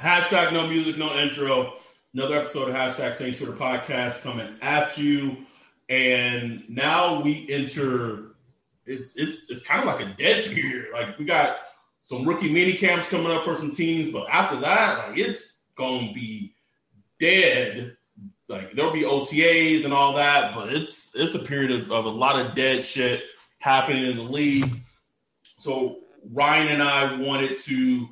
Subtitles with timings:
[0.00, 1.72] Hashtag no music, no intro.
[2.12, 5.38] Another episode of Hashtag Sort of Podcast coming at you.
[5.88, 8.34] And now we enter
[8.84, 10.92] it's it's it's kind of like a dead period.
[10.92, 11.56] Like we got
[12.02, 16.12] some rookie mini camps coming up for some teams, but after that, like it's gonna
[16.12, 16.52] be
[17.18, 17.96] dead.
[18.48, 22.10] Like there'll be OTAs and all that, but it's it's a period of, of a
[22.10, 23.22] lot of dead shit
[23.60, 24.70] happening in the league.
[25.56, 26.00] So
[26.32, 28.08] Ryan and I wanted to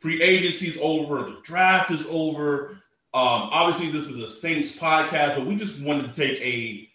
[0.00, 2.70] free agency is over, the draft is over.
[3.12, 6.88] Um, obviously, this is a Saints podcast, but we just wanted to take a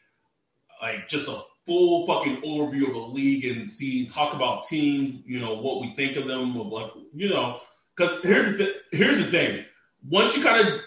[0.82, 5.40] like just a full fucking overview of the league and see talk about teams, you
[5.40, 7.60] know, what we think of them, of like, you know,
[7.96, 9.66] because here's the th- here's the thing.
[10.08, 10.80] Once you kind of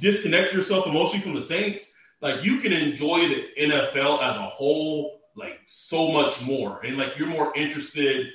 [0.00, 5.20] disconnect yourself emotionally from the Saints, like you can enjoy the NFL as a whole,
[5.36, 8.28] like so much more, and like you're more interested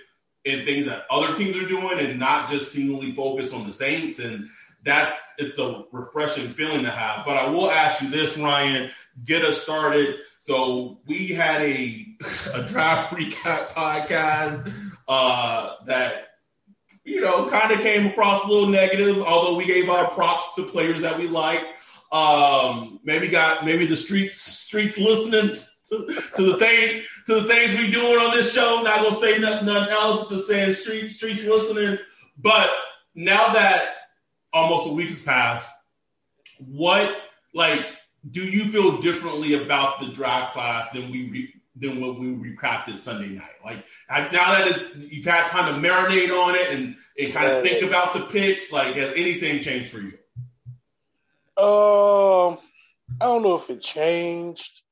[0.45, 4.19] in things that other teams are doing and not just singly focus on the Saints.
[4.19, 4.49] And
[4.83, 7.25] that's it's a refreshing feeling to have.
[7.25, 8.91] But I will ask you this, Ryan,
[9.23, 10.17] get us started.
[10.39, 12.05] So we had a
[12.53, 14.71] a draft recap podcast
[15.07, 16.27] uh, that
[17.03, 20.65] you know kind of came across a little negative, although we gave our props to
[20.65, 21.63] players that we like.
[22.11, 25.55] Um, maybe got maybe the streets streets listening
[25.97, 28.81] to, to the thing to the things we doing on this show.
[28.83, 31.97] Not gonna say nothing, nothing else, just saying street streets listening.
[32.37, 32.69] But
[33.15, 33.95] now that
[34.51, 35.71] almost a week has passed,
[36.59, 37.15] what
[37.53, 37.85] like
[38.29, 42.87] do you feel differently about the draft class than we re, than what we recapped
[42.87, 43.51] it Sunday night?
[43.63, 47.63] Like now that it's, you've had time to marinate on it and, and kind of
[47.63, 50.13] think about the picks, like has anything changed for you?
[51.55, 52.57] Um,
[53.21, 54.82] I don't know if it changed,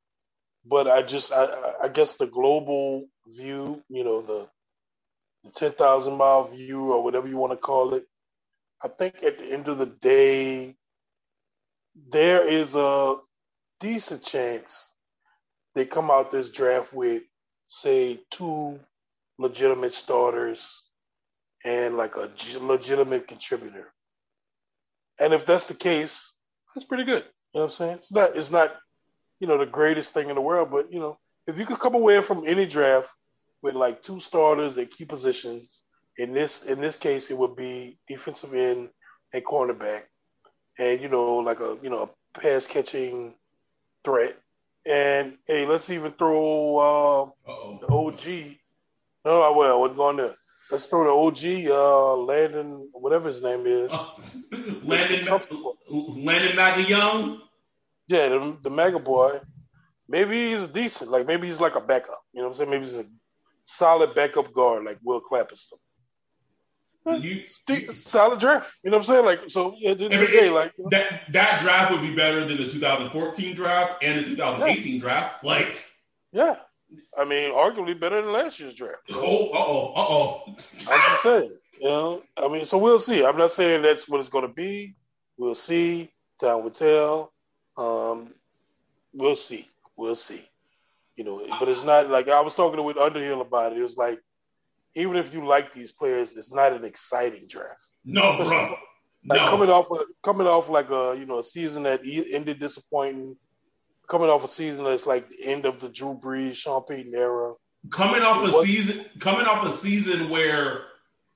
[0.66, 4.50] but I just I, I guess the global view, you know, the
[5.44, 8.06] the ten thousand mile view or whatever you want to call it.
[8.84, 10.76] I think at the end of the day,
[12.12, 13.18] there is a
[13.80, 14.94] decent chance
[15.76, 17.24] they come out this draft with,
[17.68, 18.80] say, two
[19.40, 20.84] legitimate starters
[21.66, 22.30] and like a
[22.62, 23.92] legitimate contributor.
[25.20, 26.34] And if that's the case,
[26.76, 27.24] that's pretty good.
[27.54, 27.96] You know what I'm saying?
[27.98, 28.76] It's not it's not,
[29.41, 31.96] you know, the greatest thing in the world, but you know, if you could come
[31.96, 33.09] away from any draft
[33.63, 35.81] with like two starters at key positions,
[36.16, 38.90] in this in this case it would be defensive end
[39.34, 40.03] and cornerback,
[40.78, 42.03] and you know, like a you know,
[42.35, 43.34] a pass catching
[44.03, 44.38] threat.
[44.85, 47.51] And hey, let's even throw uh,
[47.81, 48.57] the OG.
[49.25, 50.35] No, I well, I wasn't going to.
[50.69, 53.91] Let's throw the OG, uh, Landon, whatever his name is.
[53.91, 54.06] Uh,
[54.84, 55.25] Landon,
[55.89, 57.42] Landon Maga Young.
[58.12, 59.40] Yeah, the, the Mega Boy.
[60.10, 61.10] Maybe he's decent.
[61.10, 62.22] Like maybe he's like a backup.
[62.34, 62.69] You know what I'm saying?
[62.69, 63.06] Maybe he's a
[63.63, 67.24] solid backup guard, like Will Clapp or something.
[67.24, 68.74] You, you, solid draft.
[68.84, 69.25] You know what I'm saying?
[69.25, 72.02] Like so, at the end of the day, like you know, that that draft would
[72.02, 75.00] be better than the 2014 draft and the 2018 yeah.
[75.00, 75.44] draft.
[75.44, 75.86] Like,
[76.34, 76.57] yeah,
[77.18, 79.04] I mean, arguably better than last year's draft.
[79.10, 80.44] Oh, uh oh, uh oh.
[80.92, 81.52] I'm just saying.
[81.80, 83.25] You know, I mean, so we'll see.
[83.25, 84.96] I'm not saying that's what it's going to be.
[85.38, 86.12] We'll see.
[86.40, 87.34] Time will tell.
[87.77, 88.33] Um,
[89.13, 89.68] we'll see.
[89.95, 90.47] We'll see.
[91.15, 93.77] You know, but it's not like I was talking with Underhill about it.
[93.79, 94.19] It was like
[94.95, 97.85] even if you like these players, it's not an exciting draft.
[98.06, 98.75] No, bro.
[99.25, 99.50] Like No.
[99.50, 103.35] coming off a, coming off like a you know a season that ended disappointing.
[104.09, 107.53] Coming off a season that's like the end of the Drew Brees, Sean Payton era.
[107.91, 110.85] coming off a season coming off a season where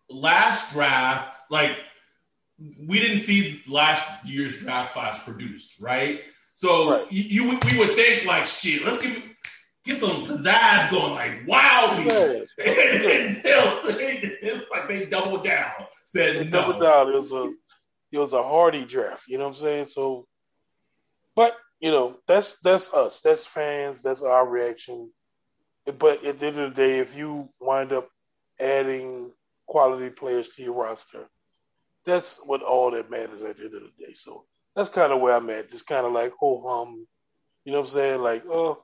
[0.10, 1.78] last draft like
[2.88, 6.22] we didn't see last year's draft class produced right
[6.54, 7.12] so Right.
[7.12, 9.22] you, you we would think like shit let's get
[9.84, 15.72] get some pizzazz going like wow Yes, and it's like they doubled down
[16.06, 17.10] said They no doubled down.
[17.10, 17.52] It was a
[18.12, 19.28] it was a hardy draft.
[19.28, 19.88] You know what I'm saying?
[19.88, 20.26] So,
[21.36, 23.22] but you know that's that's us.
[23.22, 24.02] That's fans.
[24.02, 25.12] That's our reaction.
[25.86, 28.08] But at the end of the day, if you wind up
[28.60, 29.34] adding
[29.68, 31.28] quality players to your roster,
[32.06, 34.14] that's what all that matters at the end of the day.
[34.14, 35.70] So that's kind of where I'm at.
[35.70, 37.06] Just kind of like oh hum.
[37.64, 38.22] You know what I'm saying?
[38.22, 38.80] Like oh,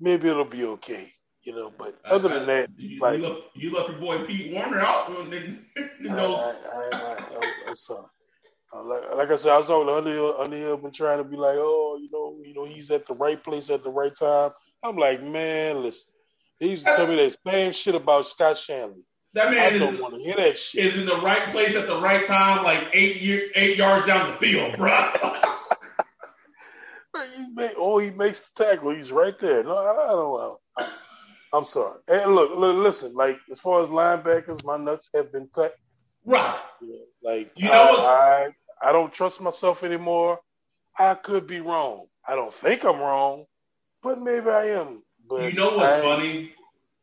[0.00, 1.12] maybe it'll be okay.
[1.42, 4.54] You know, but other than that, you, like- you, left, you left your boy Pete
[4.54, 8.06] Werner out you know I, I, I, I, I'm sorry.
[8.72, 10.36] Uh, like, like I said, I was talking to Underhill.
[10.40, 13.42] Underhill been trying to be like, oh, you know, you know, he's at the right
[13.42, 14.52] place at the right time.
[14.82, 16.14] I'm like, man, listen.
[16.58, 19.02] He used to tell me that same shit about Scott Shanle.
[19.34, 20.84] That I man don't is, want to hear that shit.
[20.86, 24.30] is in the right place at the right time, like eight year, eight yards down
[24.30, 25.12] the field, bro.
[27.36, 28.94] He make, oh, he makes the tackle.
[28.94, 29.62] He's right there.
[29.62, 30.58] No, I, don't know.
[30.78, 30.92] I,
[31.52, 31.98] I'm sorry.
[32.08, 33.14] And look, look, listen.
[33.14, 35.72] Like as far as linebackers, my nuts have been cut.
[36.24, 36.58] right.
[37.22, 38.48] Like You know I,
[38.82, 40.40] I, I don't trust myself anymore.
[40.98, 42.06] I could be wrong.
[42.26, 43.44] I don't think I'm wrong,
[44.02, 45.02] but maybe I am.
[45.28, 46.54] But You know what's I- funny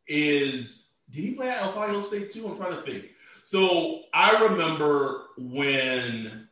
[0.08, 2.46] is did he play at Ohio State too?
[2.48, 3.06] I'm trying to think.
[3.44, 6.48] So I remember when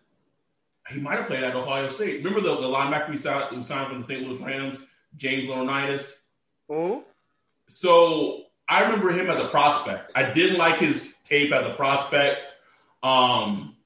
[0.90, 2.25] he might have played at Ohio State.
[2.25, 4.26] Remember the, the linebacker we signed, who signed from the St.
[4.26, 4.81] Louis Rams,
[5.16, 6.20] James Laurinaitis?
[6.70, 7.02] Mhm.
[7.69, 10.12] So I remember him as a prospect.
[10.14, 12.40] I didn't like his tape as a prospect.
[13.02, 13.76] Um,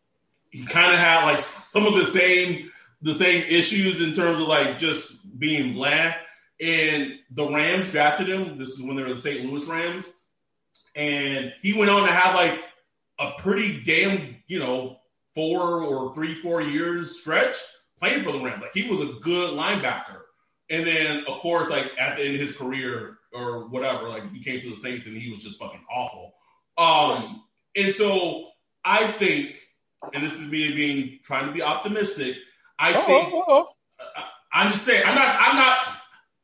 [0.51, 2.71] he kind of had like some of the same
[3.03, 6.15] the same issues in terms of like just being bland.
[6.61, 8.57] And the Rams drafted him.
[8.57, 9.45] This is when they were the St.
[9.45, 10.09] Louis Rams,
[10.95, 12.63] and he went on to have like
[13.19, 14.99] a pretty damn you know
[15.35, 17.57] four or three four years stretch
[17.99, 18.63] playing for the Rams.
[18.63, 20.19] Like he was a good linebacker.
[20.71, 24.43] And then, of course, like at the end of his career or whatever, like he
[24.43, 26.33] came to the Saints and he was just fucking awful.
[26.79, 27.43] Um,
[27.77, 28.49] and so
[28.85, 29.57] I think,
[30.15, 32.37] and this is me being trying to be optimistic.
[32.79, 33.69] I Uh-oh, think uh-oh.
[34.53, 35.92] I'm just saying I'm not I'm not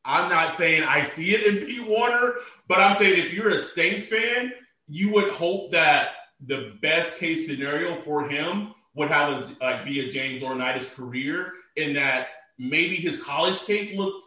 [0.09, 2.33] I'm not saying I see it in Pete Werner,
[2.67, 4.51] but I'm saying if you're a Saints fan,
[4.87, 6.09] you would hope that
[6.43, 11.53] the best case scenario for him would have a, like be a James Laurinaitis career
[11.75, 14.25] in that maybe his college tape looked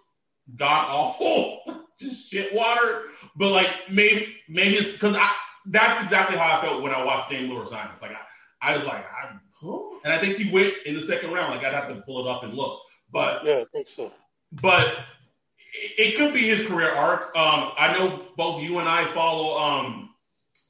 [0.57, 3.03] god awful, just shit water,
[3.35, 5.33] but like maybe maybe it's because I
[5.67, 8.03] that's exactly how I felt when I watched James Laurinaitis.
[8.03, 8.21] Like I,
[8.73, 9.37] I was like I
[10.05, 11.55] and I think he went in the second round.
[11.55, 12.81] Like I'd have to pull it up and look,
[13.11, 14.13] but Yeah, I think so.
[14.53, 14.93] but
[15.73, 17.35] it, it could be his career arc.
[17.37, 20.11] Um, I know both you and I follow um,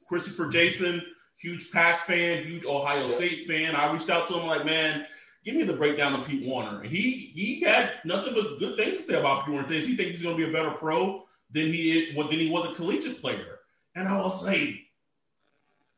[0.07, 1.01] Christopher Jason,
[1.37, 3.75] huge Pass fan, huge Ohio State fan.
[3.75, 5.05] I reached out to him like, man,
[5.43, 6.83] give me the breakdown of Pete Werner.
[6.83, 9.67] He he had nothing but good things to say about Pete Werner.
[9.67, 12.65] He thinks he's going to be a better pro than he is, than he was
[12.71, 13.59] a collegiate player.
[13.95, 14.79] And I was like,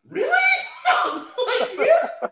[0.09, 0.29] really?
[1.07, 2.27] Like, yeah.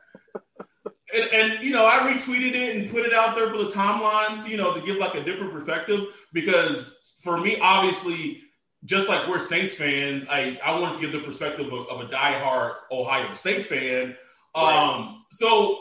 [1.16, 4.48] And, and you know, I retweeted it and put it out there for the timelines,
[4.48, 6.02] you know, to give like a different perspective.
[6.32, 8.42] Because for me, obviously,
[8.86, 12.06] just like we're Saints fans, I, I wanted to give the perspective of, of a
[12.06, 14.16] diehard Ohio State fan.
[14.56, 15.80] Um, so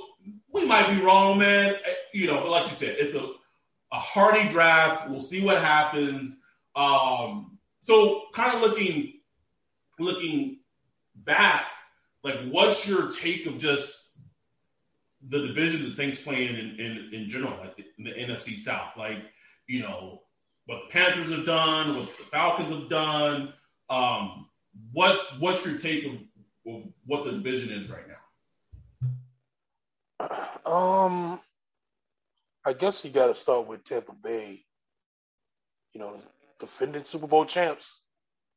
[0.52, 1.74] we might be wrong, man.
[1.74, 3.30] Eh, You know, but like you said, it's a
[3.92, 5.08] a hardy draft.
[5.08, 6.40] We'll see what happens.
[6.74, 9.20] Um, so kind of looking
[9.98, 10.60] looking
[11.14, 11.66] back,
[12.24, 14.11] like what's your take of just
[15.28, 19.18] the division the Saints playing in, in, in general, like in the NFC South, like
[19.66, 20.22] you know
[20.66, 23.52] what the Panthers have done, what the Falcons have done.
[23.88, 24.48] Um,
[24.92, 26.12] what's what's your take of,
[26.66, 28.12] of what the division is right now?
[30.64, 31.40] Um,
[32.64, 34.64] I guess you got to start with Tampa Bay.
[35.92, 36.20] You know,
[36.60, 38.00] defending Super Bowl champs.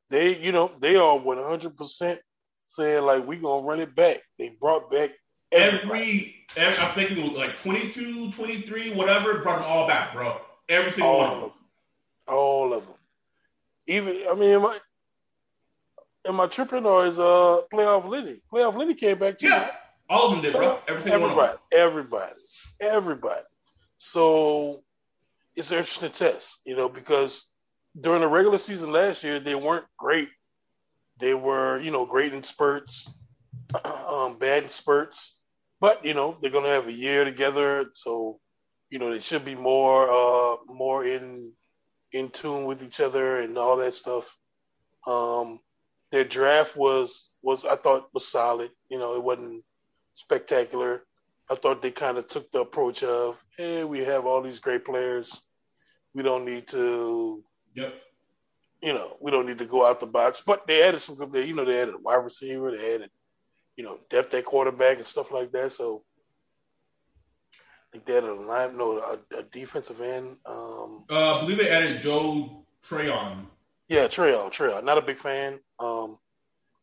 [0.10, 2.20] They, you know, they are one hundred percent
[2.54, 4.22] saying like we gonna run it back.
[4.38, 5.12] They brought back.
[5.52, 10.40] Every, every I'm thinking it was like 22, 23, whatever, brought them all back, bro.
[10.68, 11.50] Every single one all of them.
[11.50, 12.96] of them, all of them.
[13.88, 14.80] Even I mean, am I
[16.28, 18.42] am I tripping or is uh playoff Lenny?
[18.52, 19.48] Playoff Lenny came back too.
[19.48, 19.72] Yeah,
[20.10, 20.80] all of them did, bro.
[20.88, 21.58] Every single one of them.
[21.72, 22.42] everybody, everybody,
[22.80, 23.42] everybody.
[23.98, 24.84] So
[25.56, 27.48] it's an interesting test, you know, because
[28.00, 30.30] during the regular season last year, they weren't great.
[31.18, 33.10] They were, you know, great in spurts,
[34.10, 35.36] um, bad spurts.
[35.82, 38.40] but you know they're gonna have a year together, so
[38.90, 41.52] you know they should be more uh, more in
[42.12, 44.38] in tune with each other and all that stuff.
[45.08, 45.60] Um,
[46.12, 48.72] their draft was was I thought was solid.
[48.90, 49.64] You know, it wasn't
[50.14, 51.04] spectacular.
[51.50, 54.84] I thought they kind of took the approach of, hey, we have all these great
[54.84, 55.46] players.
[56.16, 57.44] We don't need to,
[57.76, 57.94] Yep.
[58.82, 60.42] you know, we don't need to go out the box.
[60.42, 63.12] But they added some good, you know, they added a wide receiver, they added,
[63.76, 65.72] you know, depth at quarterback and stuff like that.
[65.74, 66.04] So
[67.54, 67.58] I
[67.92, 70.38] think they added a line, no, a, a defensive end.
[70.46, 73.48] Um, Uh, I believe they added Joe Tryon.
[73.88, 74.82] yeah, Trail, Trail.
[74.82, 75.60] Not a big fan.
[75.80, 76.18] Um,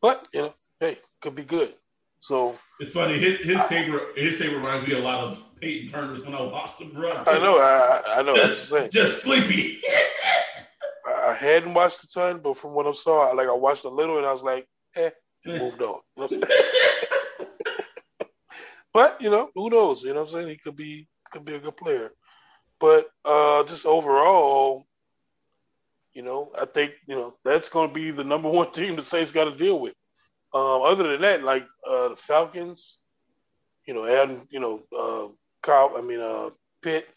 [0.01, 1.71] but you know, hey, could be good.
[2.19, 3.19] So It's funny.
[3.19, 6.79] His, his tape his tape reminds me a lot of Peyton Turner's when I watched
[6.81, 7.11] him, bro.
[7.11, 8.35] I know, I, I know.
[8.35, 9.81] Just, just sleepy.
[11.05, 13.89] I I hadn't watched a ton, but from what I saw, like I watched a
[13.89, 15.09] little, and I was like, eh,
[15.59, 15.99] moved on.
[16.17, 16.43] You know what I'm saying?
[18.93, 20.03] but you know, who knows?
[20.03, 20.47] You know what I'm saying?
[20.49, 22.11] He could be could be a good player.
[22.79, 24.85] But uh just overall,
[26.13, 29.01] you know, I think you know that's going to be the number one team the
[29.01, 29.95] Saints got to deal with.
[30.53, 32.99] Um, other than that, like uh, the Falcons,
[33.87, 35.27] you know, adding you know, uh,
[35.61, 37.07] Kyle, I mean, uh, Pitt.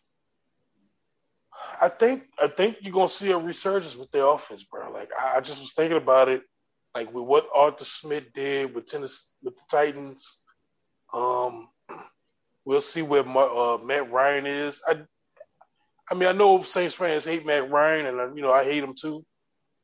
[1.78, 4.90] I think I think you're gonna see a resurgence with their offense, bro.
[4.90, 6.42] Like I, I just was thinking about it,
[6.96, 10.38] like with what Arthur Smith did with Tennessee with the Titans.
[11.12, 11.68] Um,
[12.64, 14.80] we'll see where Ma- uh, Matt Ryan is.
[14.88, 15.00] I,
[16.10, 18.94] I mean, I know Saints fans hate Matt Ryan, and you know I hate him
[18.98, 19.22] too.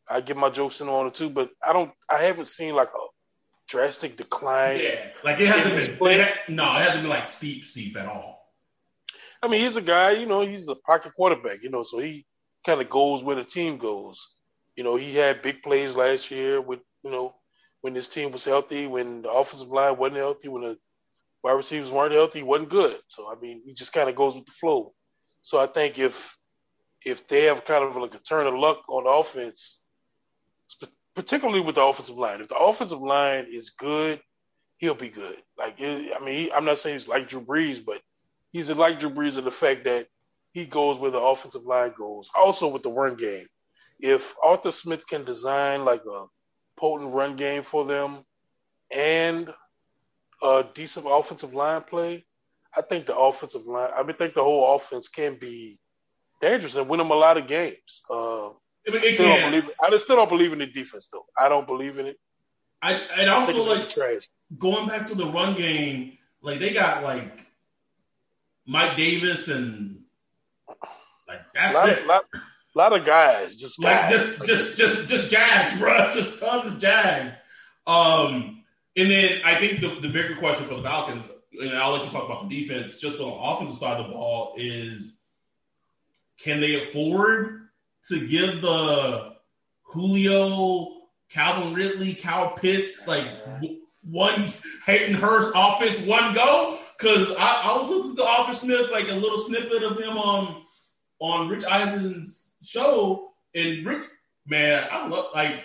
[0.08, 1.90] I get my jokes in on it too, but I don't.
[2.08, 3.06] I haven't seen like a
[3.68, 4.80] drastic decline.
[4.80, 6.20] yeah, like it hasn't been.
[6.20, 8.42] It ha- no, it hasn't been like steep, steep at all.
[9.42, 12.24] I mean, he's a guy, you know, he's the pocket quarterback, you know, so he
[12.64, 14.34] kind of goes where the team goes.
[14.76, 17.34] You know, he had big plays last year with, you know,
[17.80, 20.78] when his team was healthy, when the offensive line wasn't healthy, when the
[21.42, 22.96] wide receivers weren't healthy, he wasn't good.
[23.08, 24.94] So I mean, he just kind of goes with the flow.
[25.42, 26.36] So I think if
[27.04, 29.82] if they have kind of like a turn of luck on offense,
[31.14, 34.20] particularly with the offensive line, if the offensive line is good,
[34.78, 35.36] he'll be good.
[35.58, 38.00] Like it, I mean, I'm not saying he's like Drew Brees, but
[38.52, 40.06] he's like Drew Brees in the fact that
[40.52, 42.30] he goes where the offensive line goes.
[42.34, 43.46] Also with the run game,
[43.98, 46.26] if Arthur Smith can design like a
[46.82, 48.24] potent run game for them
[48.90, 49.54] and
[50.42, 52.24] a decent offensive line play,
[52.76, 53.90] I think the offensive line.
[53.96, 55.78] I mean, think the whole offense can be
[56.40, 58.02] dangerous and win them a lot of games.
[58.10, 58.50] Uh, I
[58.90, 59.70] mean, still don't believe.
[59.80, 61.24] I still don't believe in the defense though.
[61.38, 62.16] I don't believe in it.
[62.82, 64.28] I and I also like trash.
[64.58, 67.46] going back to the run game, like they got like
[68.66, 70.00] Mike Davis and
[71.28, 72.06] like that's lot, it.
[72.08, 72.24] lot,
[72.78, 74.10] lot of guys, just Like guys.
[74.10, 76.10] just Like, just just just jags, bro.
[76.12, 77.36] Just tons of jags.
[77.86, 78.62] Um,
[78.96, 81.28] and then I think the, the bigger question for the Falcons,
[81.60, 84.12] and I'll let you talk about the defense, just on the offensive side of the
[84.12, 85.16] ball, is
[86.38, 87.68] can they afford
[88.08, 89.32] to give the
[89.84, 93.24] Julio, Calvin Ridley, Cal Pitts like
[93.60, 94.52] w- one
[94.86, 96.78] Hayden Hurst offense one go?
[96.98, 100.62] Because I, I was at the Arthur Smith, like a little snippet of him on
[101.18, 104.04] on Rich Eisen's show, and Rich,
[104.46, 105.62] man, I love like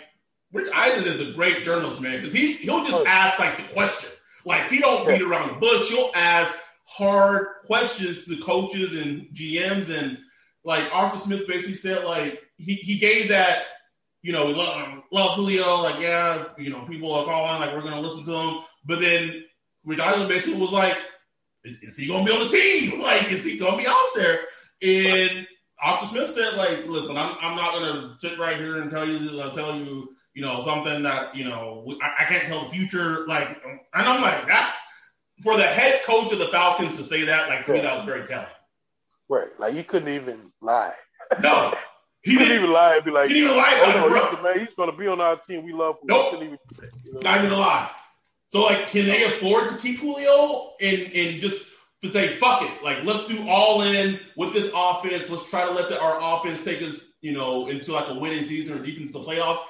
[0.52, 3.06] Rich Eisen is a great journalist, man, because he he'll just oh.
[3.06, 4.10] ask like the question,
[4.44, 5.88] like he don't beat around the bush.
[5.90, 10.18] He'll ask hard questions to coaches and GMs, and
[10.64, 13.64] like Arthur Smith basically said, like he he gave that.
[14.20, 15.80] You know, we love, love Julio.
[15.80, 18.58] Like, yeah, you know, people are calling, like, we're going to listen to him.
[18.84, 19.44] But then
[19.84, 20.98] Rich Eisen basically was like,
[21.62, 23.00] is, is he going to be on the team?
[23.02, 24.40] Like, is he going to be out there?
[24.82, 25.46] And
[25.82, 29.06] Arthur Smith said, like, listen, I'm, I'm not going to sit right here and tell
[29.08, 32.70] you, uh, tell you, you know, something that, you know, I, I can't tell the
[32.70, 33.26] future.
[33.26, 34.76] Like, and I'm like, that's
[35.42, 38.04] for the head coach of the Falcons to say that, like, to me, that was
[38.04, 38.46] very telling.
[39.28, 40.92] right, like he couldn't even lie.
[41.42, 41.74] No,
[42.22, 44.42] he didn't even lie and be like, He didn't even lie "Oh no, bro." he's,
[44.42, 45.64] man, he's going to be on our team.
[45.64, 46.34] We love him." Nope.
[46.36, 46.58] Even
[47.04, 47.20] you know?
[47.20, 47.90] Not even a lie.
[48.48, 51.66] So like, can they afford to keep Julio and and just
[52.02, 52.82] to say fuck it?
[52.82, 55.28] Like, let's do all in with this offense.
[55.28, 58.44] Let's try to let the, our offense take us, you know, into like a winning
[58.44, 59.60] season or deep into the playoffs.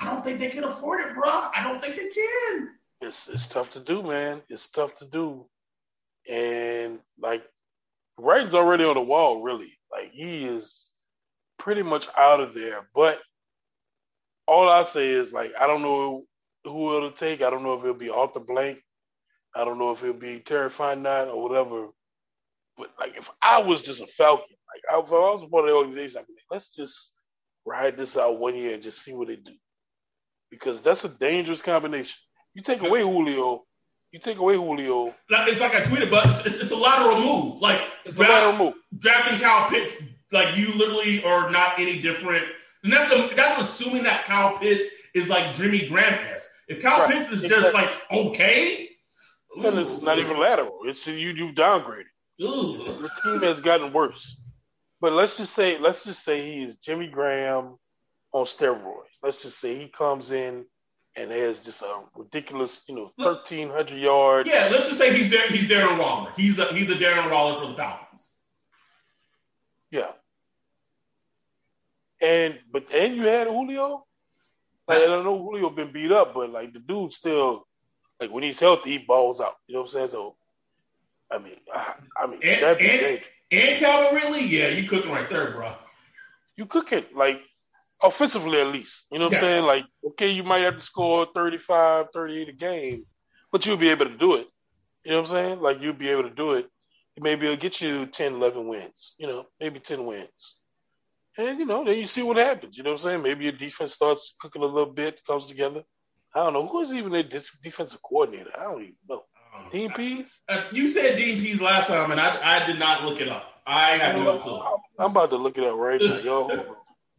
[0.00, 1.28] I don't think they can afford it, bro.
[1.28, 2.68] I don't think they can.
[3.00, 4.42] it's it's tough to do, man.
[4.48, 5.46] It's tough to do,
[6.30, 7.42] and like
[8.18, 9.42] writing's already on the wall.
[9.42, 10.90] Really, like he is
[11.58, 12.88] pretty much out of there.
[12.94, 13.20] But
[14.46, 16.24] all I say is like I don't know
[16.64, 17.42] who it'll take.
[17.42, 18.78] I don't know if it'll be Arthur Blank.
[19.54, 21.88] I don't know if it'll be Terry Fine or whatever.
[22.76, 25.76] But like if I was just a Falcon, like if I was part of the
[25.76, 27.14] organization, I'd be like, let's just
[27.66, 29.52] ride this out one year and just see what they do.
[30.50, 32.16] Because that's a dangerous combination.
[32.54, 33.64] You take away Julio,
[34.12, 35.14] You take away Julio.
[35.28, 37.60] It's like I tweeted, but it's, it's a lateral move.
[37.60, 38.74] Like it's draft, a lateral move.
[38.98, 40.02] Drafting Kyle Pitts,
[40.32, 42.44] like you literally are not any different.
[42.84, 46.18] And that's the, that's assuming that Kyle Pitts is like Jimmy Graham
[46.68, 47.12] If Kyle right.
[47.12, 48.87] Pitts is it's just like okay,
[49.62, 50.80] then it's not even lateral.
[50.84, 52.04] It's you you've downgraded.
[52.40, 52.46] Mm.
[52.46, 53.02] Ooh.
[53.02, 54.40] The team has gotten worse.
[55.00, 57.78] But let's just say let's just say he is Jimmy Graham
[58.32, 59.04] on steroids.
[59.22, 60.64] Let's just say he comes in
[61.16, 64.46] and has just a ridiculous, you know, thirteen hundred yard.
[64.46, 65.48] Yeah, let's just say he's there.
[65.48, 66.32] He's Darren Waller.
[66.36, 68.32] He's a he's a Darren Waller for the Falcons.
[69.90, 70.10] Yeah.
[72.20, 74.04] And but and you had Julio.
[74.86, 77.67] Like, I don't know Julio been beat up, but like the dude still
[78.20, 79.56] like when he's healthy, he balls out.
[79.66, 80.08] You know what I'm saying?
[80.08, 80.36] So
[81.30, 83.28] I mean, I, I mean and, that'd be and, dangerous.
[83.50, 85.72] And Calvin Ridley, yeah, you cooking right there, bro.
[86.56, 87.42] You cooking like
[88.02, 89.06] offensively at least.
[89.10, 89.42] You know what yes.
[89.42, 89.64] I'm saying?
[89.64, 93.04] Like, okay, you might have to score 35, 38 a game,
[93.50, 94.46] but you'll be able to do it.
[95.04, 95.60] You know what I'm saying?
[95.60, 96.68] Like, you'll be able to do it.
[97.20, 100.56] Maybe it'll get you 10, 11 wins, you know, maybe 10 wins.
[101.36, 102.76] And, you know, then you see what happens.
[102.76, 103.22] You know what I'm saying?
[103.22, 105.82] Maybe your defense starts cooking a little bit, comes together.
[106.38, 106.68] I don't know.
[106.68, 108.50] Who is even their defensive coordinator?
[108.56, 109.24] I don't even know.
[109.72, 110.40] Dean Pees?
[110.48, 113.60] Uh, you said Dean Pees last time, and I, I did not look it up.
[113.66, 114.60] I have no clue.
[115.00, 116.18] I'm about to look it up right now.
[116.18, 116.76] Yo,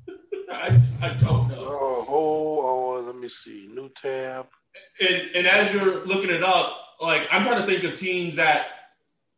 [0.51, 1.57] I, I don't know.
[1.57, 2.65] Oh, hold
[2.99, 3.05] on.
[3.07, 3.69] Let me see.
[3.69, 4.47] New tab.
[5.01, 8.67] And and as you're looking it up, like I'm trying to think of teams that.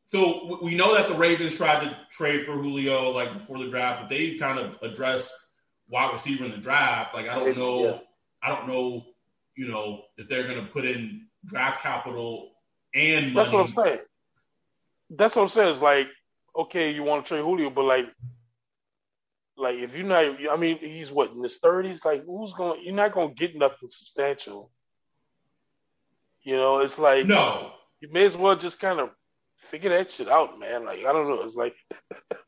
[0.06, 4.02] So we know that the Ravens tried to trade for Julio like before the draft,
[4.02, 5.34] but they kind of addressed
[5.88, 7.16] wide receiver in the draft.
[7.16, 7.98] Like I don't know, yeah.
[8.44, 9.06] I don't know,
[9.62, 12.50] you know, if they're going to put in draft capital
[12.96, 13.36] and money.
[13.36, 14.00] That's what I'm saying.
[15.12, 15.70] That's what I'm saying.
[15.70, 16.08] It's like,
[16.58, 18.06] okay, you want to trade Julio, but like
[19.56, 22.04] like if you're not, I mean, he's what in his thirties.
[22.04, 22.82] Like, who's going?
[22.84, 24.72] You're not going to get nothing substantial.
[26.42, 27.72] You know, it's like no.
[28.00, 29.12] You may as well just kind of
[29.70, 30.86] figure that shit out, man.
[30.86, 31.42] Like I don't know.
[31.44, 31.76] It's like,
[32.10, 32.40] but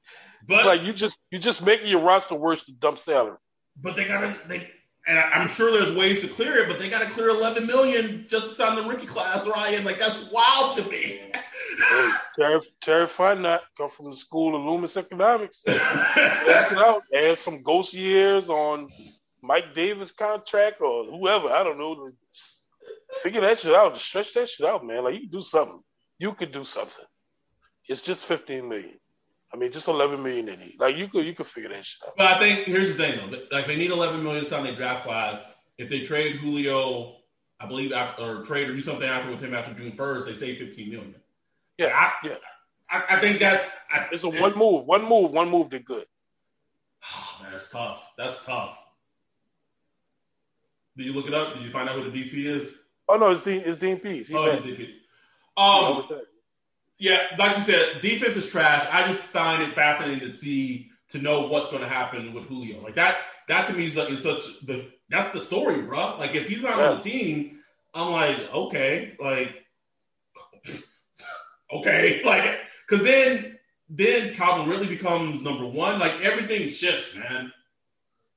[0.49, 3.37] it's like you just you just making your roster worse to dump salary.
[3.79, 4.71] But they gotta they
[5.05, 7.67] and I, am sure there's ways to clear it, but they got to clear 11
[7.67, 9.83] million just to sign the rookie class, Ryan.
[9.83, 11.19] Like that's wild to me.
[11.89, 15.63] hey, Terry, Terry come from the school of Loomis Economics.
[15.67, 17.03] Check it out.
[17.13, 18.89] Add some ghost years on
[19.41, 21.49] Mike Davis contract or whoever.
[21.49, 22.11] I don't know.
[23.21, 23.97] Figure that shit out.
[23.97, 25.03] Stretch that shit out, man.
[25.03, 25.79] Like you can do something.
[26.17, 27.05] You could do something.
[27.89, 28.99] It's just 15 million.
[29.53, 30.79] I mean, just 11 million they need.
[30.79, 32.13] Like you could you could figure that shit out.
[32.17, 33.37] But I think here's the thing though.
[33.51, 35.41] Like they need 11 million to on their draft class.
[35.77, 37.17] If they trade Julio,
[37.59, 40.33] I believe, after, or trade or do something after with him after June 1st, they
[40.33, 41.15] save 15 million.
[41.77, 42.35] Yeah, I, yeah.
[42.89, 45.69] I, I think that's I, it's a it's, one move, one move, one move.
[45.69, 46.05] They're good.
[47.11, 48.07] Oh, man, that's tough.
[48.17, 48.79] That's tough.
[50.95, 51.55] Did you look it up?
[51.55, 52.75] Did you find out who the DC is?
[53.09, 53.63] Oh no, it's Dean.
[53.65, 54.29] It's Dean Pees.
[54.33, 54.93] oh, it's Dean Pees.
[55.57, 56.07] Um,
[57.03, 58.87] yeah, like you said, defense is trash.
[58.89, 62.81] I just find it fascinating to see to know what's going to happen with Julio.
[62.81, 63.17] Like that,
[63.49, 66.15] that to me is, like, is such the that's the story, bro.
[66.17, 66.91] Like if he's not yeah.
[66.91, 67.59] on the team,
[67.93, 69.53] I'm like, okay, like
[71.73, 75.99] okay, like because then then Calvin really becomes number one.
[75.99, 77.51] Like everything shifts, man.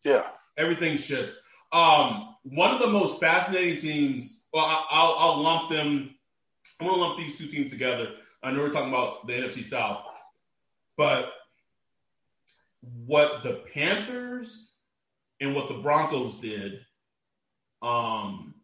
[0.03, 0.27] Yeah,
[0.57, 1.39] everything shifts.
[1.71, 4.43] Um, one of the most fascinating teams.
[4.53, 6.17] Well, I'll, I'll lump them.
[6.81, 8.11] I'm gonna lump these two teams together.
[8.43, 10.05] I know we're talking about the NFC South,
[10.97, 11.33] but
[13.07, 14.71] what the Panthers
[15.41, 16.81] and what the Broncos did,
[17.83, 18.55] um,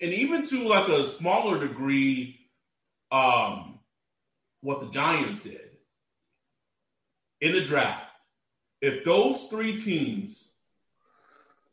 [0.00, 2.40] and even to like a smaller degree,
[3.10, 3.78] um,
[4.60, 5.60] what the Giants did
[7.40, 8.10] in the draft.
[8.80, 10.48] If those three teams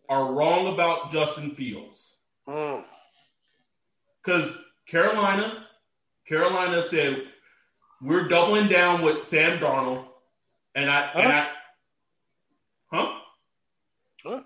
[0.10, 2.15] are wrong about Justin Fields,
[2.46, 2.92] because
[4.28, 4.58] mm.
[4.88, 5.65] Carolina,
[6.30, 7.24] Carolina said
[8.02, 10.06] we're doubling down with Sam Darnold,
[10.76, 11.20] and I huh?
[11.20, 11.48] and I,
[12.86, 13.20] huh?
[14.24, 14.42] Huh?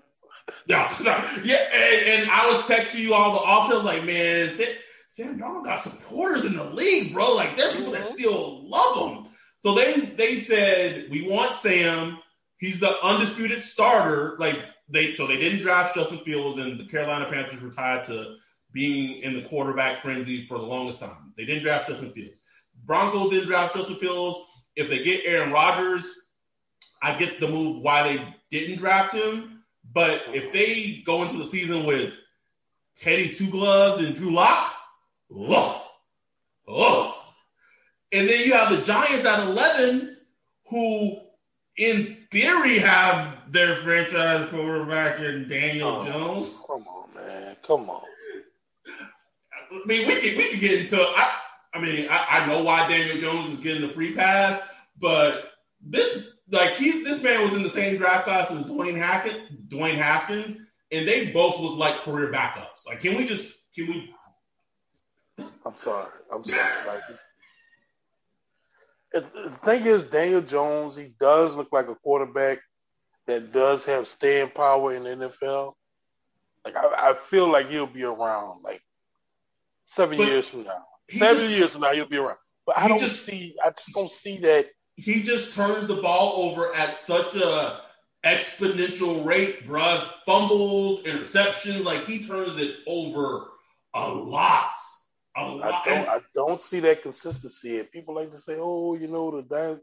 [0.66, 0.90] Yeah,
[1.44, 4.50] yeah, and, and, I was texting you all the offense like, man,
[5.08, 7.34] Sam Darnold got supporters in the league, bro.
[7.34, 7.94] Like there are people mm-hmm.
[7.94, 9.26] that still love him.
[9.58, 12.18] So they they said we want Sam.
[12.56, 14.36] He's the undisputed starter.
[14.38, 18.36] Like they so they didn't draft Justin Fields, and the Carolina Panthers were tied to
[18.74, 21.32] being in the quarterback frenzy for the longest time.
[21.36, 22.42] They didn't draft Justin Fields.
[22.84, 24.38] Broncos didn't draft Justin Fields.
[24.76, 26.04] If they get Aaron Rodgers,
[27.00, 29.62] I get the move why they didn't draft him.
[29.90, 32.14] But if they go into the season with
[32.96, 34.74] Teddy Two Gloves and Drew Lock,
[35.32, 35.90] oh,
[36.66, 37.20] oh.
[38.12, 40.16] And then you have the Giants at 11,
[40.68, 41.20] who
[41.76, 46.58] in theory have their franchise quarterback in Daniel oh, Jones.
[46.66, 47.56] Come on, man.
[47.62, 48.02] Come on
[49.74, 51.00] I mean, we could we could get into.
[51.00, 51.38] I,
[51.74, 54.60] I mean, I, I know why Daniel Jones is getting the free pass,
[54.98, 59.68] but this like he this man was in the same draft class as Dwayne Hackett,
[59.68, 60.56] Dwayne Haskins,
[60.92, 62.86] and they both look like career backups.
[62.86, 64.14] Like, can we just can we?
[65.66, 66.10] I'm sorry.
[66.32, 66.86] I'm sorry.
[66.86, 67.00] Like,
[69.12, 72.58] the thing is, Daniel Jones, he does look like a quarterback
[73.26, 75.74] that does have staying power in the NFL.
[76.64, 78.82] Like, I, I feel like he'll be around like
[79.84, 80.84] seven but years from now.
[81.10, 82.38] Seven just, years from now, he'll be around.
[82.66, 83.54] But I don't just, see.
[83.64, 84.66] I just don't see that.
[84.96, 87.80] He just turns the ball over at such a
[88.24, 90.08] exponential rate, bruh.
[90.26, 93.48] Fumbles, interceptions, like he turns it over
[93.94, 94.72] a lot.
[95.36, 95.82] A lot.
[95.86, 97.80] I don't, I don't see that consistency.
[97.80, 99.80] And people like to say, oh, you know, the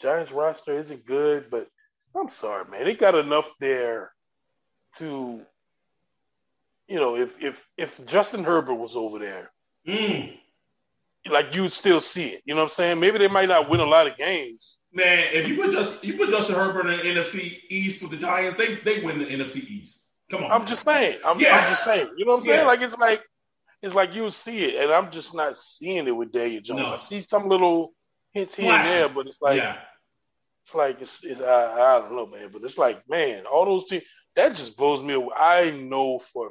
[0.00, 1.68] Giants roster isn't good, but
[2.16, 2.84] I'm sorry, man.
[2.84, 4.12] They got enough there
[4.96, 5.42] to,
[6.88, 9.50] you know, if if if Justin Herbert was over there,
[9.86, 10.36] mm.
[11.30, 12.42] like you'd still see it.
[12.44, 13.00] You know what I'm saying?
[13.00, 16.16] Maybe they might not win a lot of games, Man, if you put just you
[16.16, 19.56] put Justin Herbert in the NFC East with the Giants, they they win the NFC
[19.56, 20.08] East.
[20.30, 20.52] Come on.
[20.52, 20.68] I'm man.
[20.68, 21.18] just saying.
[21.26, 21.58] I'm, yeah.
[21.58, 22.10] I'm, just saying.
[22.16, 22.66] You know what I'm saying?
[22.66, 23.20] Like it's like
[23.82, 26.78] it's like you see it, and I'm just not seeing it with Daniel Jones.
[26.78, 26.92] No.
[26.92, 27.92] I see some little
[28.32, 29.78] hints here and there, but it's like yeah.
[30.64, 32.50] it's like it's, it's I, I, don't know, man.
[32.52, 34.04] But it's like, man, all those teams
[34.36, 35.34] that just blows me away.
[35.36, 36.50] I know for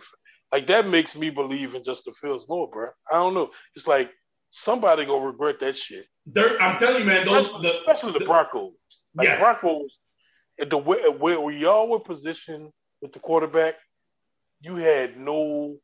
[0.53, 2.89] like that makes me believe in Justin Fields more, bro.
[3.11, 3.49] I don't know.
[3.75, 4.13] It's like
[4.51, 6.05] somebody gonna regret that shit.
[6.27, 8.73] They're, I'm telling you, man, those especially the, especially the, the Broncos.
[9.15, 9.39] Like yes.
[9.39, 9.97] Broncos,
[10.59, 12.69] the way where, where y'all were positioned
[13.01, 13.75] with the quarterback,
[14.61, 15.77] you had no.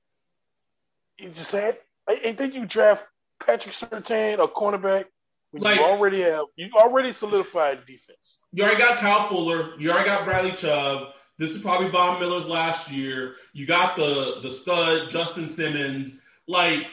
[1.18, 1.80] You just had.
[2.08, 3.06] I think you draft
[3.44, 5.06] Patrick Surtain, a cornerback.
[5.52, 8.38] Like, you already have you already solidified defense.
[8.52, 9.72] You already got Kyle Fuller.
[9.80, 11.08] You already got Bradley Chubb.
[11.40, 13.34] This is probably Von Miller's last year.
[13.54, 16.22] You got the the stud Justin Simmons.
[16.48, 16.86] Like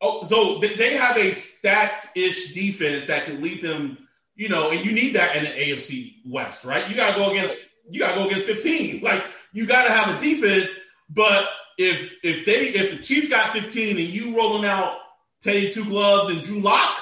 [0.00, 3.98] Oh, so they have a stacked-ish defense that can lead them,
[4.36, 6.88] you know, and you need that in the AFC West, right?
[6.88, 7.56] You got to go against
[7.90, 9.02] you got to go against 15.
[9.02, 10.70] Like you got to have a defense,
[11.10, 14.98] but if if they if the Chiefs got 15 and you rolling out
[15.42, 16.96] Teddy Two Gloves and Drew Lock,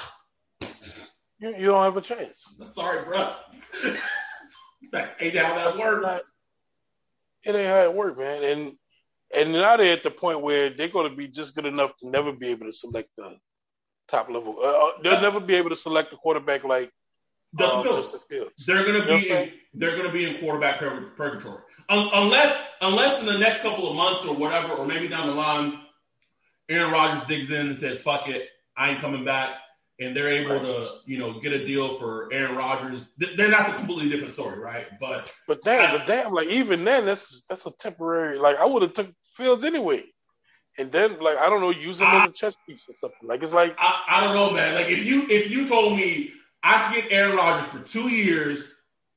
[1.39, 2.41] you, you don't have a chance.
[2.59, 3.35] I'm sorry, bro.
[4.91, 6.31] that ain't how that works.
[7.47, 8.43] It ain't how it works, man.
[8.43, 8.73] And
[9.35, 12.09] and now they're at the point where they're going to be just good enough to
[12.09, 13.37] never be able to select the
[14.07, 14.57] top level.
[14.61, 16.91] Uh, uh they'll never be able to select a quarterback like
[17.57, 18.09] Justin, um, Fields.
[18.09, 18.65] Justin Fields.
[18.65, 23.21] They're going to be in, they're going to be in quarterback purgatory um, unless unless
[23.21, 25.79] in the next couple of months or whatever, or maybe down the line,
[26.69, 29.57] Aaron Rodgers digs in and says, "Fuck it, I ain't coming back."
[29.99, 30.61] And they're able right.
[30.61, 33.09] to, you know, get a deal for Aaron Rodgers.
[33.17, 34.85] Then that's a completely different story, right?
[34.99, 38.37] But but damn, I, but damn, like even then, that's that's a temporary.
[38.37, 40.03] Like I would have took Fields anyway.
[40.79, 43.27] And then, like, I don't know, use him I, as a chess piece or something.
[43.27, 44.75] Like, it's like I, I, don't know, man.
[44.75, 46.31] Like, if you if you told me
[46.61, 48.63] I could get Aaron Rodgers for two years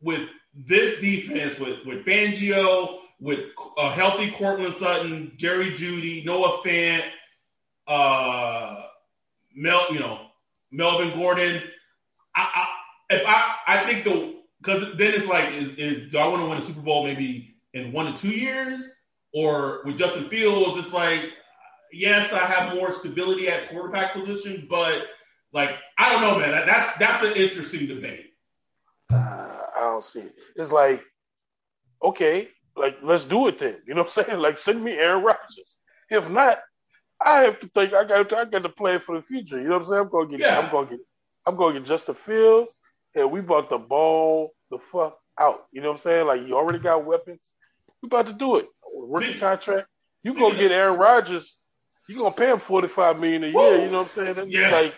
[0.01, 3.41] with this defense, with with Fangio, with
[3.77, 7.05] a healthy Courtland Sutton, Jerry Jeudy, Noah Fant,
[7.87, 8.83] uh,
[9.55, 10.30] Mel, you know,
[10.71, 11.63] Melvin Gordon.
[12.35, 16.29] I, I if I I think the because then it's like is is do I
[16.29, 18.85] want to win a Super Bowl maybe in one to two years?
[19.33, 21.31] Or with Justin Fields, it's like,
[21.93, 25.07] yes, I have more stability at quarterback position, but
[25.53, 26.67] like I don't know, man.
[26.67, 28.27] That's that's an interesting debate.
[29.13, 29.17] Uh,
[29.77, 30.35] I don't see it.
[30.57, 31.05] It's like,
[32.03, 33.77] okay, like let's do it then.
[33.87, 34.41] You know what I'm saying?
[34.41, 35.77] Like send me Aaron Rodgers.
[36.09, 36.59] If not,
[37.23, 39.59] I have to think I got to, I got to plan for the future.
[39.61, 40.01] You know what I'm saying?
[40.03, 40.59] I'm gonna get yeah.
[40.59, 41.01] I'm gonna get
[41.47, 42.73] I'm gonna get Justin Fields
[43.15, 45.67] and we bought the ball the fuck out.
[45.73, 46.27] You know what I'm saying?
[46.27, 47.51] Like you already got weapons.
[48.03, 49.89] We about to do it rookie contract.
[50.23, 51.59] You go get Aaron Rodgers,
[52.09, 53.57] you gonna pay him forty five million a year.
[53.57, 53.85] Woo!
[53.85, 54.51] You know what I'm saying?
[54.51, 54.71] yeah.
[54.71, 54.95] Like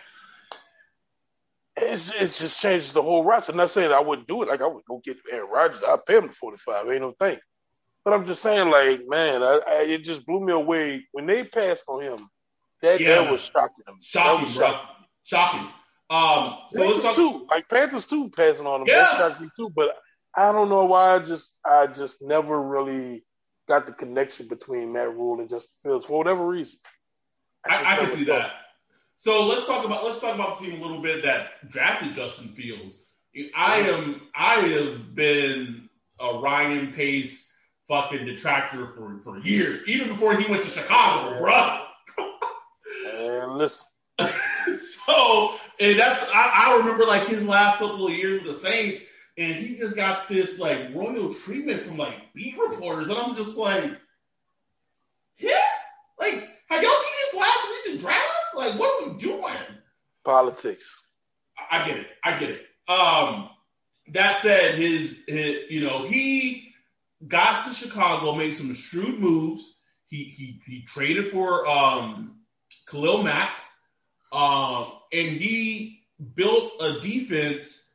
[1.75, 3.51] it's it just changes the whole roster.
[3.51, 4.49] I'm not saying I wouldn't do it.
[4.49, 5.83] Like I would go get Aaron Rodgers.
[5.83, 6.89] I'd pay him the forty five.
[6.89, 7.37] Ain't no thing.
[8.03, 11.43] But I'm just saying, like man, I, I, it just blew me away when they
[11.43, 12.29] passed on him.
[12.81, 13.85] That yeah, that was shocking.
[14.01, 14.87] Shocking, was shocking.
[14.87, 15.05] bro.
[15.23, 15.67] Shocking.
[16.09, 17.15] Um, so Panthers let's talk.
[17.15, 17.47] Too.
[17.49, 18.87] Like Panthers too passing on him.
[18.87, 18.95] Yeah.
[18.95, 19.71] That shocked me too.
[19.73, 19.95] But
[20.35, 21.15] I don't know why.
[21.15, 23.23] I just I just never really
[23.67, 26.79] got the connection between Matt Rhule and Justin Fields for whatever reason.
[27.65, 28.51] I, I, I can see that.
[29.15, 32.49] So let's talk about let's talk about the team a little bit that drafted Justin
[32.49, 33.05] Fields.
[33.55, 35.89] I am I have been
[36.19, 37.52] a Ryan Pace
[37.87, 41.85] fucking detractor for, for years, even before he went to Chicago, bro.
[43.15, 43.87] and listen.
[44.19, 49.03] so and that's I, I remember like his last couple of years with the Saints
[49.37, 53.57] and he just got this like royal treatment from like beat reporters, and I'm just
[53.57, 53.83] like,
[55.37, 55.57] yeah,
[56.19, 58.55] like have y'all seen this last recent drafts?
[58.55, 59.53] Like, what are we doing?
[60.23, 60.85] Politics.
[61.71, 62.07] I get it.
[62.23, 62.65] I get it.
[62.87, 63.49] Um,
[64.09, 66.72] that said, his, his you know, he
[67.27, 69.75] got to Chicago, made some shrewd moves.
[70.07, 72.39] He he he traded for um,
[72.87, 73.51] Khalil Mack,
[74.31, 76.03] um, and he
[76.35, 77.91] built a defense.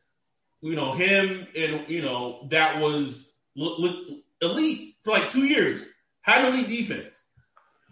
[0.60, 5.82] You know him, and you know that was elite for like two years.
[6.22, 7.24] Had an elite defense.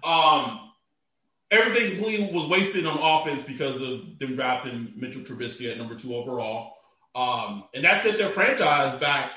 [0.03, 0.72] Um,
[1.51, 6.14] everything completely was wasted on offense because of them drafting Mitchell Trubisky at number two
[6.14, 6.75] overall.
[7.14, 9.31] Um, and that set their franchise back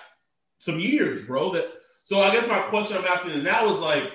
[0.59, 1.53] some years, bro.
[1.53, 1.71] That
[2.09, 4.11] so I guess my question I'm asking now is like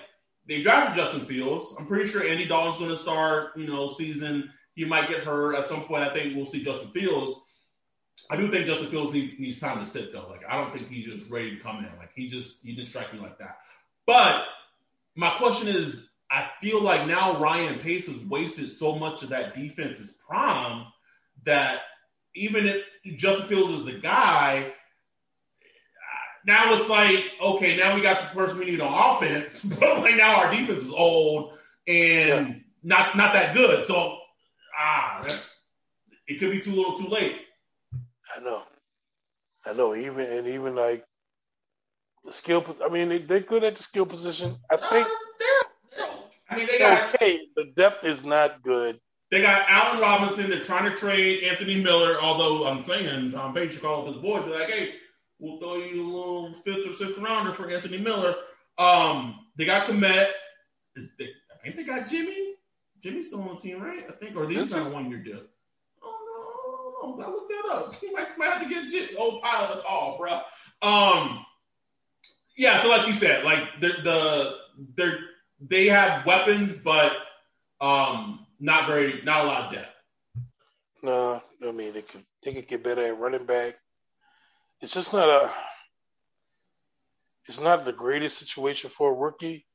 [0.48, 1.76] they drafted Justin Fields.
[1.78, 4.50] I'm pretty sure Andy Dalton's going to start, you know, season.
[4.74, 6.02] He might get hurt at some point.
[6.02, 7.38] I think we'll see Justin Fields.
[8.28, 10.26] I do think Justin Fields need, needs time to sit though.
[10.28, 11.96] Like I don't think he's just ready to come in.
[11.96, 13.58] Like he just he didn't strike me like that.
[14.06, 14.44] But
[15.14, 19.54] my question is, I feel like now Ryan Pace has wasted so much of that
[19.54, 20.86] defense's prime
[21.44, 21.82] that
[22.34, 22.82] even if
[23.14, 24.72] Justin Fields is the guy,
[26.46, 30.16] now it's like, okay, now we got the person we need on offense, but like
[30.16, 31.54] now our defense is old
[31.86, 32.54] and yeah.
[32.82, 33.86] not not that good.
[33.86, 34.18] So
[34.78, 35.22] ah,
[36.26, 37.40] it could be too little, too late.
[38.36, 38.62] I know,
[39.64, 39.94] I know.
[39.94, 41.04] Even and even like
[42.24, 42.64] the skill.
[42.84, 44.54] I mean, they, they're good at the skill position.
[44.70, 45.06] I uh, think.
[45.06, 46.06] Uh,
[46.50, 47.40] I mean, they got okay.
[47.56, 49.00] The depth is not good.
[49.30, 50.50] They got Allen Robinson.
[50.50, 52.20] They're trying to trade Anthony Miller.
[52.20, 54.94] Although I'm saying John Page should call up his boy, be like, "Hey,
[55.38, 58.34] we'll throw you a little fifth or sixth rounder for Anthony Miller."
[58.78, 60.30] Um, they got Kmet.
[60.96, 62.54] They, I think they got Jimmy.
[63.00, 64.04] Jimmy's still on the team, right?
[64.08, 65.40] I think, or these kind of one year deal.
[66.02, 67.94] Oh no, I looked that up.
[67.94, 70.40] He might, might have to get Jimmy, old pilot a call, bro.
[70.82, 71.44] Um,
[72.56, 72.80] yeah.
[72.80, 74.56] So, like you said, like the the
[74.96, 75.12] they
[75.60, 77.12] they have weapons, but
[77.80, 79.90] um, not very, not a lot of depth.
[81.02, 83.76] No, I mean they could they could get better at running back.
[84.80, 85.52] It's just not a.
[87.46, 89.66] It's not the greatest situation for a rookie.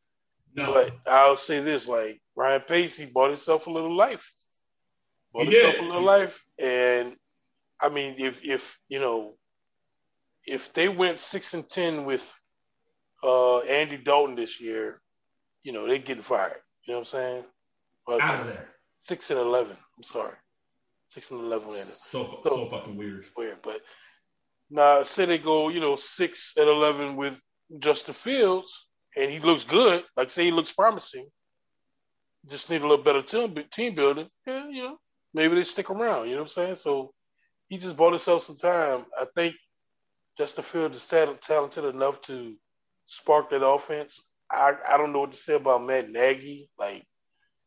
[0.55, 0.73] No.
[0.73, 4.31] But I'll say this: like Ryan Pace, he bought himself a little life.
[5.33, 5.83] Bought he himself did.
[5.83, 7.15] a little life, and
[7.79, 9.35] I mean, if if you know,
[10.45, 12.41] if they went six and ten with
[13.23, 15.01] uh, Andy Dalton this year,
[15.63, 16.61] you know, they get fired.
[16.87, 17.43] You know what I'm saying?
[18.07, 18.69] Well, Out of there.
[19.01, 19.77] Six and eleven.
[19.97, 20.35] I'm sorry.
[21.09, 21.71] Six and eleven.
[21.85, 23.21] So, so, so fucking weird.
[23.37, 23.81] Weird, but
[24.69, 27.41] now say they go, you know, six and eleven with
[27.79, 30.03] Justin Fields, and he looks good.
[30.15, 31.27] Like say he looks promising.
[32.49, 34.27] Just need a little better team team building.
[34.45, 34.97] Yeah, you know,
[35.33, 36.25] maybe they stick around.
[36.25, 36.75] You know what I'm saying?
[36.75, 37.13] So
[37.67, 39.05] he just bought himself some time.
[39.19, 39.55] I think
[40.37, 41.05] Justin Fields is
[41.41, 42.55] talented enough to
[43.07, 44.19] spark that offense.
[44.51, 46.67] I, I don't know what to say about Matt Nagy.
[46.79, 47.05] Like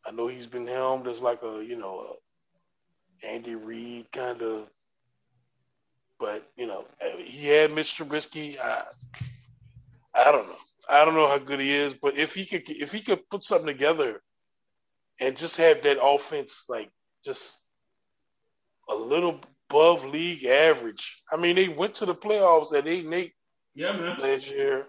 [0.07, 4.69] I know he's been helmed as like a you know a Andy Reid kind of,
[6.22, 6.85] but you know
[7.18, 8.06] he had Mr.
[8.06, 8.56] Trubisky.
[8.58, 8.85] I
[10.14, 10.56] I don't know.
[10.88, 13.42] I don't know how good he is, but if he could if he could put
[13.42, 14.22] something together
[15.20, 16.90] and just have that offense like
[17.24, 17.61] just
[18.88, 21.22] a little above league average.
[21.32, 23.32] I mean, they went to the playoffs at eight and eight.
[23.74, 24.20] Yeah, man.
[24.20, 24.87] Last year,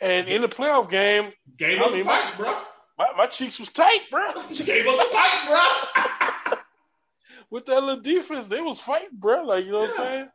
[0.00, 2.58] and in the playoff game, gave us mean, fight, my, bro.
[2.98, 4.32] My, my cheeks was tight, bro.
[4.34, 6.58] gave us a fight, bro.
[7.50, 9.44] With that little defense, they was fighting, bro.
[9.44, 9.88] Like you know yeah.
[9.88, 10.28] what I'm saying.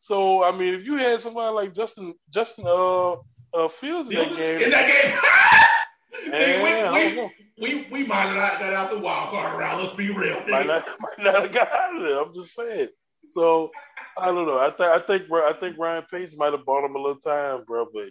[0.00, 3.12] So I mean, if you had somebody like Justin Justin uh,
[3.52, 7.22] uh Fields in that game, in that game, man, we,
[7.58, 9.82] we, we, we might have got out the wild card round.
[9.82, 10.42] Let's be real.
[10.48, 12.22] Might not, might not have got out of there.
[12.22, 12.88] I'm just saying.
[13.34, 13.70] So
[14.18, 14.58] I don't know.
[14.58, 17.64] I think I think I think Ryan Pace might have bought him a little time,
[17.66, 17.86] bro.
[17.92, 18.10] But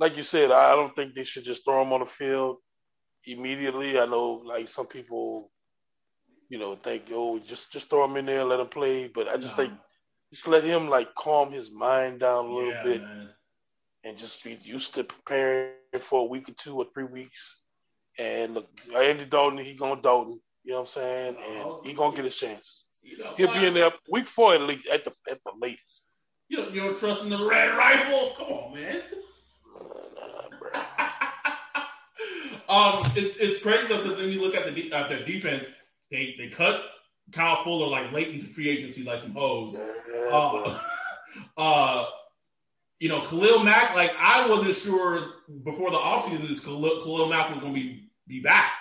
[0.00, 2.56] like you said, I don't think they should just throw him on the field
[3.24, 3.98] immediately.
[3.98, 5.52] I know like some people,
[6.48, 9.06] you know, think oh just just throw him in there, and let him play.
[9.06, 9.64] But I just no.
[9.64, 9.78] think
[10.32, 13.28] just let him like calm his mind down a little yeah, bit, man.
[14.04, 17.60] and just be used to preparing for a week or two or three weeks.
[18.18, 20.40] And look, Andy Dalton, he gonna Dalton.
[20.64, 21.36] You know what I'm saying?
[21.48, 22.84] And he gonna get a chance.
[23.02, 26.10] You know, He'll be in there week four at least at the at the latest.
[26.48, 28.32] You don't you don't trust in the red rifle?
[28.36, 28.96] Come on, man.
[32.68, 35.68] um, it's it's crazy though because then you look at the de- at their defense,
[36.10, 36.84] they they cut
[37.32, 39.78] Kyle Fuller like late into free agency like some hoes.
[40.30, 40.78] Uh,
[41.56, 42.06] uh,
[42.98, 47.50] you know, Khalil Mack, like I wasn't sure before the offseason this Khalil, Khalil Mack
[47.50, 48.72] was going to be be back.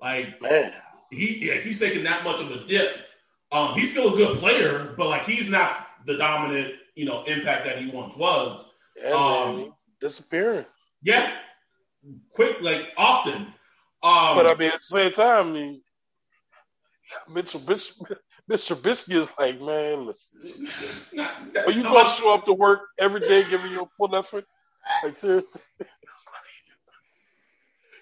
[0.00, 0.72] Like man,
[1.10, 3.06] he yeah, he's taking that much of a dip
[3.52, 7.64] um, he's still a good player, but like he's not the dominant, you know, impact
[7.66, 8.68] that he once was.
[9.00, 10.64] Yeah, um, man, disappearing.
[11.02, 11.32] Yeah,
[12.30, 13.42] quick, like often.
[14.02, 15.82] Um, but I mean, at the same time, I mean,
[17.30, 17.60] Mr.
[17.60, 18.16] Mr.
[18.50, 18.76] Mr.
[18.76, 20.68] Trubisky is like, man, listen.
[21.56, 24.44] Are you gonna show up to work every day giving your full effort?
[25.02, 25.60] Like seriously?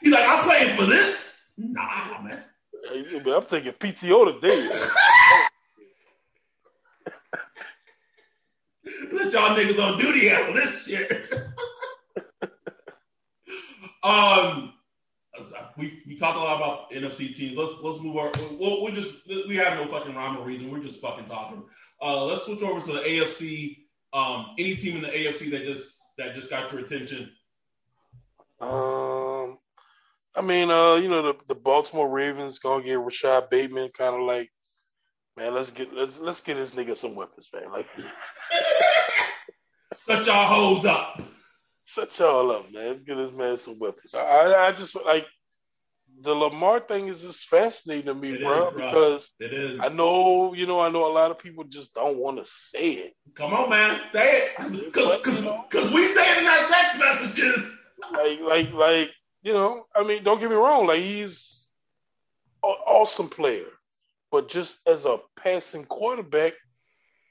[0.02, 1.52] He's like, I'm playing for this?
[1.56, 2.44] Nah, man.
[2.90, 4.68] I'm taking PTO today.
[9.12, 11.32] Let y'all niggas on duty handle this shit.
[14.02, 14.74] um,
[15.76, 17.56] we we talked a lot about NFC teams.
[17.56, 18.30] Let's let's move on.
[18.58, 20.70] We'll, we just we have no fucking rhyme or reason.
[20.70, 21.64] We're just fucking talking.
[22.00, 23.78] Uh, let's switch over to the AFC.
[24.12, 27.30] Um, any team in the AFC that just that just got your attention?
[28.60, 29.58] Um,
[30.36, 34.22] I mean, uh, you know, the, the Baltimore Ravens gonna get Rashod Bateman, kind of
[34.22, 34.50] like,
[35.36, 37.70] man, let's get let's let's get this nigga some weapons, man.
[37.72, 37.86] Like,
[40.06, 41.20] shut y'all hoes up.
[41.94, 42.86] Shut y'all up, man.
[42.88, 44.14] Let's get this man some weapons.
[44.14, 45.26] I I just like
[46.22, 49.80] the Lamar thing is just fascinating to me, it bro, is, bro, because it is.
[49.80, 52.90] I know, you know, I know a lot of people just don't want to say
[52.92, 53.14] it.
[53.34, 57.78] Come on, man, say it, because we say it in our text messages.
[58.12, 59.10] Like, like, like,
[59.42, 61.68] you know, I mean, don't get me wrong, like he's
[62.64, 63.66] an awesome player,
[64.32, 66.54] but just as a passing quarterback,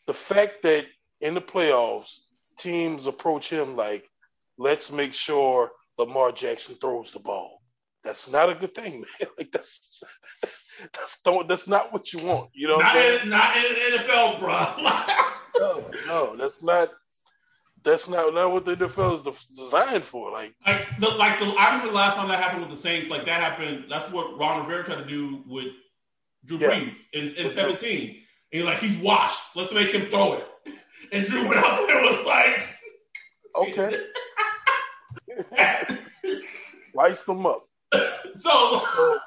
[0.08, 0.86] the fact that
[1.20, 2.20] in the playoffs
[2.58, 4.10] teams approach him like,
[4.58, 7.64] let's make sure Lamar Jackson throws the ball
[8.04, 9.30] that's not a good thing, man.
[9.38, 10.04] Like that's
[10.94, 12.52] that's don't that's not what you want.
[12.54, 13.64] You know, not in, not in
[13.98, 15.60] NFL, bro.
[15.60, 16.90] no, no, that's not.
[17.84, 20.32] That's not not what the NFL is designed for.
[20.32, 23.10] Like, like the, like the, I remember the last time that happened with the Saints.
[23.10, 23.86] Like that happened.
[23.90, 25.68] That's what Ron Rivera tried to do with
[26.46, 26.70] Drew yeah.
[26.70, 28.10] Brees in, in seventeen.
[28.10, 29.56] And he's like, he's washed.
[29.56, 30.48] Let's make him throw it.
[31.12, 32.68] And Drew went out there and was like,
[33.56, 33.96] okay,
[36.92, 37.68] sliced them up
[38.38, 39.18] so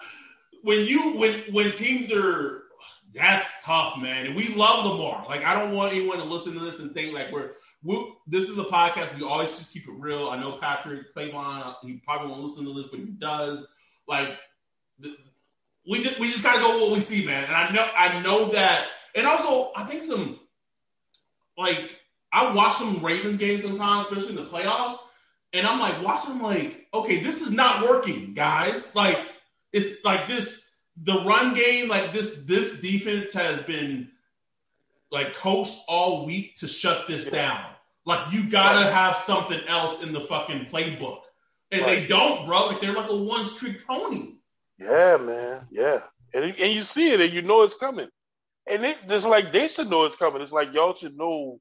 [0.62, 2.62] when you when when teams are
[3.16, 4.26] that's tough, man.
[4.26, 5.24] And we love Lamar.
[5.28, 8.48] Like I don't want anyone to listen to this and think like we're we, this
[8.50, 9.16] is a podcast.
[9.18, 10.28] We always just keep it real.
[10.28, 13.66] I know Patrick Clavon, he probably won't listen to this, but he does.
[14.06, 14.36] Like
[15.88, 17.44] we just we just gotta go what we see, man.
[17.44, 18.86] And I know I know that.
[19.14, 20.38] And also, I think some
[21.56, 21.96] like
[22.32, 24.98] I watch some Ravens games sometimes, especially in the playoffs.
[25.52, 28.94] And I'm like watching, like, okay, this is not working, guys.
[28.94, 29.18] Like,
[29.72, 30.68] it's like this,
[31.02, 34.10] the run game, like this, this defense has been
[35.10, 37.64] like coached all week to shut this down.
[38.04, 38.92] Like, you gotta right.
[38.92, 41.20] have something else in the fucking playbook.
[41.72, 42.00] And right.
[42.00, 42.66] they don't, bro.
[42.66, 44.36] Like, they're like a one streak pony.
[44.78, 45.66] Yeah, man.
[45.70, 46.00] Yeah.
[46.34, 48.08] And, and you see it and you know it's coming.
[48.68, 50.42] And it, it's like they should know it's coming.
[50.42, 51.60] It's like y'all should know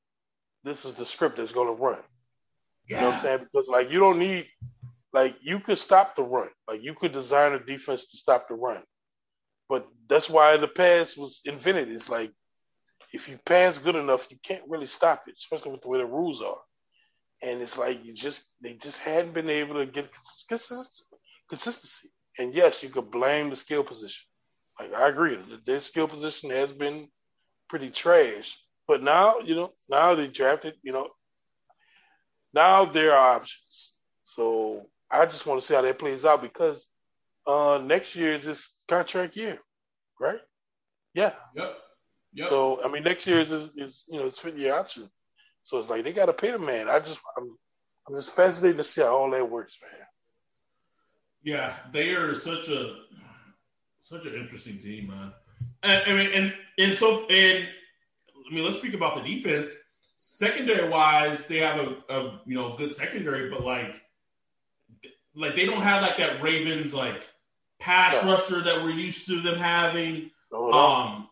[0.64, 2.00] this is the script that's going to run.
[2.88, 2.98] Yeah.
[2.98, 3.40] You know what I'm saying?
[3.52, 4.48] Because like you don't need
[5.14, 6.50] like you could stop the run.
[6.68, 8.84] Like you could design a defense to stop the run.
[9.70, 11.90] But that's why the pass was invented.
[11.90, 12.32] It's like
[13.14, 16.06] if you pass good enough, you can't really stop it, especially with the way the
[16.06, 16.58] rules are.
[17.42, 20.10] And it's like you just they just hadn't been able to get
[20.50, 22.10] consistency.
[22.38, 24.26] And yes, you could blame the skill position.
[24.80, 27.08] Like I agree, their skill position has been
[27.70, 28.58] pretty trash.
[28.88, 31.10] But now, you know, now they drafted, you know,
[32.56, 33.92] now there are options.
[34.24, 36.84] So I just want to see how that plays out because
[37.46, 39.60] uh, next year is his contract year,
[40.20, 40.40] right?
[41.14, 41.34] Yeah.
[41.56, 41.78] Yep.
[42.34, 42.50] Yep.
[42.50, 45.10] So I mean, next year is, is, is you know his fifth year option.
[45.64, 46.88] So it's like they got to pay the man.
[46.88, 47.56] I just I'm
[48.08, 50.02] I'm just fascinated to see how all that works, man.
[51.44, 52.96] Yeah, they are such a
[54.02, 55.34] such an interesting team, man.
[55.84, 57.68] And, I mean, and and so and
[58.50, 59.70] I mean, let's speak about the defense
[60.28, 64.02] secondary wise, they have a, a, you know good secondary, but like
[65.36, 67.22] like they don't have like that Ravens like
[67.80, 68.32] pass yeah.
[68.32, 70.32] rusher that we're used to them having.
[70.52, 70.78] Oh, no.
[70.78, 71.30] Um,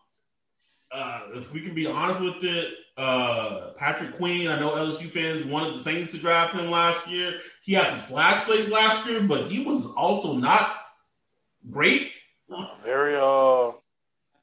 [0.92, 5.44] uh, if we can be honest with it, uh, Patrick Queen, I know LSU fans
[5.44, 7.40] wanted the Saints to draft him last year.
[7.64, 10.72] He had some flash plays last year, but he was also not
[11.70, 12.12] great.
[12.84, 13.72] Very uh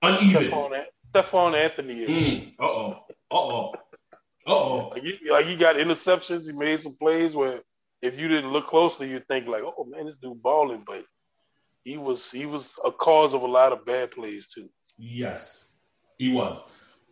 [0.01, 0.43] uneven.
[0.43, 0.73] Stephone,
[1.11, 2.07] Stephone Anthony.
[2.07, 2.47] Mm.
[2.59, 3.05] Uh oh.
[3.09, 3.73] Uh oh.
[4.47, 6.45] Oh, like, like he got interceptions.
[6.45, 7.61] He made some plays where
[8.01, 11.03] if you didn't look closely, you'd think like, "Oh man, this dude balling," but
[11.83, 14.69] he was he was a cause of a lot of bad plays too.
[14.97, 15.69] Yes,
[16.17, 16.63] he was.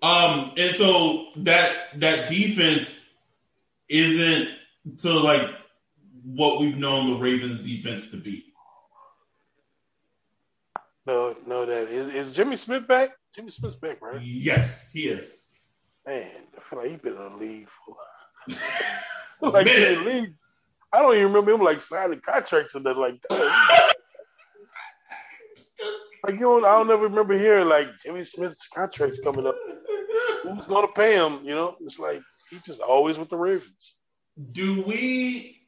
[0.01, 3.05] Um, and so that that defense
[3.89, 4.49] isn't
[4.99, 5.49] to like
[6.23, 8.45] what we've known the Ravens defense to be.
[11.05, 13.11] No, no, that is, is Jimmy Smith back?
[13.33, 14.21] Jimmy Smith's back, right?
[14.21, 15.38] Yes, he is.
[16.09, 20.33] Man, I feel like he's been in the league for like in the league.
[20.91, 23.93] I don't even remember him like signing contracts and that like that.
[26.21, 29.55] Like you don't, I don't ever remember hearing like Jimmy Smith's contract's coming up.
[30.43, 31.39] Who's gonna pay him?
[31.45, 33.95] You know, it's like he's just always with the Ravens.
[34.51, 35.61] Do we?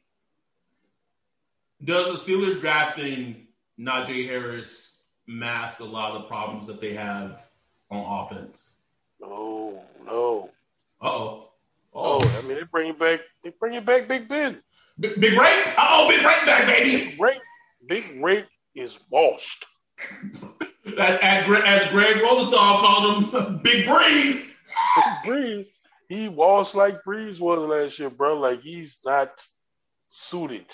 [1.82, 3.46] Does the Steelers drafting
[3.80, 7.42] Najee Harris mask a lot of the problems that they have
[7.90, 8.76] on offense?
[9.22, 10.50] No, no.
[11.00, 11.48] Uh-oh.
[11.94, 13.20] Oh, I mean they bring you back.
[13.44, 14.60] They bring you back, Big Ben.
[14.98, 15.62] Big, big Ray?
[15.78, 17.10] Oh, Big Ray back, baby.
[17.10, 17.36] Big Ray,
[17.86, 18.44] Big Ray
[18.74, 19.66] is washed.
[20.98, 24.56] as, as Greg Rosenthal called him, Big Breeze.
[24.96, 25.66] Big Breeze.
[26.08, 28.38] He washed like Brees was last year, bro.
[28.38, 29.42] Like he's not
[30.10, 30.66] suited.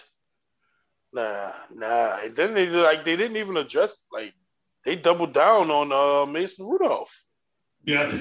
[1.13, 2.19] Nah, nah.
[2.23, 4.35] And then they like they didn't even address like
[4.85, 7.25] they doubled down on uh, Mason Rudolph.
[7.85, 8.13] Yeah,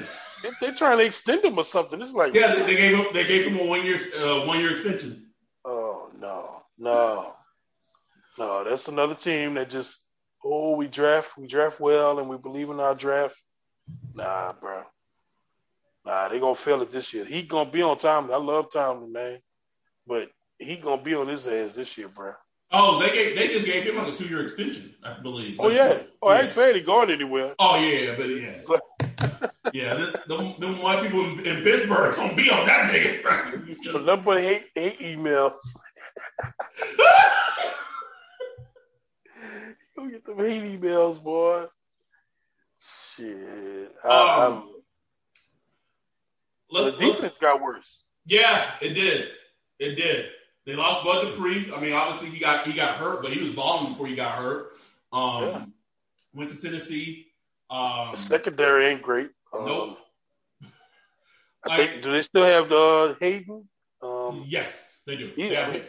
[0.43, 2.01] they, they're trying to extend him or something.
[2.01, 4.59] It's like yeah, they, they gave him they gave him a one year uh, one
[4.59, 5.27] year extension.
[5.65, 7.33] Oh no, no,
[8.37, 8.63] no!
[8.63, 10.03] That's another team that just
[10.43, 13.41] oh we draft we draft well and we believe in our draft.
[14.15, 14.83] Nah, bro.
[16.05, 17.25] Nah, they gonna fail it this year.
[17.25, 18.31] He gonna be on time.
[18.31, 19.39] I love Tomlin, man,
[20.07, 22.33] but he gonna be on his ass this year, bro.
[22.71, 25.57] Oh, they gave, they just gave him like a two year extension, I believe.
[25.59, 25.97] Oh yeah.
[26.21, 26.37] Oh, yeah.
[26.37, 27.55] I ain't saying he going anywhere.
[27.59, 28.57] Oh yeah, but yeah,
[29.77, 30.11] yeah.
[30.27, 34.03] Them, them white people in, in Pittsburgh gonna be on that nigga.
[34.03, 35.59] Number eight eight emails.
[39.97, 41.65] you get them hate emails, boy.
[42.79, 43.95] Shit.
[44.03, 44.71] I, um,
[46.71, 48.03] the defense got worse.
[48.25, 49.29] Yeah, it did.
[49.79, 50.29] It did.
[50.65, 51.71] They lost Bud Dupree.
[51.73, 54.37] I mean, obviously he got he got hurt, but he was balling before he got
[54.39, 54.73] hurt.
[55.13, 55.65] Um, yeah.
[56.33, 57.27] Went to Tennessee.
[57.69, 59.29] Um, secondary ain't great.
[59.53, 59.97] Um, nope.
[61.65, 62.01] I think.
[62.01, 63.67] do they still have the Haden?
[64.01, 65.33] Um, yes, they do.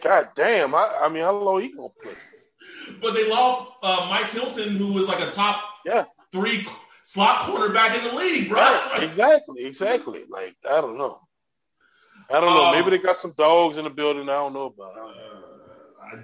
[0.03, 0.75] God damn.
[0.75, 2.13] I, I mean, how low he gonna play?
[3.01, 6.67] But they lost uh, Mike Hilton, who was like a top yeah three
[7.03, 8.61] slot cornerback in the league, bro.
[8.61, 9.03] Right.
[9.03, 9.65] Exactly.
[9.65, 10.25] Exactly.
[10.29, 11.21] Like I don't know.
[12.31, 12.67] I don't know.
[12.67, 14.29] Um, Maybe they got some dogs in the building.
[14.29, 14.99] I don't know about.
[14.99, 16.17] I, uh,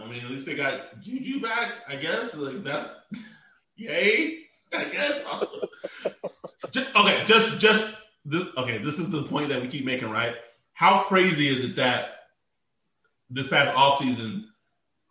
[0.00, 1.72] I, I, mean, at least they got Juju back.
[1.88, 2.90] I guess like that.
[3.76, 4.46] Yay!
[4.74, 5.22] I guess.
[6.70, 8.78] just, okay, just just this, okay.
[8.78, 10.34] This is the point that we keep making, right?
[10.72, 12.10] How crazy is it that
[13.30, 14.44] this past offseason,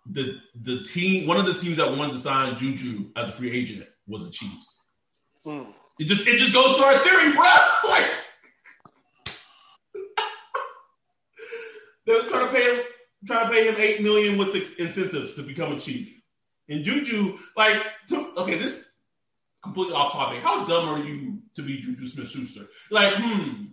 [0.05, 3.51] the the team, one of the teams that wanted to sign Juju as a free
[3.51, 4.81] agent was the Chiefs.
[5.45, 5.71] Hmm.
[5.99, 7.45] It just it just goes to our theory, bro.
[7.89, 8.11] Like
[12.05, 12.83] They were trying to pay him,
[13.25, 16.19] trying to pay him eight million with incentives to become a chief.
[16.69, 18.89] And Juju, like, to, okay, this
[19.63, 20.41] completely off topic.
[20.41, 22.67] How dumb are you to be Juju Smith Schuster?
[22.91, 23.65] Like, hmm,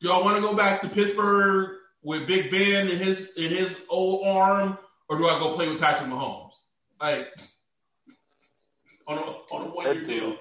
[0.00, 3.80] do y'all want to go back to Pittsburgh with Big Ben and his in his
[3.88, 4.78] old arm,
[5.08, 6.52] or do I go play with Patrick Mahomes?
[7.00, 7.28] Like,
[9.08, 10.36] on a on a one year deal.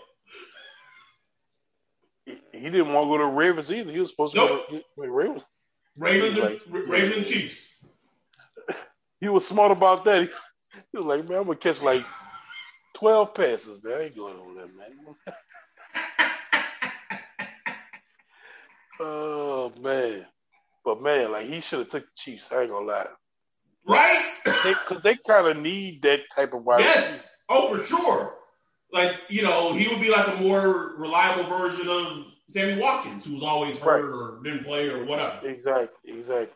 [2.51, 3.91] He didn't want to go to Ravens either.
[3.91, 4.69] He was supposed to nope.
[4.69, 5.43] go to Ravens.
[5.97, 7.85] Ravens and Ravens and Chiefs.
[9.21, 10.21] He was smart about that.
[10.21, 10.29] He,
[10.93, 12.05] he was like, man, I'm gonna catch like
[12.99, 13.93] twelve passes, man.
[13.93, 14.91] I ain't going on that, man.
[18.99, 20.25] oh man,
[20.83, 22.51] but man, like he should have took the Chiefs.
[22.51, 23.07] I ain't gonna lie.
[23.87, 24.23] Right?
[24.45, 26.81] Because they, they kind of need that type of wide.
[26.81, 27.35] Yes.
[27.47, 28.35] Oh, for sure.
[28.91, 33.35] Like you know, he would be like a more reliable version of Sammy Watkins, who
[33.35, 34.13] was always hurt right.
[34.13, 35.47] or didn't play or whatever.
[35.47, 36.55] Exactly, exactly.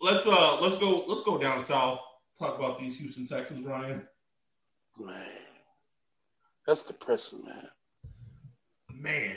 [0.00, 2.00] Let's uh let's go let's go down south.
[2.38, 4.06] Talk about these Houston Texans, Ryan.
[4.98, 5.22] Man,
[6.66, 7.68] that's depressing, man.
[8.94, 9.36] Man.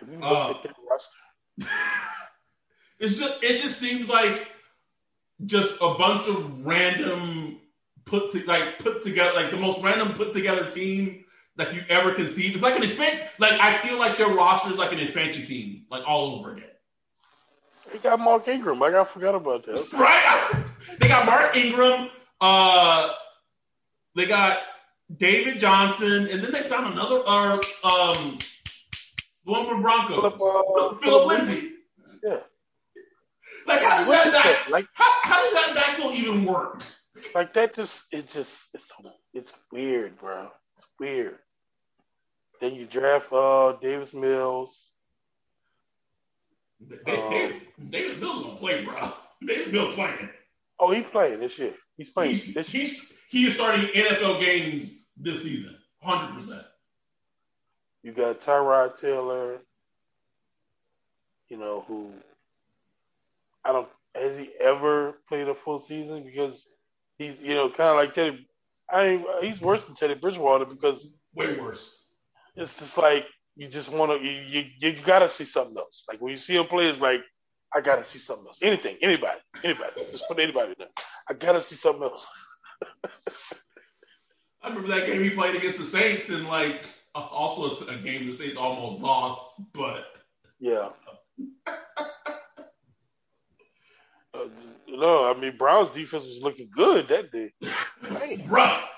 [0.00, 1.16] Have you looked uh, at that roster?
[2.98, 4.48] it's just it just seems like
[5.44, 7.58] just a bunch of random
[8.04, 11.24] put to like put together like the most random put together team
[11.56, 12.54] that you ever conceive.
[12.54, 13.26] It's like an expansion.
[13.38, 16.68] Like I feel like their roster is like an expansion team, like all over again.
[17.92, 18.78] They got Mark Ingram.
[18.78, 19.92] Like I forgot about that.
[19.92, 20.64] right?
[20.98, 22.10] They got Mark Ingram.
[22.40, 23.08] Uh,
[24.14, 24.58] they got
[25.14, 27.22] David Johnson, and then they signed another.
[27.26, 27.54] Uh,
[27.84, 28.38] um,
[29.44, 31.72] the one from Broncos, Phillip, uh, Phillip Lindsay.
[32.22, 32.40] Yeah.
[33.66, 36.82] Like how does what that back, like how, how does that backfield even work?
[37.34, 38.92] Like that just it just it's
[39.34, 40.48] it's weird, bro.
[40.76, 41.38] It's weird.
[42.60, 44.90] Then you draft uh, Davis Mills.
[47.08, 47.60] um,
[47.90, 48.96] Davis Mills gonna play, bro.
[49.46, 50.30] Davis Mills playing.
[50.78, 51.74] Oh, he's playing this year.
[51.96, 52.34] He's playing.
[52.34, 56.62] He's, this he's he is starting NFL games this season, hundred percent.
[58.02, 59.58] You got Tyrod Taylor.
[61.48, 62.12] You know who?
[63.64, 63.88] I don't.
[64.14, 66.24] Has he ever played a full season?
[66.24, 66.66] Because
[67.16, 68.46] he's you know kind of like Teddy
[68.92, 72.04] I mean, he's worse than Teddy Bridgewater because way worse.
[72.54, 73.26] It's just like
[73.56, 76.04] you just want to you, you you gotta see something else.
[76.06, 77.22] Like when you see him play, it's like
[77.74, 78.58] I gotta see something else.
[78.60, 80.88] Anything, anybody, anybody, just put anybody there.
[81.30, 82.28] I gotta see something else.
[84.62, 88.32] I remember that game he played against the Saints, and like also a game the
[88.32, 90.04] Saints almost lost, but
[90.60, 90.90] yeah.
[94.34, 94.48] uh,
[94.88, 97.52] no, I mean Brown's defense was looking good that day.
[98.46, 98.78] Bro.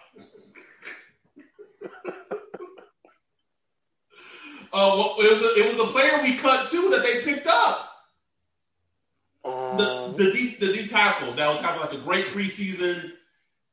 [4.76, 7.47] Uh, well, it, was a, it was a player we cut too that they picked
[7.47, 7.95] up.
[9.45, 13.12] Um, the the deep the deep tackle that was having like a great preseason,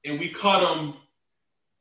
[0.06, 0.93] and we cut him.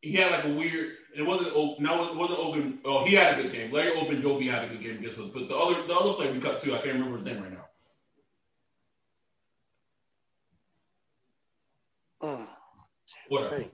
[0.01, 0.93] He had like a weird.
[1.17, 1.85] It wasn't open.
[1.85, 2.79] no, it wasn't open.
[2.85, 3.73] Oh, he had a good game.
[3.73, 6.41] Larry Ogunjobi had a good game against us, but the other the other player we
[6.41, 6.73] cut too.
[6.73, 7.67] I can't remember his name right now.
[12.23, 12.47] Mm.
[13.29, 13.65] Whatever.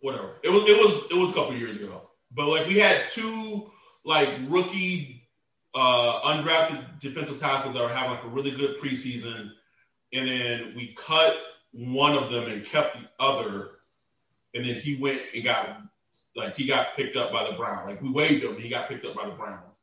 [0.00, 0.36] Whatever.
[0.42, 3.70] It was it was it was a couple years ago, but like we had two
[4.04, 5.28] like rookie
[5.74, 9.50] uh, undrafted defensive tackles that were having like a really good preseason,
[10.12, 11.36] and then we cut
[11.72, 13.70] one of them and kept the other,
[14.54, 15.80] and then he went and got
[16.36, 17.88] like he got picked up by the Browns.
[17.88, 19.76] Like we waived him, he got picked up by the Browns,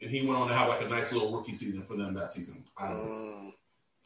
[0.00, 2.32] and he went on to have like a nice little rookie season for them that
[2.32, 2.64] season.
[2.76, 3.52] I don't know.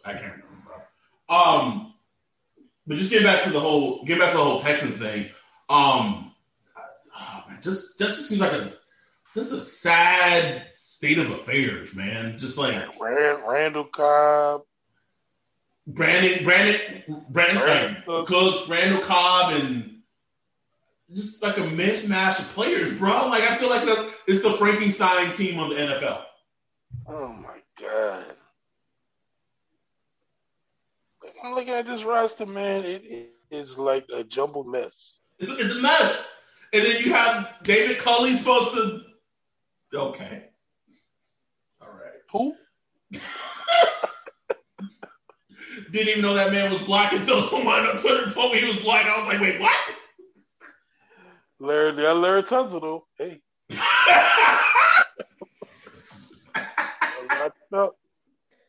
[0.04, 0.88] I can't remember.
[1.28, 1.94] Um,
[2.86, 5.30] but just get back to the whole get back to the whole Texans thing.
[5.68, 6.32] Um,
[7.16, 8.68] oh, man, just just seems like a
[9.34, 12.38] just a sad state of affairs, man.
[12.38, 14.62] Just like Rand, Randall Cobb,
[15.88, 20.00] Brandin, Brandin, Brandin Cooks, Cooks, Randall Cobb, and
[21.12, 23.28] just like a mismatch of players, bro.
[23.28, 26.22] Like I feel like the, it's the Frankenstein team of the NFL.
[27.06, 28.24] Oh my god!
[31.44, 32.84] I'm looking at this roster, man.
[32.84, 35.18] It, it is like a jumbled mess.
[35.38, 36.28] It's, it's a mess.
[36.72, 39.02] And then you have David Culley supposed to
[39.94, 40.44] Okay.
[41.80, 42.20] All right.
[42.32, 42.54] Who?
[45.94, 48.78] Didn't even know that man was black until someone on Twitter told me he was
[48.78, 49.06] black.
[49.06, 49.72] I was like, wait, what?
[51.60, 53.40] Larry, yeah, Larry Tunsil, Hey.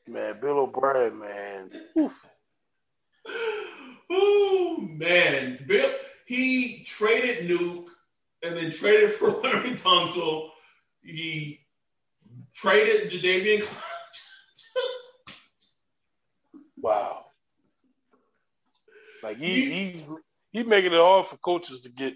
[0.08, 1.72] man, Bill O'Brien, man.
[1.98, 2.14] Oof.
[4.12, 5.66] Ooh, man.
[5.68, 5.90] Bill,
[6.28, 7.88] he traded Nuke
[8.44, 10.52] and then traded for Larry Tunsil
[11.02, 11.62] he
[12.54, 13.64] traded Jadeveon
[16.86, 17.26] wow.
[19.24, 20.04] Like he, he he's
[20.52, 22.16] he's making it hard for coaches to get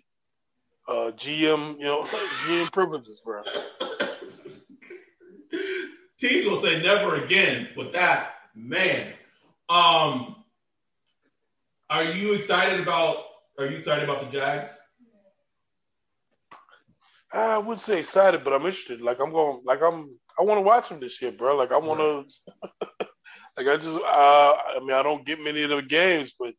[0.87, 2.03] uh, GM, you know,
[2.45, 3.41] GM privileges, bro.
[6.19, 9.13] Teams will say never again with that, man.
[9.69, 10.43] Um,
[11.89, 13.17] are you excited about?
[13.57, 14.77] Are you excited about the Jags?
[17.31, 19.01] I wouldn't say excited, but I'm interested.
[19.01, 21.55] Like I'm going, like I'm, I want to watch them this year, bro.
[21.55, 21.99] Like I want
[22.79, 23.07] to,
[23.59, 26.53] like I just, uh, I mean, I don't get many of the games, but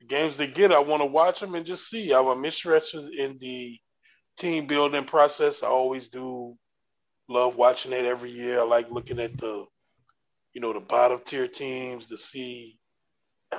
[0.00, 2.12] the games they get, I want to watch them and just see.
[2.12, 3.78] I'm interested in the
[4.36, 5.62] team building process.
[5.62, 6.54] I always do
[7.30, 8.60] love watching it every year.
[8.60, 9.64] I like looking at the,
[10.52, 12.78] you know, the bottom tier teams to see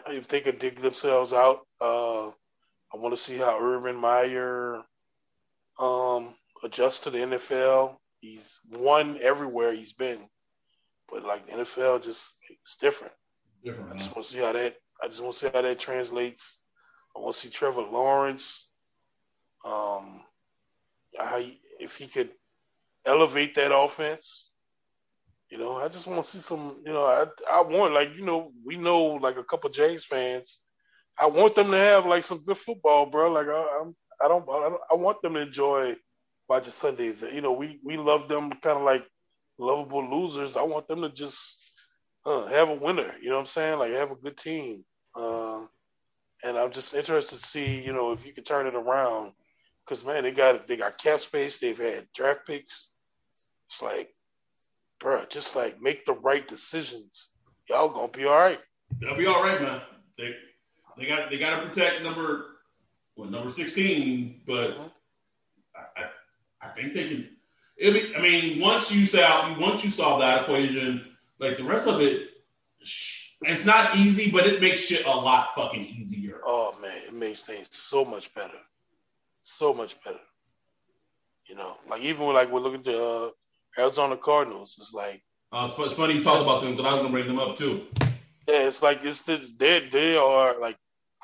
[0.07, 1.61] if they could dig themselves out.
[1.81, 4.83] Uh, I want to see how Urban Meyer
[5.79, 7.95] um, adjust to the NFL.
[8.21, 10.19] He's won everywhere he's been,
[11.15, 13.13] but like the NFL, just it's different.
[13.63, 14.75] different I just want to see how that.
[15.01, 16.59] I just want to see how that translates.
[17.15, 18.67] I want to see Trevor Lawrence.
[19.63, 20.21] Um,
[21.17, 22.31] how he, if he could
[23.05, 24.51] elevate that offense.
[25.49, 26.81] You know, I just want to see some.
[26.85, 30.63] You know, I I want like you know we know like a couple Jays fans.
[31.17, 33.31] I want them to have like some good football, bro.
[33.31, 35.95] Like I, I'm I don't I, don't, I want them to enjoy
[36.49, 37.21] watching Sundays.
[37.21, 39.05] You know, we we love them kind of like
[39.57, 40.57] lovable losers.
[40.57, 41.71] I want them to just
[42.25, 43.13] uh, have a winner.
[43.21, 43.79] You know what I'm saying?
[43.79, 44.83] Like have a good team.
[45.15, 45.65] Uh,
[46.43, 49.33] and I'm just interested to see, you know, if you can turn it around.
[49.85, 51.59] Because man, they got they got cap space.
[51.59, 52.89] They've had draft picks.
[53.67, 54.11] It's like,
[54.99, 57.29] bro, just like make the right decisions.
[57.69, 58.59] Y'all gonna be all right.
[58.99, 59.81] They'll be all right, man.
[60.17, 60.35] They
[60.97, 62.45] they got they got to protect number
[63.15, 64.87] well number sixteen, but mm-hmm.
[65.97, 67.29] I, I think they can.
[67.77, 71.87] It be, I mean, once you solve once you solve that equation, like the rest
[71.87, 72.29] of it,
[73.41, 76.39] it's not easy, but it makes shit a lot fucking easier.
[76.45, 78.57] Oh man, it makes things so much better,
[79.41, 80.19] so much better.
[81.47, 83.29] You know, like even when like we're looking to uh,
[83.77, 85.21] Arizona Cardinals, it's like
[85.51, 87.87] uh, it's, funny you talk about them because I was gonna bring them up too.
[88.47, 90.77] Yeah, it's like it's the, they they are like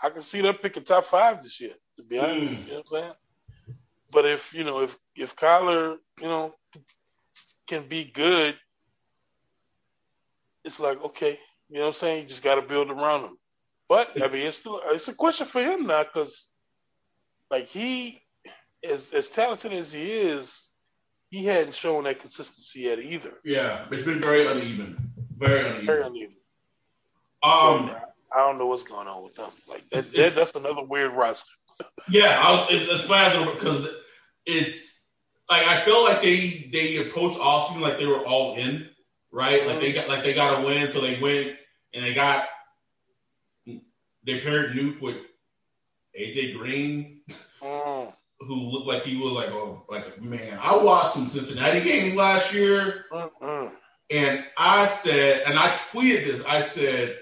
[0.03, 1.73] I can see them picking top five this year.
[1.97, 2.65] To be honest, mm.
[2.65, 3.13] you know what I'm saying.
[4.11, 6.53] But if you know if if Kyler you know
[7.67, 8.55] can be good,
[10.63, 11.39] it's like okay,
[11.69, 12.23] you know what I'm saying.
[12.23, 13.37] You just got to build around him.
[13.87, 16.49] But I mean, it's still it's a question for him now because
[17.49, 18.21] like he
[18.89, 20.69] as as talented as he is,
[21.29, 23.33] he hadn't shown that consistency yet either.
[23.43, 25.11] Yeah, it's been very uneven.
[25.37, 25.85] Very uneven.
[25.85, 26.35] Very uneven.
[27.43, 27.91] Um,
[28.33, 29.49] I don't know what's going on with them.
[29.67, 31.51] Like that, that that's another weird roster.
[32.09, 33.87] Yeah, I was, that's why because
[34.45, 35.01] it's
[35.49, 38.89] like I feel like they they approached Austin like they were all in,
[39.31, 39.65] right?
[39.65, 41.55] Like they got like they got a win, so they went
[41.93, 42.45] and they got
[43.65, 45.17] they paired Nuke with
[46.19, 47.21] AJ Green.
[47.61, 52.15] Mm who looked like he was like, oh, like man, I watched some Cincinnati games
[52.15, 53.71] last year, mm
[54.09, 57.17] and I said, and I tweeted this, I said,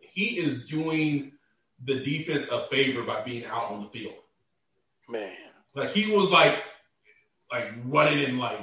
[0.00, 1.32] he is doing
[1.84, 4.14] the defense a favor by being out on the field.
[5.08, 5.36] Man,
[5.74, 6.62] like he was like,
[7.50, 8.60] like running in like,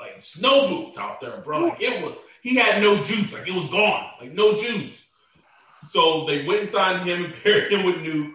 [0.00, 1.60] like snow boots out there, bro.
[1.60, 5.08] Like it was, he had no juice, like it was gone, like no juice.
[5.84, 8.32] So they went and signed him and paired him with Nuke.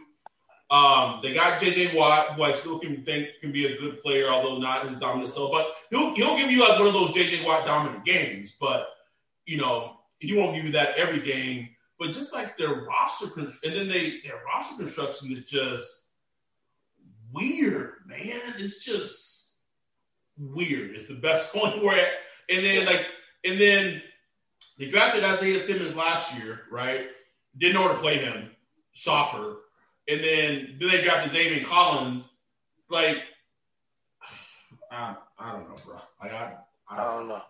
[0.69, 4.27] Um, they got JJ Watt, who I still can think can be a good player,
[4.27, 5.51] although not his dominant self.
[5.51, 8.57] But he'll he'll give you like one of those JJ Watt dominant games.
[8.59, 8.89] But
[9.45, 11.69] you know, he won't give you that every game.
[11.99, 16.05] But just like their roster, and then they their roster construction is just
[17.33, 18.53] weird, man.
[18.57, 19.55] It's just
[20.37, 20.91] weird.
[20.95, 22.07] It's the best point where,
[22.49, 23.05] and then like,
[23.43, 24.01] and then
[24.77, 27.07] they drafted Isaiah Simmons last year, right?
[27.57, 28.51] Didn't know where to play him.
[28.93, 29.57] Shocker
[30.07, 32.29] and then then they drafted Zaven Collins.
[32.89, 33.17] Like,
[34.91, 35.95] I, I don't know, bro.
[36.21, 36.53] Like, I,
[36.89, 37.41] I, don't, I don't know.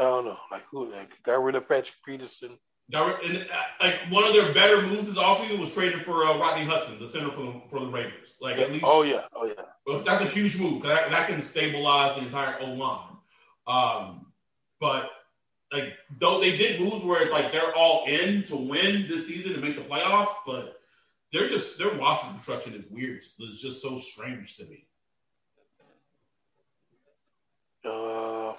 [0.00, 0.38] I don't know.
[0.50, 0.90] Like who?
[0.90, 2.58] Like got rid of Patrick Peterson.
[2.92, 6.66] And, uh, like one of their better moves this offseason was trading for uh, Rodney
[6.66, 8.36] Hudson, the center for the for the Raiders.
[8.40, 8.84] Like at least.
[8.86, 9.22] Oh yeah.
[9.34, 9.62] Oh yeah.
[9.86, 13.16] Well, that's a huge move because that, that, can stabilize the entire O line.
[13.66, 14.26] Um,
[14.80, 15.10] but
[15.72, 19.54] like though they did moves where it's like they're all in to win this season
[19.54, 20.76] and make the playoffs, but
[21.32, 23.16] they're just their roster construction is weird.
[23.16, 24.86] It's just so strange to me.
[27.84, 28.54] Uh,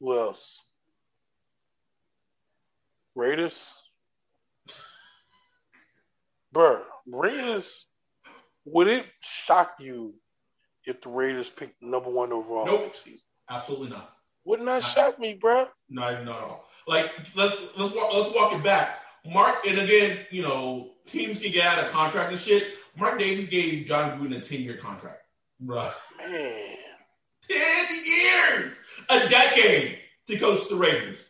[0.00, 0.60] who else?
[3.18, 3.74] Raiders.
[6.54, 7.86] Bruh, Raiders.
[8.64, 10.14] Would it shock you
[10.84, 12.82] if the Raiders picked number one overall nope.
[12.82, 13.26] next season?
[13.50, 14.14] Absolutely not.
[14.44, 15.66] Wouldn't that shock me, bruh?
[15.90, 16.64] Not, not at all.
[16.86, 19.00] Like let's let's walk, let's walk it back.
[19.26, 22.74] Mark, and again, you know, teams can get out of contract and shit.
[22.96, 25.22] Mark Davis gave Jon Gruden a 10 year contract.
[25.62, 25.92] Bruh.
[26.18, 26.76] Man.
[27.48, 27.58] 10
[28.04, 28.78] years!
[29.10, 29.98] A decade
[30.28, 31.24] to coach the Raiders.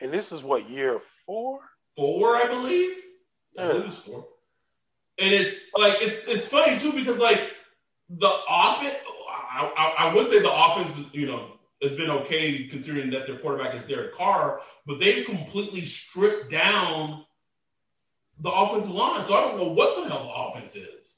[0.00, 1.60] And this is what, year four?
[1.96, 2.96] Four, I believe.
[3.58, 4.26] I believe it's four.
[5.18, 7.40] And it's like, it's it's funny too because, like,
[8.08, 8.96] the offense,
[9.30, 13.38] I, I, I would say the offense, you know, has been okay considering that their
[13.38, 17.24] quarterback is Derek Carr, but they've completely stripped down
[18.40, 19.24] the offensive line.
[19.26, 21.16] So I don't know what the hell the offense is.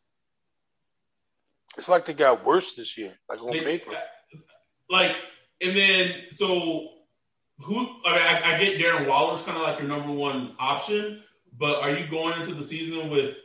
[1.78, 3.92] It's like they got worse this year, like on they, paper.
[4.90, 5.16] Like,
[5.60, 6.88] and then so
[7.58, 7.76] who?
[8.04, 11.22] I mean, I, I get Darren Waller's kind of like your number one option,
[11.56, 13.36] but are you going into the season with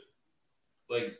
[0.90, 1.18] like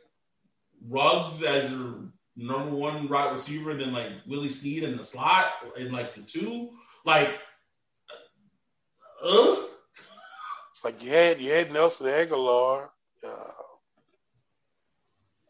[0.88, 5.46] Ruggs as your number one right receiver, and then like Willie Snead in the slot
[5.76, 6.70] in like the two,
[7.04, 7.30] like,
[9.24, 9.56] uh.
[10.84, 12.88] Like you had you had Nelson Agholor.
[13.24, 13.28] Uh,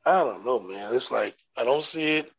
[0.04, 0.94] I don't know, man.
[0.94, 2.30] It's like I don't see it.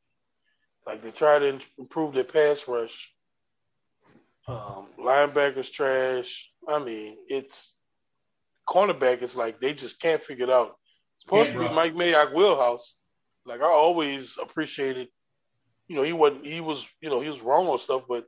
[0.86, 3.13] Like they try to improve their pass rush.
[4.48, 6.50] Um, linebackers trash.
[6.68, 7.74] I mean, it's
[8.68, 9.22] cornerback.
[9.22, 10.76] It's like they just can't figure it out.
[11.16, 12.98] It's supposed yeah, to be Mike Mayock wheelhouse,
[13.46, 15.10] like I always appreciated,
[15.88, 18.26] you know, he wasn't he was you know he was wrong on stuff, but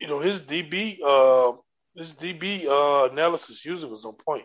[0.00, 1.52] you know his DB uh
[1.96, 4.44] his DB uh analysis usually was on point.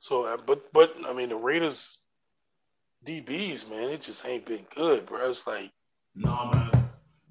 [0.00, 1.98] So, uh, but but I mean the Raiders
[3.06, 5.28] DBs man, it just ain't been good, bro.
[5.28, 5.70] It's like
[6.16, 6.71] no man.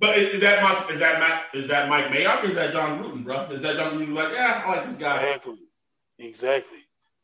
[0.01, 0.91] But is that Mike?
[0.91, 1.43] Is that Matt?
[1.53, 2.43] Is that Mike Mayock?
[2.43, 3.43] Or is that Jon Gruden, bro?
[3.51, 4.15] Is that Jon Gruden?
[4.15, 5.17] Like, yeah, I like this guy.
[5.17, 5.59] Exactly.
[6.17, 6.79] Exactly.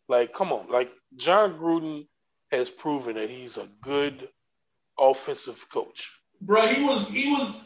[0.07, 0.69] Like, come on.
[0.69, 2.07] Like Jon Gruden
[2.51, 4.29] has proven that he's a good
[4.99, 6.11] offensive coach.
[6.39, 7.59] Bro, he was he was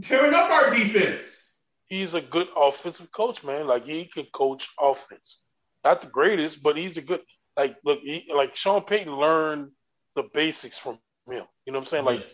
[0.00, 1.56] tearing up our defense.
[1.86, 3.66] He's a good offensive coach, man.
[3.66, 5.40] Like he can coach offense.
[5.84, 7.20] Not the greatest, but he's a good
[7.58, 9.70] like look he, like Sean Payton learned
[10.16, 10.98] the basics from
[11.30, 11.44] him.
[11.66, 12.04] You know what I'm saying?
[12.06, 12.24] Like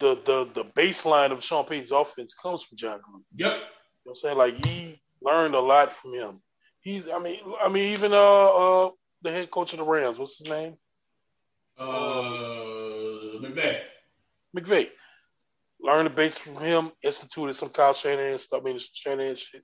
[0.00, 3.22] the the the baseline of Sean Payton's offense comes from Jon Gruden.
[3.36, 3.52] Yep.
[3.52, 3.60] You know
[4.04, 4.38] what I'm saying?
[4.38, 6.40] Like he learned a lot from him.
[6.80, 7.08] He's.
[7.08, 7.40] I mean.
[7.60, 8.90] I mean, even uh, uh,
[9.22, 10.18] the head coach of the Rams.
[10.18, 10.76] What's his name?
[11.78, 11.84] Uh,
[13.40, 13.80] McVay.
[14.56, 14.90] McVay.
[15.80, 16.90] Learned the basics from him.
[17.02, 18.62] Instituted some Kyle Shanahan stuff.
[18.62, 19.62] I mean, Shanahan shit.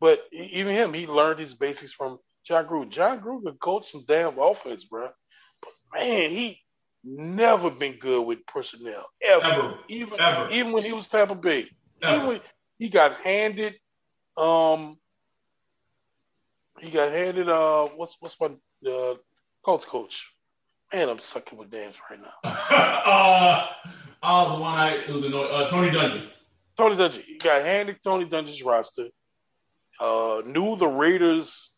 [0.00, 2.90] But even him, he learned his basics from Jon Gruden.
[2.90, 5.08] Jon Gruden could coach some damn offense, bro.
[5.60, 6.60] But man, he
[7.04, 9.44] never been good with personnel ever.
[9.44, 9.78] Ever.
[9.88, 10.48] Even Ever.
[10.52, 11.68] even when he was Tampa Bay,
[12.02, 12.24] Ever.
[12.24, 12.40] even
[12.78, 13.74] he got handed.
[14.36, 14.98] Um,
[16.80, 17.48] he got handed.
[17.48, 18.50] Uh, what's what's my
[18.90, 19.14] uh,
[19.64, 20.32] Colts coach?
[20.92, 22.32] Man, I'm sucking with names right now.
[22.44, 23.66] uh,
[24.22, 25.50] oh, the one I it was annoying.
[25.52, 26.28] Uh, Tony Dungy.
[26.76, 27.22] Tony Dungy.
[27.24, 29.08] He got handed Tony Dungy's roster.
[29.98, 31.70] Uh, knew the Raiders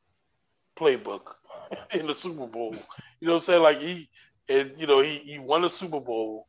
[0.79, 1.35] playbook
[1.93, 2.75] in the Super Bowl.
[3.21, 3.63] You know what I'm saying?
[3.63, 4.09] Like he
[4.49, 6.47] and you know he, he won the Super Bowl.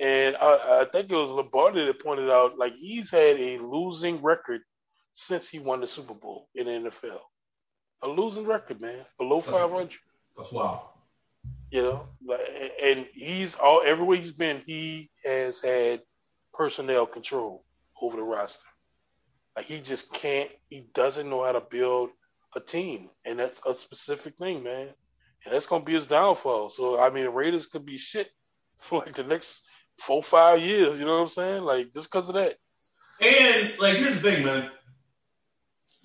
[0.00, 4.22] And I, I think it was Lombardi that pointed out like he's had a losing
[4.22, 4.60] record
[5.14, 7.18] since he won the Super Bowl in the NFL.
[8.02, 9.98] A losing record, man, below 500.
[10.36, 10.80] That's wild.
[11.72, 12.40] You know, like,
[12.82, 16.02] and he's all everywhere he's been, he has had
[16.54, 17.64] personnel control
[18.00, 18.64] over the roster.
[19.56, 22.10] Like he just can't, he doesn't know how to build
[22.54, 24.90] a team, and that's a specific thing, man.
[25.44, 26.68] And that's gonna be his downfall.
[26.70, 28.30] So I mean, Raiders could be shit
[28.78, 29.64] for like the next
[29.98, 30.98] four, five years.
[30.98, 31.62] You know what I'm saying?
[31.62, 32.54] Like just because of that.
[33.20, 34.70] And like, here's the thing, man.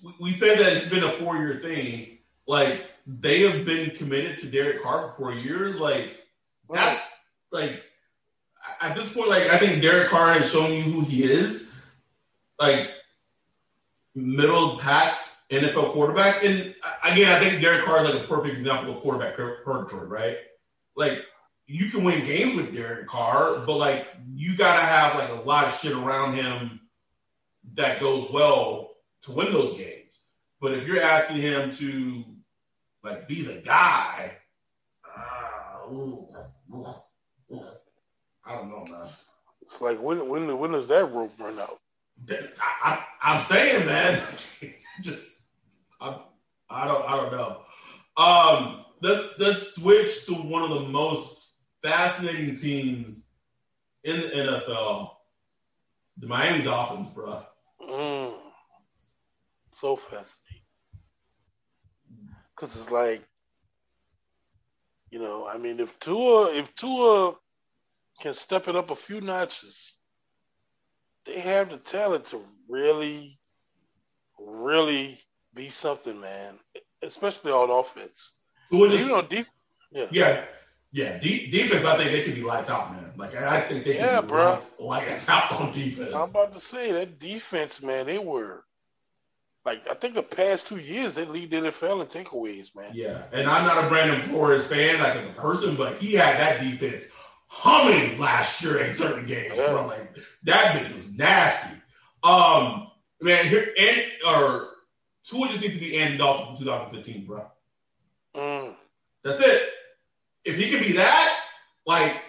[0.04, 2.18] We, we said that it's been a four year thing.
[2.46, 5.78] Like, they have been committed to Derek Carr for four years.
[5.78, 6.16] Like,
[6.68, 7.00] that's
[7.52, 7.82] like
[8.80, 11.70] at this point, like I think Derek Carr has shown you who he is.
[12.58, 12.88] Like
[14.14, 15.18] middle pack
[15.50, 16.44] NFL quarterback.
[16.44, 16.74] And
[17.04, 20.36] again, I think Derek Carr is like a perfect example of quarterback purgatory, right?
[20.96, 21.24] Like
[21.66, 25.66] you can win games with Derek Carr, but like you gotta have like a lot
[25.66, 26.80] of shit around him
[27.74, 28.90] that goes well
[29.22, 30.18] to win those games.
[30.60, 32.24] But if you're asking him to
[33.02, 34.32] like be the guy,
[35.16, 36.28] uh, ooh,
[36.74, 36.86] ooh,
[37.52, 37.64] ooh.
[38.46, 39.06] I don't know, man.
[39.62, 41.78] It's like when when when does that rope run out?
[42.82, 44.22] I, I, am saying, man,
[45.00, 45.33] just
[46.00, 46.16] I'm,
[46.70, 47.60] I don't I don't know.
[48.16, 53.22] Um, let's let's switch to one of the most fascinating teams
[54.04, 55.10] in the NFL,
[56.18, 57.42] the Miami Dolphins, bro.
[57.82, 58.34] Mm.
[59.72, 60.30] So fascinating.
[62.56, 63.22] Cause it's like,
[65.10, 67.34] you know, I mean, if Tua if Tua
[68.20, 69.98] can step it up a few notches,
[71.26, 73.38] they have the talent to really,
[74.38, 75.20] really
[75.54, 76.54] be something, man.
[77.02, 78.32] Especially on offense.
[78.70, 79.50] So just, you know, def-
[79.92, 80.44] yeah, yeah,
[80.92, 81.18] yeah.
[81.18, 83.12] De- defense, I think they could be lights out, man.
[83.16, 84.50] Like I think they Yeah, could be bro.
[84.52, 86.14] lights, lights out on defense.
[86.14, 88.06] I'm about to say that defense, man.
[88.06, 88.64] They were
[89.64, 92.90] like, I think the past two years they lead the NFL in takeaways, man.
[92.94, 96.38] Yeah, and I'm not a Brandon Flores fan, like as a person, but he had
[96.38, 97.08] that defense
[97.46, 99.68] humming last year in certain games, Yeah.
[99.72, 99.86] bro.
[99.86, 101.76] Like that bitch was nasty.
[102.22, 102.88] Um,
[103.20, 104.70] man, here and or
[105.24, 107.46] Tua just needs to be Andy Dalton from 2015, bro.
[108.34, 108.74] Mm.
[109.22, 109.68] That's it.
[110.44, 111.40] If he can be that,
[111.86, 112.20] like,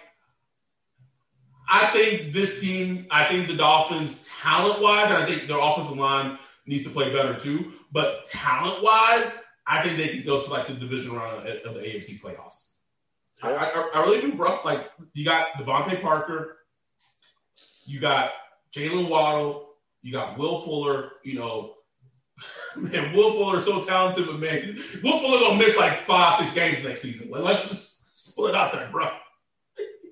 [1.68, 5.98] I think this team, I think the Dolphins, talent wise, and I think their offensive
[5.98, 7.74] line needs to play better too.
[7.92, 9.32] But talent wise,
[9.68, 12.74] I think they could go to like the division round of the AFC playoffs.
[13.42, 14.60] I, I, I really do, bro.
[14.64, 16.58] Like, you got DeVante Parker,
[17.86, 18.32] you got
[18.74, 19.70] Jaylen Waddle,
[20.02, 21.75] you got Will Fuller, you know.
[22.76, 26.54] Man, Will Fuller is so talented, but man, Will Fuller gonna miss like five, six
[26.54, 27.30] games next season.
[27.32, 29.10] Like, let's just split out there, bro.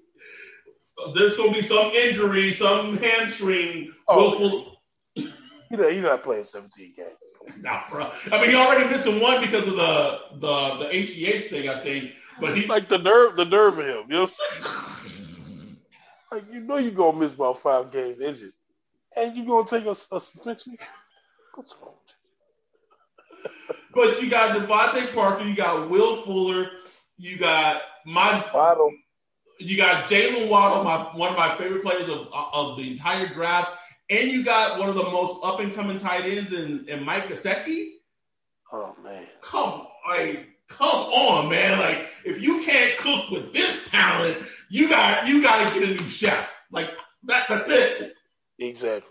[1.13, 3.91] There's gonna be some injury, some hamstring.
[4.07, 4.65] Oh, Will Fuller,
[5.69, 7.09] He's not, not playing 17 games.
[7.59, 8.11] nah, bro.
[8.31, 12.11] I mean, he already missing one because of the the the HGH thing, I think.
[12.39, 14.03] But he, Like the nerve, the nerve of him.
[14.07, 15.77] You know what I'm saying?
[16.31, 18.53] Like you know you're gonna miss about five games injured,
[19.17, 20.77] and you gonna take a, a suspension.
[21.55, 21.93] What's wrong?
[23.43, 26.69] With but you got DeVante Parker, you got Will Fuller,
[27.17, 28.43] you got my you?
[28.53, 28.91] Waddle.
[29.59, 33.71] You got Jaylen Waddle, my one of my favorite players of, of the entire draft,
[34.09, 37.27] and you got one of the most up and coming tight ends in, in Mike
[37.27, 37.91] Gesicki.
[38.71, 39.25] Oh man.
[39.41, 41.79] Come, like, come on, man!
[41.79, 44.37] Like, if you can't cook with this talent,
[44.69, 46.61] you got you got to get a new chef.
[46.71, 46.89] Like
[47.23, 48.13] that, that's it.
[48.59, 49.09] Exactly.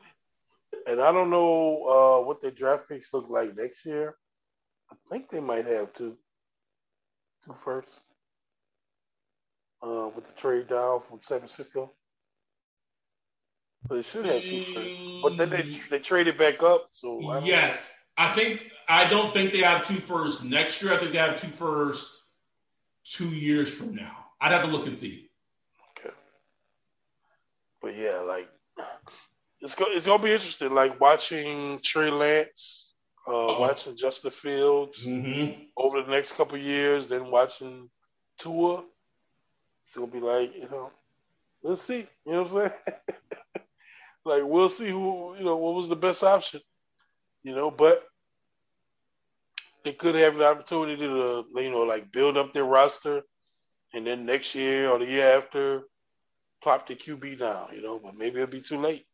[0.87, 4.17] And I don't know uh, what the draft picks look like next year.
[4.93, 6.17] I think they might have two,
[7.45, 8.03] two firsts.
[9.83, 11.91] Uh, with the trade down from San Francisco.
[13.89, 15.21] So they should have two firsts.
[15.23, 16.89] But then they they traded back up.
[16.93, 20.93] So I Yes, I think I don't think they have two firsts next year.
[20.93, 22.23] I think they have two firsts
[23.05, 24.17] two years from now.
[24.41, 25.29] I'd have to look and see.
[25.99, 26.15] Okay.
[27.81, 28.49] But yeah, like
[29.61, 30.73] it's go, it's gonna be interesting.
[30.75, 32.82] Like watching Trey Lance,
[33.27, 35.63] uh, watching Justin Fields mm-hmm.
[35.77, 37.89] over the next couple years, then watching
[38.39, 38.83] Tua.
[39.85, 40.91] It's gonna be like you know,
[41.63, 42.07] let's see.
[42.27, 42.81] You know what I'm saying?
[44.25, 46.61] like we'll see who you know what was the best option.
[47.43, 48.05] You know, but
[49.85, 53.23] they could have the opportunity to you know like build up their roster,
[53.95, 55.83] and then next year or the year after,
[56.63, 57.69] plop the QB down.
[57.75, 59.05] You know, but maybe it'll be too late.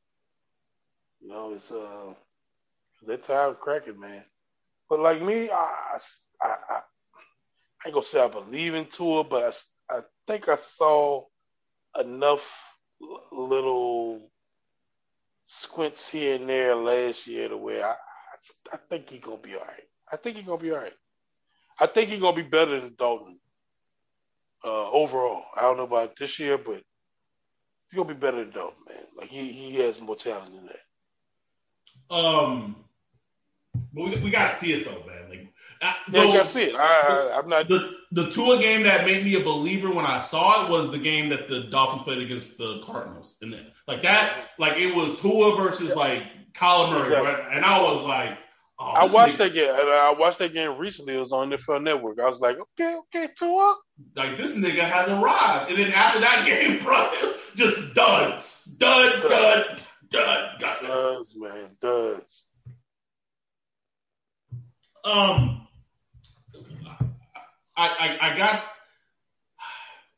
[1.21, 2.15] You know, it's uh,
[3.07, 4.23] that time cracking, man.
[4.89, 5.99] But like me, I,
[6.43, 6.81] I, I, I
[7.87, 9.55] ain't gonna say I believe in Tua, but
[9.91, 11.25] I, I think I saw
[11.99, 12.75] enough
[13.33, 14.31] little
[15.47, 17.95] squints here and there last year to where I, I,
[18.75, 19.83] I think he's gonna be all right.
[20.13, 20.95] I think he's gonna be all right.
[21.81, 23.39] I think he's gonna be better than Dalton
[24.65, 25.45] uh, overall.
[25.57, 26.83] I don't know about this year, but
[27.91, 29.05] he's gonna be better than Dalton, man.
[29.17, 32.15] Like he he has more talent than that.
[32.15, 32.77] Um,
[33.75, 35.29] but we, we gotta see it though, man.
[35.29, 36.75] Like, uh, so yeah, you gotta see it.
[36.77, 40.21] I, I, am not the the Tua game that made me a believer when I
[40.21, 44.03] saw it was the game that the Dolphins played against the Cardinals, and then like
[44.03, 47.29] that, like it was Tua versus like Kyler Murray, exactly.
[47.29, 47.57] right?
[47.57, 48.39] and I was like.
[48.81, 49.39] Oh, I watched nigga.
[49.39, 49.75] that game.
[49.75, 51.17] I watched that game recently.
[51.17, 52.21] It was on the NFL Network.
[52.21, 53.77] I was like, okay, okay, Tua.
[54.15, 57.11] Like this nigga has arrived, and then after that game, bro,
[57.57, 60.83] just duds, dud, dud, dud, dud.
[60.87, 62.45] Duds, man, duds.
[65.05, 65.67] Um,
[67.77, 68.65] I, I, I got.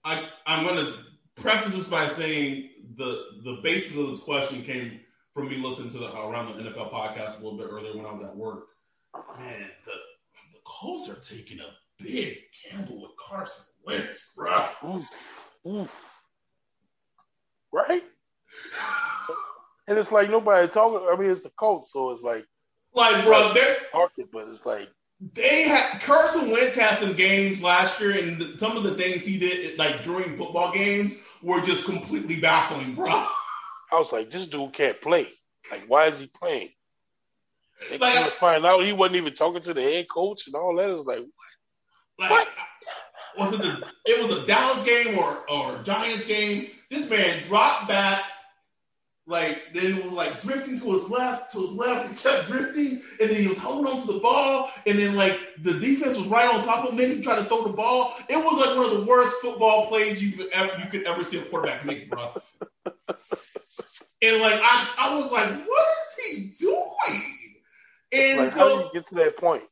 [0.02, 0.94] I, I'm gonna
[1.36, 5.00] preface this by saying the the basis of this question came
[5.34, 8.12] from me listening to the around the NFL podcast a little bit earlier when I
[8.12, 8.64] was at work.
[9.38, 9.92] Man, the
[10.52, 12.38] the Colts are taking a big
[12.70, 14.68] gamble with Carson Wentz, bro.
[17.72, 18.02] Right?
[19.86, 21.06] and it's like nobody talking.
[21.10, 22.44] I mean, it's the Colts, so it's like,
[22.94, 24.88] like, bro, they're market, but it's like
[25.20, 29.24] they had Carson Wentz had some games last year, and the, some of the things
[29.24, 33.10] he did, like during football games, were just completely baffling, bro.
[33.10, 35.28] I was like, this dude can't play.
[35.70, 36.70] Like, why is he playing?
[37.88, 40.90] They like, find out he wasn't even talking to the head coach and all that.
[40.90, 41.24] It's like,
[42.16, 42.30] what?
[42.30, 42.48] Like, what?
[43.38, 43.86] Was it the?
[44.06, 46.68] It was a Dallas game or or Giants game.
[46.90, 48.22] This man dropped back,
[49.30, 52.10] like then it was like drifting to his left, to his left.
[52.10, 55.38] He kept drifting, and then he was holding on to the ball, and then like
[55.58, 56.98] the defense was right on top of him.
[56.98, 58.14] Then he tried to throw the ball.
[58.28, 61.24] It was like one of the worst football plays you could ever you could ever
[61.24, 62.34] see a quarterback make, bro.
[64.22, 67.22] And like I, I was like, what is he doing?
[68.12, 69.62] And like, so how do you get to that point?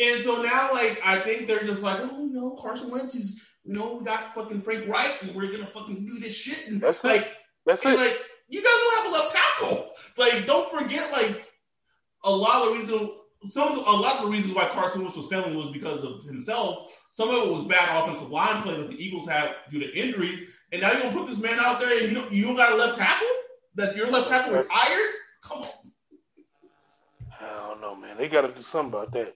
[0.00, 3.74] And so now, like, I think they're just like, oh, know, Carson Wentz is, you
[3.74, 6.68] know, we got fucking Frank Reich, and we're gonna fucking do this shit.
[6.68, 7.32] And That's like, it.
[7.66, 7.98] That's and it.
[7.98, 8.16] like,
[8.48, 9.90] you guys don't have a left tackle.
[10.18, 11.48] Like, don't forget, like,
[12.24, 13.10] a lot of the reason,
[13.50, 16.04] some of the, a lot of the reasons why Carson Wentz was failing was because
[16.04, 17.02] of himself.
[17.10, 20.48] Some of it was bad offensive line play that the Eagles had due to injuries.
[20.70, 22.72] And now you're gonna put this man out there, and you don't, you don't got
[22.72, 23.28] a left tackle
[23.74, 25.10] that your left tackle retired?
[25.42, 25.68] Come on.
[27.40, 28.16] I don't know, man.
[28.16, 29.34] They got to do something about that.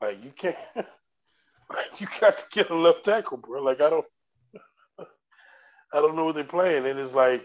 [0.00, 0.56] Like you can't.
[1.98, 3.62] you got to get a left tackle, bro.
[3.62, 4.04] Like I don't.
[5.92, 7.44] I don't know what they're playing, and it's like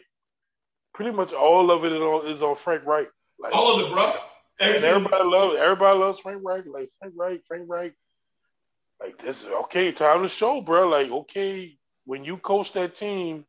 [0.93, 3.07] pretty much all of it is on, is on Frank Reich.
[3.39, 4.13] Like, all of it, bro.
[4.59, 6.65] everybody loves everybody loves Frank Reich.
[6.65, 7.93] Like Frank Reich, Frank Reich.
[8.99, 10.87] Like this, is okay, time to show, bro.
[10.87, 13.45] Like okay, when you coach that team,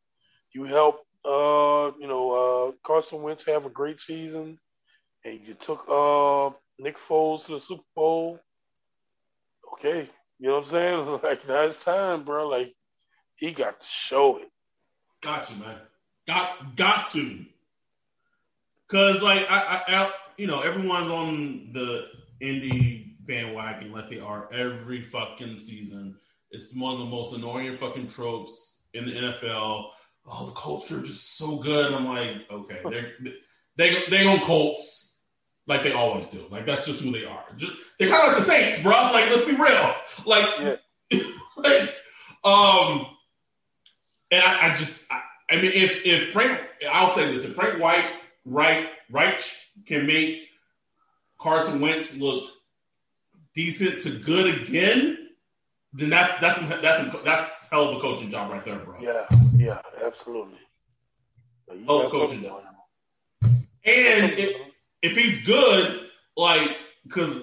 [0.53, 4.59] you help uh, you know, uh, Carson Wentz have a great season,
[5.25, 8.39] and you took uh, Nick Foles to the Super Bowl.
[9.75, 11.21] Okay, you know what I'm saying?
[11.23, 12.49] Like now it's time, bro.
[12.49, 12.75] Like
[13.37, 14.49] he got to show it.
[15.21, 15.77] Got to, man.
[16.27, 17.45] Got got to.
[18.89, 22.07] Cause like I, I, I you know, everyone's on the
[22.41, 26.17] Indy bandwagon like they are every fucking season.
[26.51, 29.91] It's one of the most annoying fucking tropes in the NFL
[30.31, 31.87] oh, the Colts are just so good.
[31.87, 33.13] And I'm like, okay, they're
[33.77, 35.21] they they go Colts
[35.67, 36.45] like they always do.
[36.51, 37.45] Like that's just who they are.
[37.57, 38.93] Just they're kind of like the Saints, bro.
[38.93, 39.95] Like let's be real.
[40.27, 40.79] Like,
[41.11, 41.21] yeah.
[41.57, 41.95] like
[42.45, 43.07] um,
[44.31, 46.61] and I, I just I, I, mean, if if Frank,
[46.91, 48.05] I'll say this: if Frank White,
[48.45, 49.43] right, Reich
[49.87, 50.43] can make
[51.39, 52.51] Carson Wentz look
[53.55, 55.31] decent to good again,
[55.93, 58.97] then that's that's that's that's hell of a coaching job right there, bro.
[59.01, 59.27] Yeah,
[59.57, 60.59] yeah, absolutely.
[61.87, 62.65] Hell of a coaching job.
[63.43, 64.61] And if,
[65.03, 67.41] if he's good, like because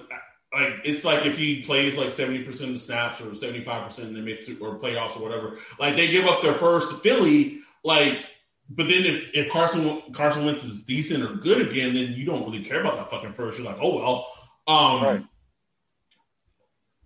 [0.54, 3.84] like it's like if he plays like seventy percent of the snaps or seventy five
[3.84, 5.58] percent, and they make or playoffs or whatever.
[5.78, 8.24] Like they give up their first to Philly, like.
[8.68, 12.44] But then if, if Carson Carson Wentz is decent or good again, then you don't
[12.44, 13.58] really care about that fucking first.
[13.58, 14.26] You're like, oh well.
[14.66, 15.24] Um, Right.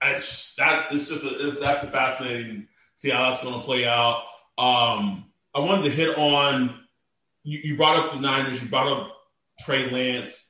[0.02, 2.66] it's that it's just a, it's, that's a fascinating
[2.96, 4.22] see how that's going to play out.
[4.58, 6.80] Um, I wanted to hit on
[7.44, 9.16] you, you brought up the Niners, you brought up
[9.60, 10.49] Trey Lance.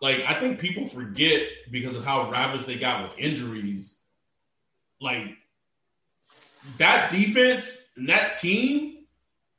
[0.00, 3.98] Like I think people forget because of how ravaged they got with injuries.
[5.00, 5.36] Like
[6.78, 9.06] that defense and that team,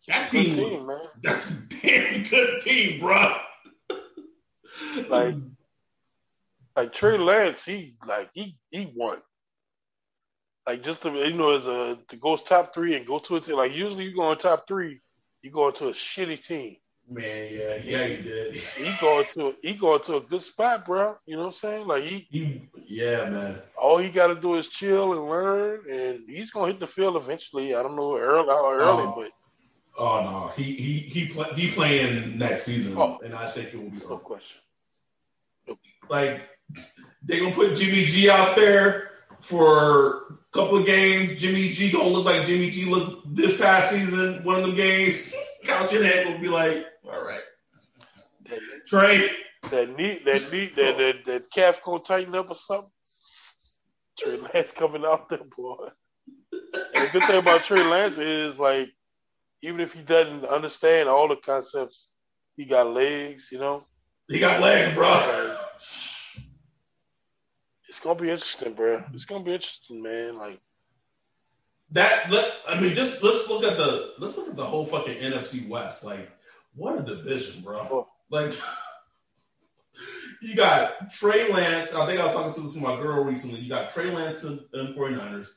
[0.07, 0.99] that team, team, man.
[1.21, 3.35] that's a damn good team, bro.
[5.09, 5.35] Like,
[6.75, 9.17] like Trey Lance, he like he he won.
[10.67, 13.41] Like just to you know, as a to go top three and go to a
[13.41, 13.55] team.
[13.55, 15.01] Like usually you go in top three,
[15.41, 16.77] you go into a shitty team.
[17.09, 18.55] Man, yeah, yeah, you did.
[18.55, 21.15] He going to he going to a good spot, bro.
[21.25, 21.87] You know what I'm saying?
[21.87, 23.59] Like he He, yeah, man.
[23.77, 27.15] all he got to do is chill and learn, and he's gonna hit the field
[27.15, 27.75] eventually.
[27.75, 29.13] I don't know early how early, Oh.
[29.17, 29.31] but
[29.99, 33.19] Oh no, he he he play, he playing next season, Oh.
[33.23, 34.57] and I think it will be no question.
[36.09, 36.41] like
[37.23, 39.09] they gonna put Jimmy G out there
[39.41, 41.39] for a couple of games.
[41.41, 44.43] Jimmy G gonna look like Jimmy G looked this past season.
[44.43, 45.33] One of them games,
[45.67, 47.41] Kyle Shanahan will be like, "All right,
[48.87, 49.29] Trey,
[49.69, 52.91] that knee, that knee, that that, that calf gonna tighten up or something.
[54.17, 55.89] Trey Lance coming out there, boy.
[56.93, 58.89] And the good thing about Trey Lance is like,
[59.61, 62.09] even if he doesn't understand all the concepts,
[62.55, 63.43] he got legs.
[63.51, 63.83] You know,
[64.27, 65.57] he got legs, bro." like,
[67.89, 69.03] it's gonna be interesting, bro.
[69.13, 70.37] It's gonna be interesting, man.
[70.37, 70.59] Like,
[71.91, 75.17] That let, I mean, just let's look at the let's look at the whole fucking
[75.17, 76.03] NFC West.
[76.03, 76.29] Like,
[76.75, 77.77] what a division, bro.
[77.79, 78.07] Oh.
[78.29, 78.53] Like,
[80.41, 81.93] you got Trey Lance.
[81.93, 83.59] I think I was talking to this with my girl recently.
[83.59, 85.47] You got Trey Lance and, and 49ers.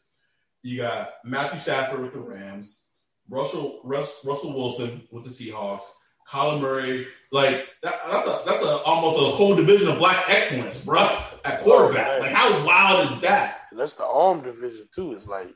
[0.63, 2.85] You got Matthew Stafford with the Rams.
[3.29, 5.85] Russell Russ, Russell Wilson with the Seahawks.
[6.29, 7.09] Kyler Murray.
[7.33, 11.09] Like that, that's a that's a almost a whole division of black excellence, bro.
[11.45, 12.07] At quarterback.
[12.09, 13.61] Oh, like, how wild is that?
[13.73, 15.15] that's the arm division too.
[15.15, 15.49] It's like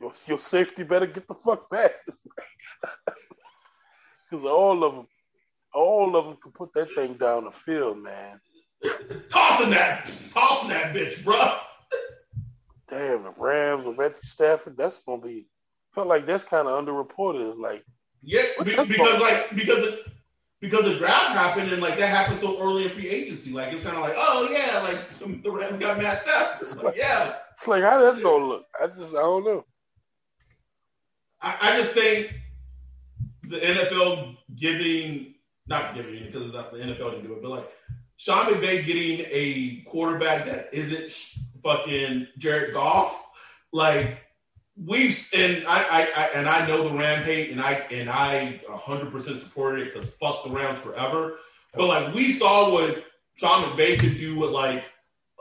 [0.00, 1.92] your, your safety better get the fuck back.
[4.30, 5.06] Because all of them,
[5.72, 8.38] all of them can put that thing down the field, man.
[9.30, 11.56] Tossing that, tossing that bitch, bro.
[12.88, 15.46] Damn, the Rams with Matthew Stafford, that's gonna be.
[15.94, 17.58] Felt like that's kind of underreported.
[17.58, 17.84] Like,
[18.22, 19.94] Yeah, be- because like because
[20.60, 23.52] because the draft happened and like that happened so early in free agency.
[23.52, 26.82] Like it's kind of like, oh yeah, like the, Rams got Matt Stafford.
[26.84, 28.66] Like, yeah, it's like how that's gonna look.
[28.80, 29.64] I just, I don't know.
[31.40, 32.34] I, I just think
[33.44, 35.34] the NFL giving
[35.68, 37.70] not giving because it's not, the NFL didn't do it, but like
[38.16, 41.12] Sean McVay getting a quarterback that isn't
[41.62, 43.28] fucking Jared Goff,
[43.72, 44.18] like
[44.86, 48.60] we've and I, I, I and I know the Ram hate and I and I
[48.68, 51.38] 100 percent supported it because fuck the Rams forever.
[51.74, 53.04] But like we saw what
[53.36, 54.84] Sean McVay could do with like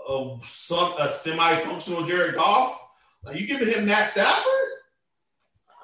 [0.09, 2.79] a some a semi-functional Jared Goff.
[3.23, 4.45] Like you giving him Matt Stafford?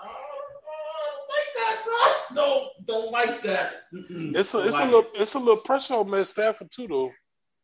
[0.02, 2.36] I don't like that, bro.
[2.36, 3.74] Don't don't like that.
[3.94, 4.36] Mm-mm.
[4.36, 4.92] It's a, Don't it's like a it.
[4.96, 7.12] little, it's a little pressure on Matt Stafford too, though.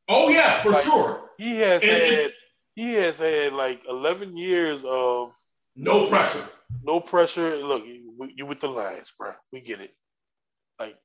[0.07, 1.29] Oh yeah, for like- sure.
[1.37, 2.31] He has And had,
[2.75, 5.31] he has had like 11 years of
[5.79, 6.45] No pressure.
[6.83, 7.57] no pressure.
[7.57, 9.33] Look, you, you with the Lions, bro.
[9.53, 9.93] We get it.
[10.79, 10.97] Like,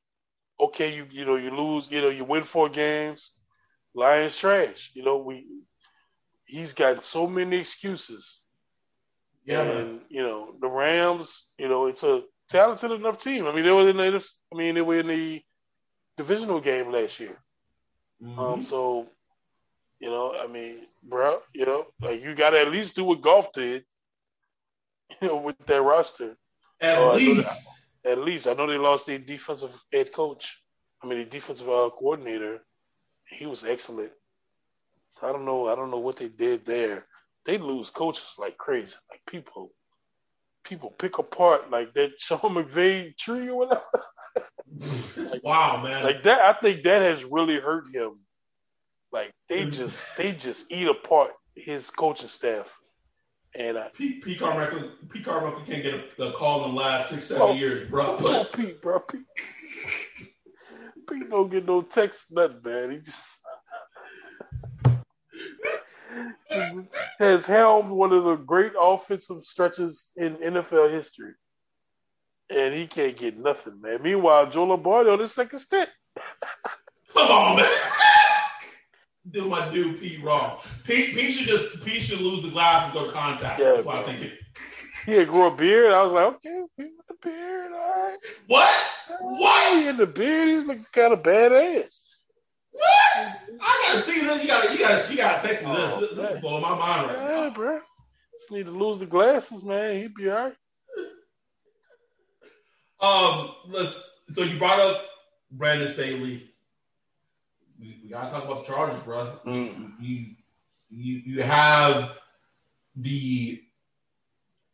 [0.61, 3.33] okay, you you know you lose, you know you win four games.
[3.95, 4.93] Lions trash.
[4.95, 5.47] You know we.
[6.47, 8.41] He's got so many excuses,
[9.45, 11.51] Yeah, and you know the Rams.
[11.59, 13.47] You know it's a talented enough team.
[13.47, 14.25] I mean they were in the.
[14.53, 15.43] I mean they were in the
[16.17, 17.37] divisional game last year.
[18.23, 18.39] Mhm.
[18.39, 19.09] Um, so,
[20.01, 23.23] you know, I mean, bro, you know, like you got to at least do what
[23.23, 23.85] Goff did,
[25.23, 26.37] with their roster.
[26.81, 27.69] At know least.
[28.05, 30.63] At least I know they lost their defensive head coach.
[31.03, 32.61] I mean, the defensive uh, coordinator.
[33.27, 34.13] He was excellent.
[35.23, 35.69] I don't know.
[35.69, 37.07] I don't know what they did there.
[37.47, 38.95] They lose coaches like crazy.
[39.11, 39.73] Like people,
[40.65, 43.83] people pick apart like that Sean McVay tree or whatever.
[45.43, 46.03] wow, man.
[46.03, 48.19] like that i think that has really hurt him
[49.13, 52.73] like they just they just eat apart his coaching staff
[53.57, 54.15] and I, P.
[54.21, 54.37] P.
[54.37, 55.21] Carmichael, P.
[55.23, 57.53] Carmichael can't get a, a call in the last six, seven Oh.
[57.55, 58.17] years, bro.
[58.21, 59.23] oh pete bro pete
[61.09, 63.29] pete don't get no text nothing man he just
[67.19, 71.33] has helmed one of the great offensive stretches in NFL history.
[72.51, 74.03] And he can't get nothing, man.
[74.03, 75.89] Meanwhile, Joe Lombardi on his second stint.
[77.15, 77.67] Come on, man.
[79.31, 80.59] Do my dude Pete wrong.
[80.85, 83.61] Pete, Pete should just Pete should lose the glasses and go to contact.
[83.61, 84.31] Yeah, That's what I'm thinking.
[85.07, 85.93] He had grew a beard.
[85.93, 88.17] I was like, okay, Pete with the beard, all right.
[88.47, 89.75] What?
[89.77, 92.01] He in the beard, he's looking kind of badass.
[92.73, 93.37] What?
[93.61, 94.43] I gotta see this.
[94.43, 95.93] You gotta, you gotta, you gotta text me this.
[95.95, 97.51] Oh, This, this is blowing my mind right Yeah, now.
[97.55, 97.81] bro.
[98.39, 99.97] Just need to lose the glasses, man.
[100.01, 100.55] He'd be all right.
[103.01, 104.11] Um, let's.
[104.31, 105.03] So you brought up
[105.51, 106.51] Brandon Staley.
[107.85, 109.31] We, we gotta talk about the Chargers, bro.
[109.45, 109.93] Mm.
[110.01, 110.27] You,
[110.91, 112.17] you, you have
[112.97, 113.63] the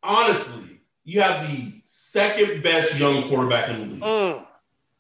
[0.03, 4.03] honestly, you have the second best young quarterback in the league.
[4.03, 4.47] Mm.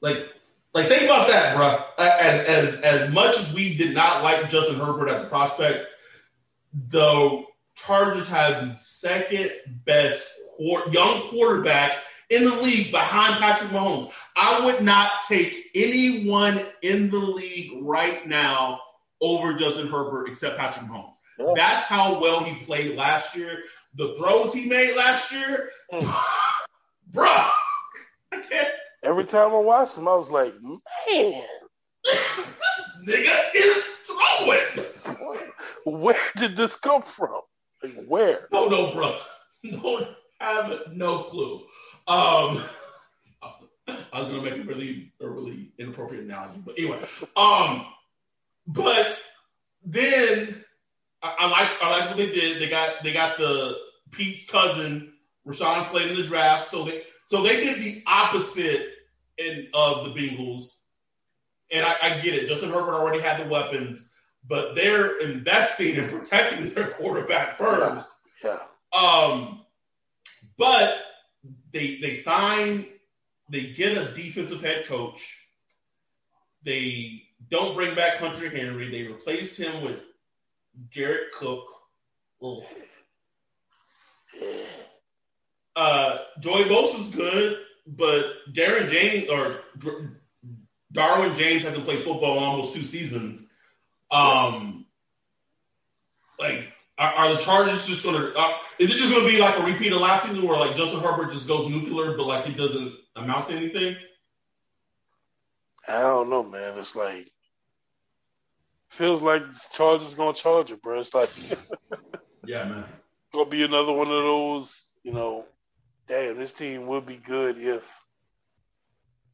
[0.00, 0.26] Like,
[0.74, 2.04] like think about that, bro.
[2.04, 5.86] As as as much as we did not like Justin Herbert as a prospect,
[6.88, 7.44] the
[7.76, 9.52] Chargers have the second
[9.84, 11.96] best young quarterback
[12.31, 14.12] in the league behind Patrick Mahomes.
[14.37, 18.81] I would not take anyone in the league right now
[19.20, 21.12] over Justin Herbert except Patrick Mahomes.
[21.39, 21.53] Yeah.
[21.57, 23.59] That's how well he played last year.
[23.95, 26.03] The throws he made last year, Mm.
[27.12, 27.51] bruh.
[28.33, 28.68] I can't.
[29.03, 30.78] Every time I watched him, I was like, man,
[32.05, 32.57] this
[33.05, 34.87] nigga is throwing.
[35.85, 37.41] where did this come from?
[37.83, 38.47] Like, where?
[38.53, 39.18] No, no, bro.
[39.83, 40.09] Don't
[40.41, 41.62] have no clue.
[42.11, 42.64] Um,
[44.12, 46.98] I was gonna make a really, a really inappropriate analogy, but anyway.
[47.36, 47.86] Um,
[48.66, 49.16] but
[49.84, 50.64] then
[51.22, 52.61] I, I like, I like what they did.
[52.61, 53.76] They got, they got the
[54.11, 55.12] Pete's cousin
[55.46, 58.88] Rashawn Slater in the draft, so they, so they did the opposite
[59.38, 60.64] in of the Bengals.
[61.70, 62.48] And I, I get it.
[62.48, 64.12] Justin Herbert already had the weapons,
[64.46, 68.08] but they're investing in protecting their quarterback first.
[68.42, 68.58] Yeah.
[68.92, 69.64] Um,
[70.58, 71.09] but
[71.73, 72.87] they they sign,
[73.49, 75.39] they get a defensive head coach.
[76.62, 78.91] They don't bring back Hunter Henry.
[78.91, 79.99] They replace him with
[80.91, 81.64] Jared Cook.
[82.43, 82.62] Ugh.
[85.77, 90.16] Uh, Joey Bosa's good, but Darren James or Dr-
[90.93, 93.45] Derwin James hasn't played football almost two seasons.
[94.11, 94.87] Um,
[96.39, 98.32] like, are, are the Chargers just going to?
[98.38, 100.76] Uh, is it just going to be like a repeat of last season, where like
[100.76, 103.96] Justin Herbert just goes nuclear, but like it doesn't amount to anything?
[105.88, 106.78] I don't know, man.
[106.78, 107.30] It's like
[108.90, 109.42] feels like
[109.72, 111.01] Chargers gonna charge it, bro.
[111.01, 111.30] It's like
[112.46, 112.84] Yeah, man.
[113.32, 115.46] gonna be another one of those, you know,
[116.07, 117.82] damn, this team would be good if,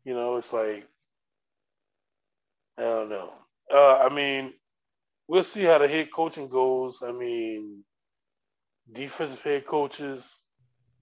[0.04, 0.86] you know, it's like,
[2.78, 3.32] I don't know.
[3.72, 4.52] Uh, I mean,
[5.28, 7.02] we'll see how the head coaching goes.
[7.02, 7.84] I mean,
[8.92, 10.24] defensive head coaches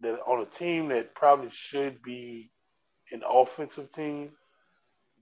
[0.01, 2.51] that on a team that probably should be
[3.13, 4.31] an offensive team.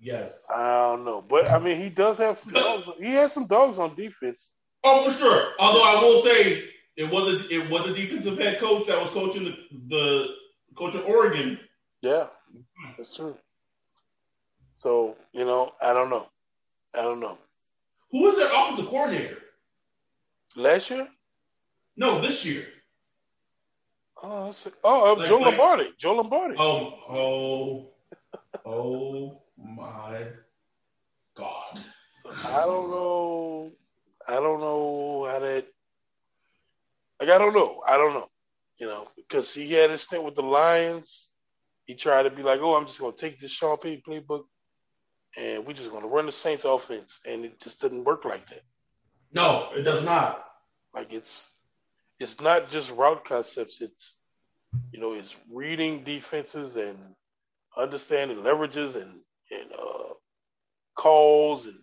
[0.00, 0.46] Yes.
[0.52, 2.88] I don't know, but I mean, he does have some dogs.
[2.98, 4.50] He has some dogs on defense.
[4.84, 5.52] Oh, for sure.
[5.60, 6.64] Although I will say
[6.96, 9.56] it was a it was a defensive head coach that was coaching the
[9.88, 10.26] the
[10.74, 11.58] coach of Oregon.
[12.00, 12.26] Yeah,
[12.98, 13.36] that's true.
[14.74, 16.26] So you know, I don't know.
[16.94, 17.38] I don't know.
[18.12, 19.38] Who was their offensive coordinator?
[20.54, 21.08] Last year?
[21.96, 22.66] No, this year.
[24.22, 24.52] Oh,
[24.84, 25.92] oh, uh, Like- Joe like- Lombardi.
[25.98, 26.54] Joe Lombardi.
[26.58, 27.88] Oh, oh,
[28.64, 30.26] oh my
[31.34, 31.80] God.
[32.44, 33.72] I don't know.
[34.28, 35.66] I don't know how that.
[37.20, 37.82] Like I don't know.
[37.86, 38.28] I don't know.
[38.78, 41.30] You know, because he had his stint with the Lions.
[41.86, 44.44] He tried to be like, "Oh, I'm just going to take this Sean Payton playbook,
[45.36, 48.48] and we're just going to run the Saints offense," and it just doesn't work like
[48.50, 48.62] that.
[49.32, 50.44] No, it does not.
[50.94, 51.54] Like it's
[52.20, 53.80] it's not just route concepts.
[53.80, 54.20] It's
[54.92, 56.98] you know, it's reading defenses and
[57.76, 60.14] understanding leverages and and uh,
[60.94, 61.78] calls and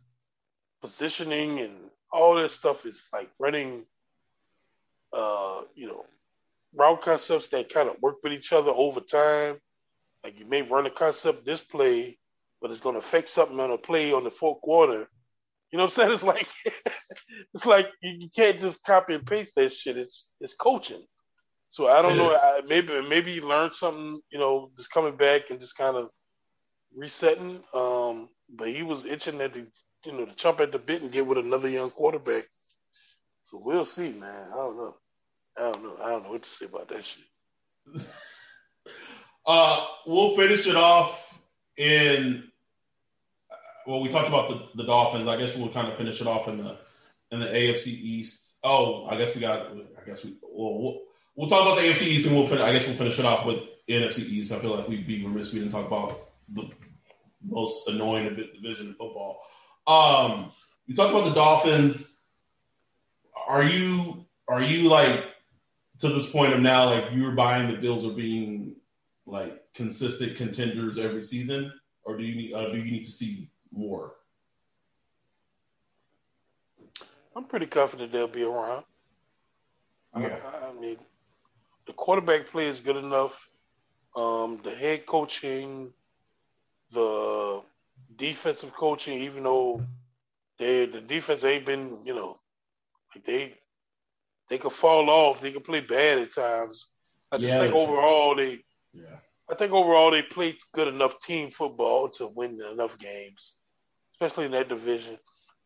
[0.82, 1.74] positioning and
[2.12, 3.86] all that stuff is like running.
[5.12, 6.06] Uh, you know,
[6.76, 9.58] route concepts that kind of work with each other over time.
[10.24, 12.20] Like you may run a concept this play,
[12.62, 15.08] but it's going to affect something on a play on the fourth quarter.
[15.72, 16.12] You know what I'm saying?
[16.14, 16.48] It's like
[17.54, 19.98] it's like you, you can't just copy and paste that shit.
[19.98, 21.04] It's it's coaching.
[21.70, 22.32] So I don't It know.
[22.32, 24.20] I, maybe maybe he learned something.
[24.32, 26.10] You know, just coming back and just kind of
[26.96, 27.62] resetting.
[27.74, 29.68] Um, but he was itching at the
[30.06, 32.44] you know to jump at the bit and get with another young quarterback.
[33.44, 34.48] So we'll see, man.
[34.52, 34.96] I don't know.
[35.58, 35.98] I don't know.
[36.04, 37.26] I don't know what to say about that shit.
[39.46, 41.34] Uh, we'll finish it off
[41.76, 42.49] in.
[43.90, 45.28] Well, we talked about the, the Dolphins.
[45.28, 46.78] I guess we'll kind of finish it off in the
[47.32, 48.60] in the AFC East.
[48.64, 49.72] Oh, I guess we got.
[49.72, 50.36] I guess we.
[50.44, 51.02] Well, we'll,
[51.36, 52.48] we'll talk about the AFC East, and we'll.
[52.48, 53.58] Fin- I guess we'll finish it off with
[53.90, 54.52] NFC East.
[54.52, 56.20] I feel like we'd be remiss we didn't talk about
[56.54, 56.70] the
[57.44, 59.42] most annoying division in football.
[59.88, 60.52] Um,
[60.86, 62.16] you talked about the Dolphins.
[63.48, 65.26] Are you are you like
[66.02, 68.76] to this point of now like you're buying the Bills are being
[69.26, 73.50] like consistent contenders every season, or do you need uh, do you need to see
[73.72, 74.14] more?
[77.36, 78.84] I'm pretty confident they'll be around.
[80.18, 80.40] Yeah.
[80.62, 80.98] I, I mean,
[81.86, 83.50] the quarterback play is good enough.
[84.16, 85.94] Um, the head coaching,
[86.92, 87.62] the
[88.16, 89.82] defensive coaching, even though
[90.58, 92.40] they the defense ain't been, you know,
[93.16, 93.56] like they
[94.50, 96.90] they could fall off, they could play bad at times.
[97.32, 98.64] I just yeah, think overall they
[98.94, 99.18] yeah.
[99.50, 103.56] I think overall they played good enough team football to win enough games,
[104.20, 105.18] especially in that division.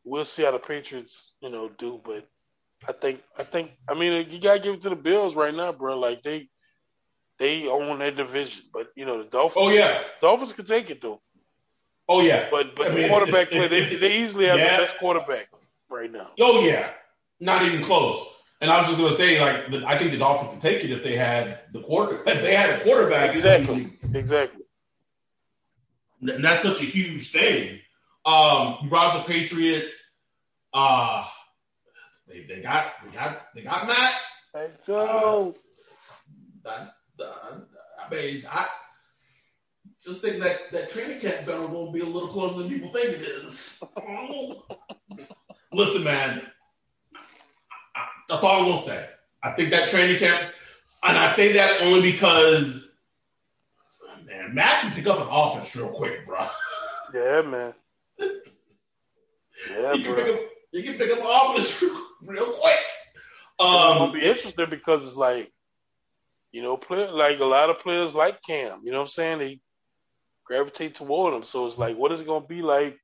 [0.03, 2.27] We'll see how the Patriots, you know, do, but
[2.87, 5.71] I think I think I mean you gotta give it to the Bills right now,
[5.71, 5.97] bro.
[5.97, 6.49] Like they
[7.39, 9.65] they own that division, but you know the Dolphins.
[9.65, 11.21] Oh yeah, Dolphins can take it though.
[12.07, 14.77] Oh yeah, but but I the mean, quarterback play they, they easily have yeah.
[14.77, 15.47] the best quarterback
[15.89, 16.31] right now.
[16.39, 16.91] Oh yeah,
[17.39, 18.27] not even close.
[18.59, 20.91] And I was just gonna say, like, the, I think the Dolphins could take it
[20.91, 22.23] if they had the quarter.
[22.27, 24.61] If they had a quarterback, exactly, exactly.
[26.21, 27.79] And that's such a huge thing.
[28.25, 30.11] Um, you brought up the Patriots.
[30.73, 31.25] Uh
[32.27, 34.13] they, they got they got they got Mac.
[34.53, 35.53] Hey Joe.
[36.65, 36.87] Uh, I,
[37.19, 38.65] I mean, I
[40.03, 43.09] just think that that training camp battle will be a little closer than people think
[43.09, 43.83] it is.
[45.73, 46.41] Listen, man,
[47.95, 49.09] I, that's all I'm gonna say.
[49.41, 50.51] I think that training camp,
[51.03, 52.89] and I say that only because,
[54.25, 56.47] man, Mac can pick up an offense real quick, bro.
[57.13, 57.73] Yeah, man.
[58.19, 60.15] Yeah, you bro.
[60.15, 60.41] Can pick up,
[60.71, 61.57] you can pick up
[62.21, 62.79] real quick.
[63.59, 65.51] Um, it'll be interesting because it's like,
[66.51, 68.81] you know, play, like a lot of players like Cam.
[68.83, 69.39] You know what I'm saying?
[69.39, 69.59] They
[70.45, 71.43] gravitate toward him.
[71.43, 72.97] So it's like, what is it going to be like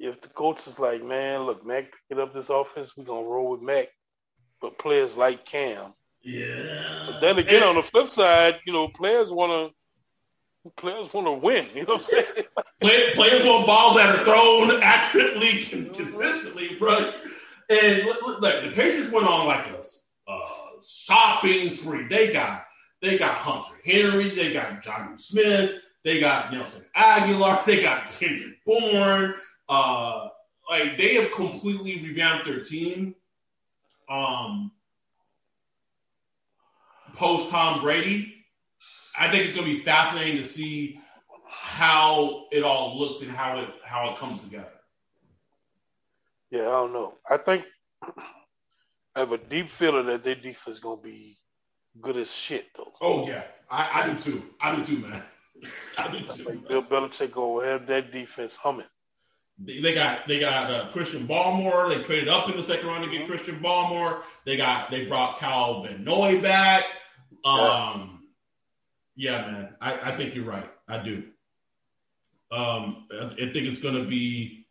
[0.00, 3.30] if the coach is like, man, look, Mac picking up this offense, we're going to
[3.30, 3.88] roll with Mac.
[4.60, 5.94] But players like Cam.
[6.22, 7.06] Yeah.
[7.06, 9.79] But then again, on the flip side, you know, players want to
[10.76, 11.66] players want to win.
[11.74, 12.24] You know what I'm
[12.80, 13.12] saying?
[13.14, 17.12] players want balls that are thrown accurately, consistently, bro.
[17.68, 19.82] And look, the Patriots went on like a
[20.28, 22.08] uh, shopping spree.
[22.08, 22.64] They got
[23.00, 28.56] they got Hunter Henry, they got Jonnu Smith, they got Nelson Agholor, they got Kendrick
[28.66, 29.34] Bourne.
[29.68, 30.28] Uh,
[30.68, 33.14] like they have completely revamped their team.
[34.08, 34.72] Um,
[37.14, 38.39] post Tom Brady,
[39.20, 40.98] I think it's going to be fascinating to see
[41.46, 44.72] how it all looks and how it how it comes together.
[46.50, 47.14] Yeah, I don't know.
[47.28, 47.64] I think
[48.02, 51.36] I have a deep feeling that their defense is gonna be
[52.00, 52.90] good as shit though.
[53.02, 54.42] Oh yeah, I, I do too.
[54.58, 55.22] I do too, man.
[55.98, 56.50] I do too.
[56.50, 58.86] I Bill Belichick gonna have that defense humming.
[59.58, 61.94] They got they got uh, Christian Barmore.
[61.94, 63.30] They traded up in the second round to get mm-hmm.
[63.30, 64.22] Christian Barmore.
[64.46, 66.84] They got they brought Kyle Van Noy back.
[67.44, 68.19] Um, yeah.
[69.16, 70.70] Yeah, man, I, I think you're right.
[70.88, 71.24] I do.
[72.52, 74.66] Um, I, I think it's going to be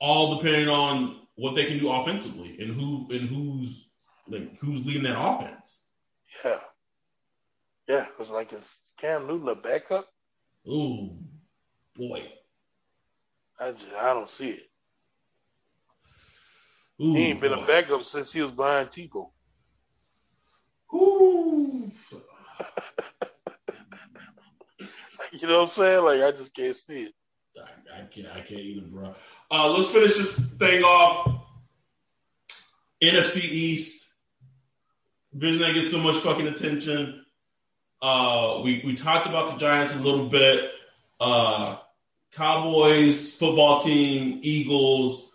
[0.00, 3.90] all depending on what they can do offensively and who and who's
[4.28, 5.82] like who's leading that offense.
[6.44, 6.58] Yeah,
[7.88, 10.08] yeah, because like is Cam Newton a backup?
[10.68, 11.16] Ooh,
[11.94, 12.30] boy,
[13.60, 14.70] I just, I don't see it.
[17.02, 17.62] Ooh, he ain't been boy.
[17.62, 19.30] a backup since he was behind Tebow.
[20.94, 21.90] Ooh.
[25.32, 26.04] you know what I'm saying?
[26.04, 27.14] Like I just can't see it.
[27.58, 28.28] I, I can't.
[28.28, 29.14] I can't either, bro.
[29.50, 31.42] Uh, let's finish this thing off.
[33.02, 34.06] NFC East
[35.36, 37.24] division that gets so much fucking attention.
[38.00, 40.70] Uh, we we talked about the Giants a little bit.
[41.20, 41.76] Uh,
[42.32, 45.32] Cowboys, football team, Eagles,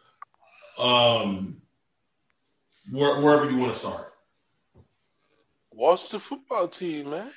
[0.78, 1.62] um,
[2.92, 4.14] where, wherever you want to start.
[5.72, 7.32] Washington football team, man.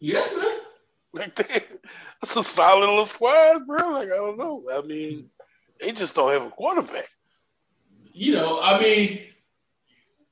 [0.00, 0.58] Yeah, man.
[1.12, 1.60] Like they,
[2.20, 3.90] that's a solid little squad, bro.
[3.90, 4.62] Like I don't know.
[4.72, 5.26] I mean,
[5.80, 7.08] they just don't have a quarterback.
[8.12, 9.20] You know, I mean,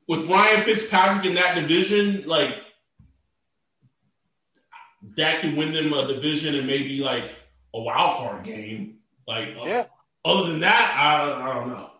[0.06, 2.56] with Ryan Fitzpatrick in that division, like
[5.16, 7.34] that could win them a division and maybe like
[7.74, 8.98] a wild card game.
[9.26, 9.84] Like, uh, yeah.
[10.24, 11.90] Other than that, I, I don't know.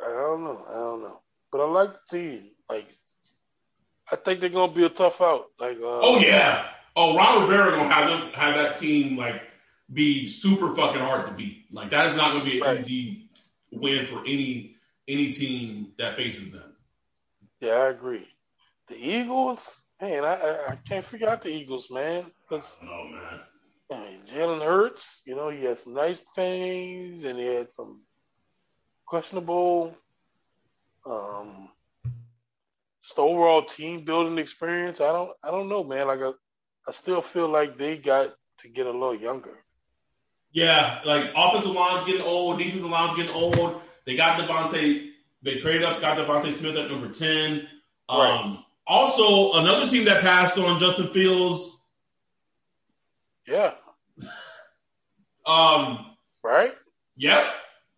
[0.00, 0.64] I don't know.
[0.68, 1.20] I don't know.
[1.50, 2.50] But I like the team.
[2.68, 2.86] Like,
[4.10, 5.46] I think they're gonna be a tough out.
[5.58, 9.42] Like, uh, oh yeah, oh, Ron Rivera gonna have them have that team like
[9.92, 11.66] be super fucking hard to beat.
[11.72, 12.80] Like that is not gonna be an right.
[12.80, 13.30] easy
[13.70, 14.76] win for any
[15.08, 16.74] any team that faces them.
[17.60, 18.26] Yeah, I agree.
[18.88, 22.26] The Eagles, man, I I, I can't figure out the Eagles, man.
[22.48, 23.40] Cause oh man,
[23.90, 28.02] I mean, Jalen Hurts, you know, he had some nice things and he had some
[29.04, 29.94] questionable.
[31.04, 31.68] Um,
[33.06, 35.00] just the overall team building experience.
[35.00, 36.08] I don't, I don't know, man.
[36.08, 36.32] Like, I,
[36.88, 39.62] I still feel like they got to get a little younger.
[40.50, 43.80] Yeah, like offensive line's getting old, defensive line's getting old.
[44.06, 45.10] They got DeVonta.
[45.42, 47.68] They traded up, got DeVonta Smith at number ten.
[48.10, 48.40] Right.
[48.40, 51.76] Um, also, another team that passed on Justin Fields.
[53.46, 53.74] Yeah.
[55.46, 56.06] um.
[56.42, 56.74] Right.
[57.16, 57.44] Yep.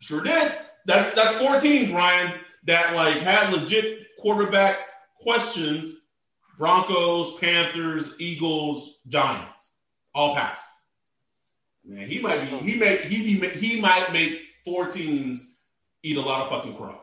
[0.01, 0.53] Sure did.
[0.87, 4.79] That's that's four teams, Ryan, that like had legit quarterback
[5.21, 5.93] questions.
[6.59, 9.75] Broncos, Panthers, Eagles, Giants,
[10.13, 10.69] all passed.
[11.85, 15.55] Man, he might be he make he be he might make four teams
[16.03, 17.01] eat a lot of fucking crow.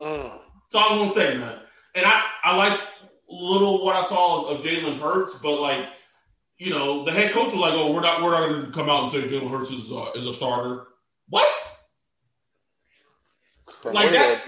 [0.00, 0.32] Mm.
[0.32, 1.58] That's all I'm gonna say, man.
[1.94, 2.80] And I I like
[3.28, 5.86] little what I saw of Jalen Hurts, but like
[6.56, 9.04] you know the head coach was like, oh, we're not we're not gonna come out
[9.04, 10.86] and say Jalen Hurts is uh, is a starter.
[11.28, 11.46] What?
[13.84, 14.44] Like that?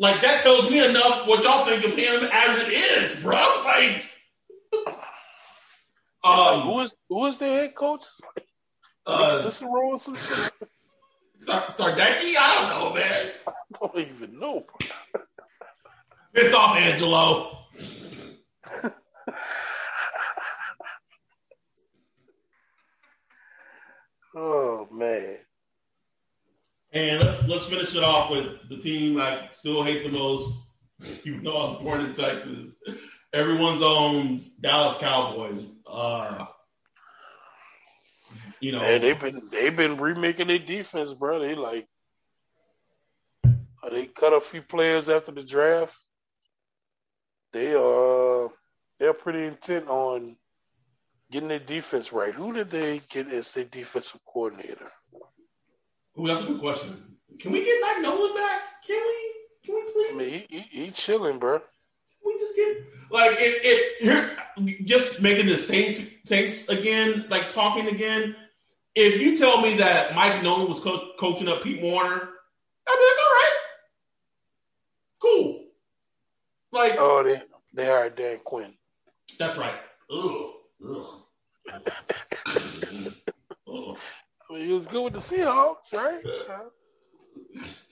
[0.00, 3.36] Like that tells me enough what y'all think of him as it is, bro.
[3.64, 4.02] Like.
[6.24, 8.04] Um, who is who is the head coach?
[9.06, 10.14] Uh, Cicero or shit?
[11.42, 12.34] Sardecki?
[12.38, 13.30] I don't know, man.
[13.46, 14.64] I don't even know.
[16.34, 17.58] Piss off, Angelo.
[24.34, 25.36] oh man.
[26.92, 30.72] And let's let's finish it off with the team I still hate the most.
[31.24, 32.74] Even though I was born in Texas,
[33.32, 35.64] everyone's own Dallas Cowboys.
[35.86, 36.46] Uh,
[38.60, 41.38] you know, and they've been they've been remaking their defense, bro.
[41.38, 41.86] They like
[43.90, 45.96] they cut a few players after the draft.
[47.52, 48.50] They are
[48.98, 50.36] they're pretty intent on
[51.30, 52.32] getting their defense right.
[52.32, 54.90] Who did they get as their defensive coordinator?
[56.20, 57.16] Ooh, that's a good question.
[57.38, 58.60] Can we get Mike Nolan back?
[58.86, 59.34] Can we?
[59.64, 60.12] Can we please?
[60.12, 61.58] I mean, he, he, he chilling, bro.
[61.58, 61.66] Can
[62.24, 62.76] we just get
[63.10, 64.36] like it here,
[64.84, 68.36] just making the Saints Saints again, like talking again
[68.94, 72.28] if you tell me that Mike Nolan was co- coaching up Pete Werner,
[72.88, 73.56] I'd be like, all right,
[75.20, 75.66] cool.
[76.72, 77.40] Like, oh, they
[77.74, 78.74] they are Dan Quinn.
[79.38, 79.78] That's right.
[80.10, 80.52] Ugh,
[80.88, 81.22] ugh.
[83.72, 83.94] I
[84.52, 86.24] mean, he was good with the Seahawks, right?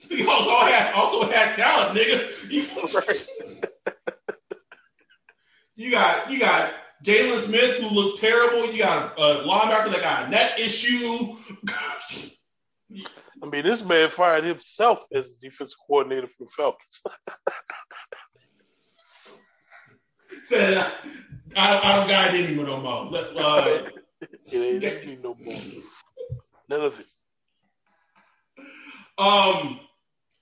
[0.03, 2.93] Seahawks all had, also had talent, nigga.
[3.07, 3.27] right.
[5.75, 6.73] you got you got
[7.03, 8.71] Jaylon Smith, who looked terrible.
[8.71, 11.35] You got a linebacker that got a neck issue.
[13.41, 17.01] I mean, this man fired himself as defense coordinator for the Falcons.
[20.47, 20.77] Said,
[21.55, 23.05] I, I, don't got it anymore no more.
[23.05, 23.89] Let, uh,
[24.51, 25.55] it ain't no more.
[26.69, 27.05] None of it.
[29.17, 29.79] Um,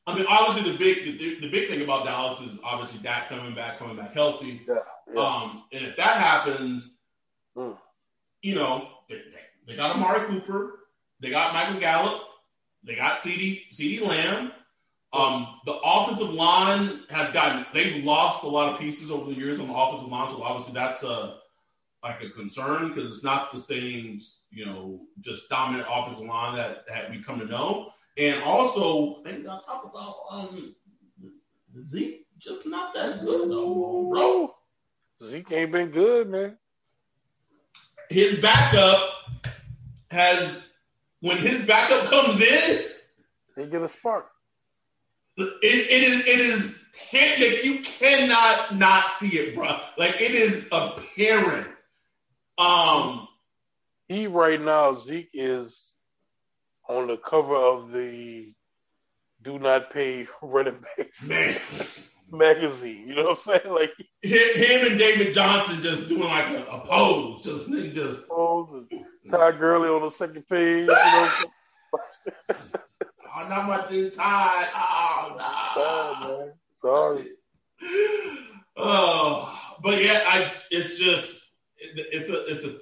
[0.06, 3.56] I mean, obviously the big the, the, big thing about Dallas is obviously Dak coming
[3.56, 4.62] back, coming back healthy.
[4.68, 4.76] Yeah,
[5.14, 5.22] yeah.
[5.22, 6.92] Um, and if that happens,
[7.58, 7.78] mm.
[8.42, 9.22] you know, they,
[9.68, 10.80] they, got Amari Cooper,
[11.20, 12.22] they got Michael Gallup,
[12.84, 14.52] they got CD CeeDee Lamb.
[15.14, 19.60] Um, the offensive line has gotten they've lost a lot of pieces over the years
[19.60, 21.38] on the offensive line, so obviously that's a
[22.04, 24.20] like a concern because it's not the same,
[24.52, 27.92] you know, just dominant offensive line that that we come to know.
[28.18, 30.76] And also, I think I talk about um,
[31.84, 34.56] Zeke just not that good no more, bro.
[35.24, 36.58] Zeke ain't been good, man.
[38.10, 39.00] His backup
[40.12, 40.68] has
[41.22, 42.86] when his backup comes in,
[43.56, 44.30] they get a spark.
[45.38, 49.80] It, it is it is like you cannot not see it, bro.
[49.98, 51.68] Like it is apparent.
[54.08, 55.94] He right now Zeke is
[56.88, 58.54] on the cover of the
[59.42, 61.30] "Do Not Pay Running Backs"
[62.32, 63.08] magazine.
[63.08, 63.74] You know what I'm saying?
[63.74, 68.86] Like him and David Johnson just doing like a, a pose, just nigga, just pose.
[68.92, 70.88] And Todd Gurley on the second page.
[70.88, 71.30] You know?
[72.50, 74.70] oh, not much is tied.
[74.74, 75.36] Oh
[76.22, 76.54] no, man.
[76.72, 77.26] Sorry.
[78.76, 80.52] Oh, but yeah, I.
[80.72, 82.78] It's just it, it's a it's a.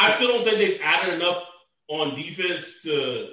[0.00, 1.44] I still don't think they've added enough
[1.88, 3.28] on defense to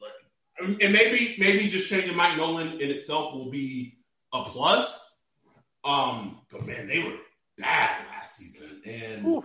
[0.00, 3.98] like, and maybe maybe just changing Mike Nolan in itself will be
[4.32, 5.04] a plus.
[5.84, 7.16] Um, but man, they were
[7.58, 9.44] bad last season, and and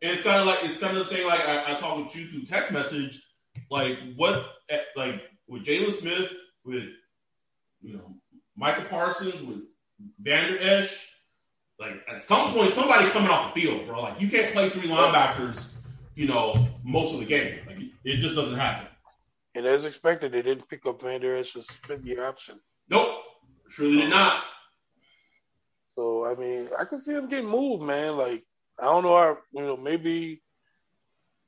[0.00, 1.26] it's kind of like it's kind of the thing.
[1.26, 3.20] Like I, I talked with you through text message.
[3.68, 4.46] Like what,
[4.96, 6.32] like with Jaylon Smith,
[6.64, 6.84] with
[7.80, 8.14] you know
[8.56, 9.62] Micah Parsons, with
[10.20, 11.06] Vander Esch.
[11.78, 14.02] Like at some point, somebody coming off the field, bro.
[14.02, 15.74] Like you can't play three linebackers
[16.18, 17.60] you know, most of the game.
[17.64, 18.88] Like it just doesn't happen.
[19.54, 22.58] And as expected, they didn't pick up Van Der Esch's fifth year option.
[22.90, 23.20] Nope,
[23.68, 24.42] surely did not.
[25.94, 28.16] So I mean, I can see him getting moved, man.
[28.16, 28.42] Like
[28.80, 30.42] I don't know how you know maybe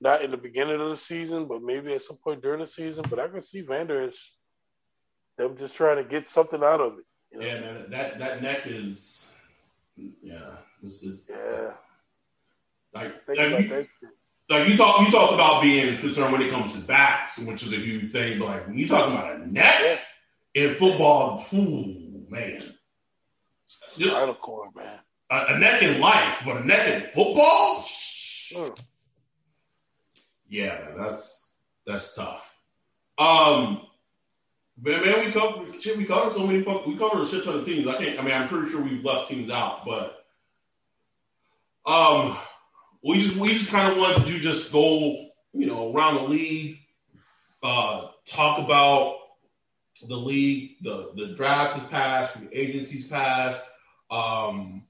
[0.01, 3.05] not in the beginning of the season, but maybe at some point during the season.
[3.11, 4.33] But I can see Van Der Esch
[5.37, 7.05] them just trying to get something out of it.
[7.33, 7.47] You know?
[7.47, 9.30] Yeah, man, that that neck is
[10.23, 11.73] yeah, it's, it's yeah.
[12.93, 13.87] Like, like you,
[14.49, 17.73] like you talk, you talked about being concerned when it comes to bats, which is
[17.73, 18.39] a huge thing.
[18.39, 20.01] But like when you talking about a neck
[20.55, 20.65] yeah.
[20.65, 22.75] in football, ooh, man,
[23.69, 24.99] spinal cord, man.
[25.31, 27.85] A, a, neck in life, but a neck in football.
[28.53, 28.81] Mm.
[30.49, 31.55] Yeah, man, that's
[31.87, 32.59] that's tough.
[33.17, 33.83] Um,
[34.81, 35.97] man, man, we covered shit.
[35.97, 36.63] We covered so many.
[36.63, 37.87] Fuck, we covered a shit ton of teams.
[37.87, 38.19] I can't.
[38.19, 40.25] I mean, I'm pretty sure we've left teams out, but
[41.87, 42.37] um,
[43.03, 46.79] we just we just kind of wanted to just go, you know, around the league,
[47.63, 49.17] uh, talk about
[50.07, 53.63] the league, the the draft has passed, the agencies passed,
[54.11, 54.85] um,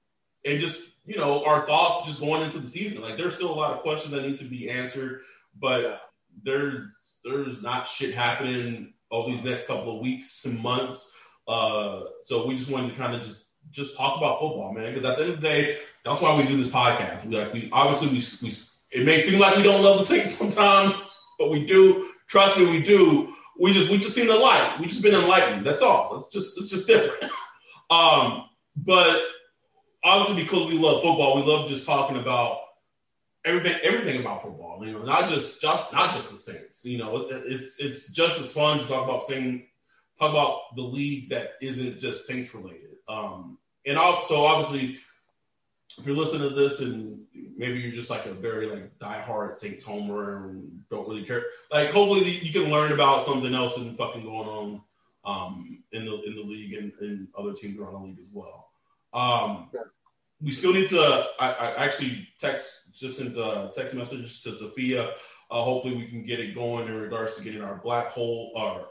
[0.45, 3.03] and just you know our thoughts just going into the season.
[3.03, 5.23] Like there's still a lot of questions that need to be answered,
[5.59, 6.03] but
[6.43, 6.89] there's
[7.25, 11.17] there's not shit happening over these next couple of weeks and months.
[11.47, 14.93] Uh, so we just wanted to kind of just just talk about football, man.
[14.93, 17.25] Because at the end of the day, that's why we do this podcast.
[17.27, 18.55] We, like we obviously we, we
[18.93, 22.09] it may seem like we don't love the Saints sometimes, but we do.
[22.29, 23.35] Trust me, we do.
[23.59, 24.77] We just we just seen the light.
[24.81, 25.67] We just been enlightened.
[25.67, 26.19] That's all.
[26.19, 27.33] It's just it's just different.
[27.91, 28.45] Um,
[28.77, 29.21] but
[30.05, 32.59] obviously because we love football, we love just talking about
[33.45, 34.85] everything everything about football.
[34.85, 36.85] You know, not just, not just the Saints.
[36.85, 39.67] You know, it, it's it's just as fun to talk about saying
[40.19, 42.97] talk about the league that isn't just Saints related.
[43.09, 44.99] Um, and also obviously
[45.99, 47.21] if you're listening to this and
[47.57, 51.91] maybe you're just like a very like diehard Saints homer and don't really care, like
[51.91, 54.83] hopefully you can learn about something else and fucking going on
[55.25, 58.71] um, in the in the league and, and, other teams around the league as well.
[59.13, 59.81] Um, yeah.
[60.43, 61.27] We still need to.
[61.39, 65.13] I, I, actually text just sent a text message to Sophia.
[65.51, 68.87] Uh, hopefully, we can get it going in regards to getting our black hole, our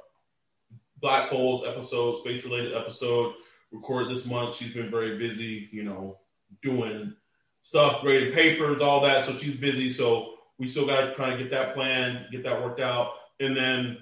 [1.01, 3.33] black holes episode, space related episode
[3.71, 4.55] recorded this month.
[4.55, 6.19] She's been very busy, you know,
[6.61, 7.13] doing
[7.61, 9.25] stuff, grading papers, all that.
[9.25, 9.89] So she's busy.
[9.89, 13.13] So we still got to try to get that plan, get that worked out.
[13.39, 13.97] And then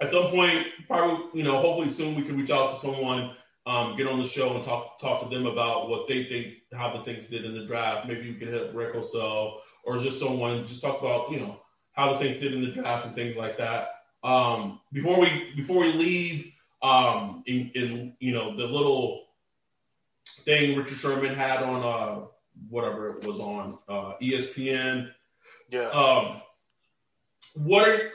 [0.00, 3.34] at some point, probably, you know, hopefully soon we can reach out to someone,
[3.66, 6.92] um, get on the show and talk talk to them about what they think, how
[6.92, 8.06] the Saints did in the draft.
[8.06, 11.60] Maybe you can hit Rick Cell or just someone, just talk about, you know,
[11.92, 13.88] how the Saints did in the draft and things like that.
[14.22, 16.52] Um, before we before we leave,
[16.82, 19.24] um, in, in you know the little
[20.44, 22.26] thing Richard Sherman had on uh
[22.68, 25.10] whatever it was on uh, ESPN.
[25.70, 25.88] Yeah.
[25.88, 26.40] Um,
[27.54, 28.10] what are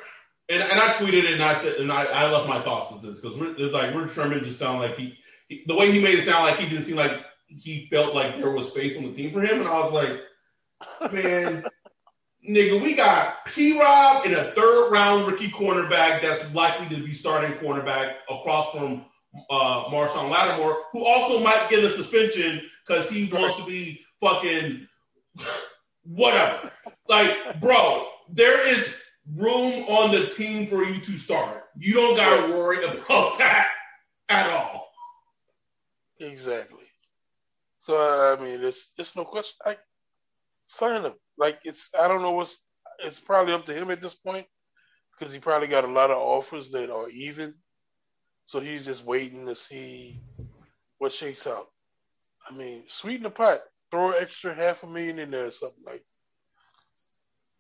[0.49, 3.01] and, and I tweeted it and I said and I, I left my thoughts on
[3.01, 5.17] this because like Richard Sherman just sounded like he,
[5.65, 8.51] the way he made it sound like he didn't seem like he felt like there
[8.51, 11.63] was space on the team for him and I was like, man.
[12.47, 17.13] Nigga, we got P Rob in a third round rookie cornerback that's likely to be
[17.13, 19.05] starting cornerback across from
[19.49, 24.87] uh, Marshon Lattimore, who also might get a suspension because he wants to be fucking
[26.03, 26.71] whatever.
[27.07, 28.99] Like, bro, there is
[29.35, 31.63] room on the team for you to start.
[31.77, 33.67] You don't got to worry about that
[34.29, 34.80] at all.
[36.21, 36.85] Exactly.
[37.79, 39.57] So I mean, it's it's no question.
[39.65, 39.77] I
[40.67, 41.13] sign him.
[41.37, 42.57] Like it's I don't know what's
[42.99, 44.47] it's probably up to him at this point
[45.19, 47.55] because he probably got a lot of offers that are even.
[48.47, 50.21] So he's just waiting to see
[50.99, 51.67] what shakes out.
[52.49, 53.61] I mean, sweeten the pot,
[53.91, 56.03] throw an extra half a million in there or something like.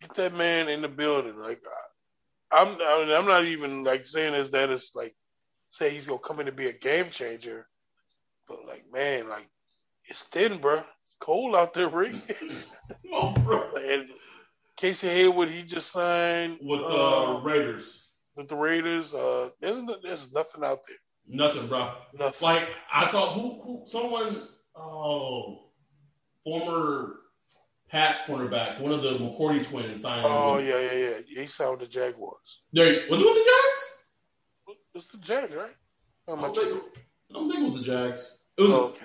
[0.01, 1.37] Get that man in the building.
[1.39, 1.61] Like,
[2.51, 5.13] I'm, I I'm not even like saying this that it's like,
[5.69, 7.67] say he's gonna come in to be a game changer,
[8.47, 9.49] but like, man, like,
[10.05, 12.15] it's thin, bro It's cold out there, Rick.
[13.13, 13.75] oh, bro.
[13.75, 14.09] And
[14.77, 18.09] Casey Hayward, he just signed with the uh, Raiders.
[18.35, 20.97] With the Raiders, uh, there's there's nothing out there.
[21.27, 21.93] Nothing, bro.
[22.17, 22.45] Nothing.
[22.45, 25.71] Like I saw who who someone oh
[26.43, 27.17] former
[27.91, 30.25] Pats cornerback, one of the McCourty twins signed.
[30.25, 30.93] Oh yeah, yeah,
[31.27, 31.41] yeah.
[31.41, 32.61] He signed with the Jaguars.
[32.71, 34.77] There was it with the Jags?
[34.95, 35.75] It's the Jags, right?
[36.27, 36.81] Don't, think,
[37.31, 38.37] I don't think it was the Jags.
[38.57, 38.71] It was.
[38.73, 38.95] Oh.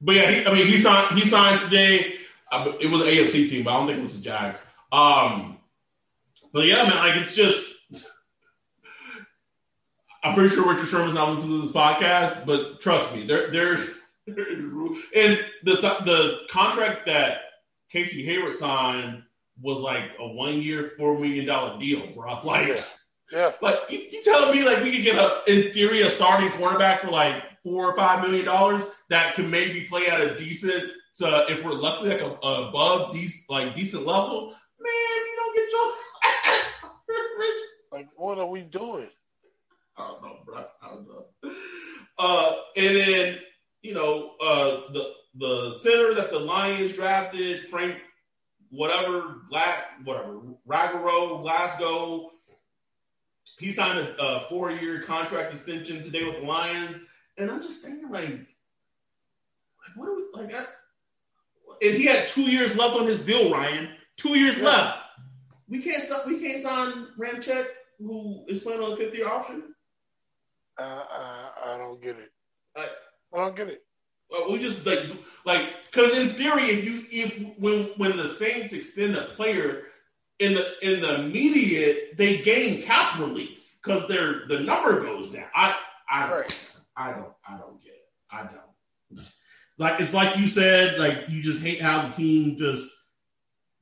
[0.00, 1.18] But yeah, he, I mean, he signed.
[1.18, 2.16] He signed today.
[2.50, 4.64] Uh, it was an AFC team, but I don't think it was the Jags.
[4.90, 5.58] Um,
[6.52, 7.76] but yeah, man, like it's just.
[10.22, 13.94] I'm pretty sure Richard Sherman's not listening to this podcast, but trust me, there, there's,
[14.26, 14.48] there's
[15.16, 15.74] and the
[16.04, 17.38] the contract that
[17.88, 19.22] Casey Hayward signed
[19.60, 22.38] was like a one year, four million dollar deal, bro.
[22.44, 22.82] Like, Yeah.
[23.32, 23.52] Yeah.
[23.60, 27.00] like you, you telling me like we could get a in theory a starting cornerback
[27.00, 30.84] for like four or five million dollars that can maybe play at a decent
[31.16, 34.54] to if we're lucky like a, a above decent like decent level.
[34.80, 34.92] Man,
[35.26, 37.44] you don't get your
[37.92, 39.08] Like, what are we doing?
[39.96, 40.64] I don't know, bro.
[40.82, 41.52] I don't know.
[42.18, 43.38] Uh, and then
[43.82, 47.96] you know uh, the the center that the Lions drafted, Frank,
[48.70, 52.30] whatever, Gla- whatever, Ragnow, Glasgow.
[53.58, 56.96] He signed a, a four year contract extension today with the Lions,
[57.36, 58.46] and I'm just thinking like, like
[59.96, 60.54] what are we like?
[60.54, 60.64] I,
[61.82, 63.90] and he had two years left on his deal, Ryan.
[64.16, 64.64] Two years Yeah.
[64.64, 65.04] left.
[65.68, 66.02] We can't.
[66.26, 67.66] We can't sign Ramczyk,
[67.98, 69.74] who is playing on a fifth year option.
[70.78, 72.32] I, I, I don't get it.
[72.76, 72.88] I-
[73.34, 73.84] I don't get it.
[74.34, 75.00] Uh, we just like
[75.44, 79.82] like because in theory, if you if when when the Saints extend a player
[80.38, 85.46] in the in the immediate, they gain cap relief because their the number goes down.
[85.54, 85.76] I
[86.10, 86.70] I don't Right.
[86.96, 88.08] I don't I don't get it.
[88.30, 89.24] I don't.
[89.78, 92.88] Like it's like you said, like you just hate how the team just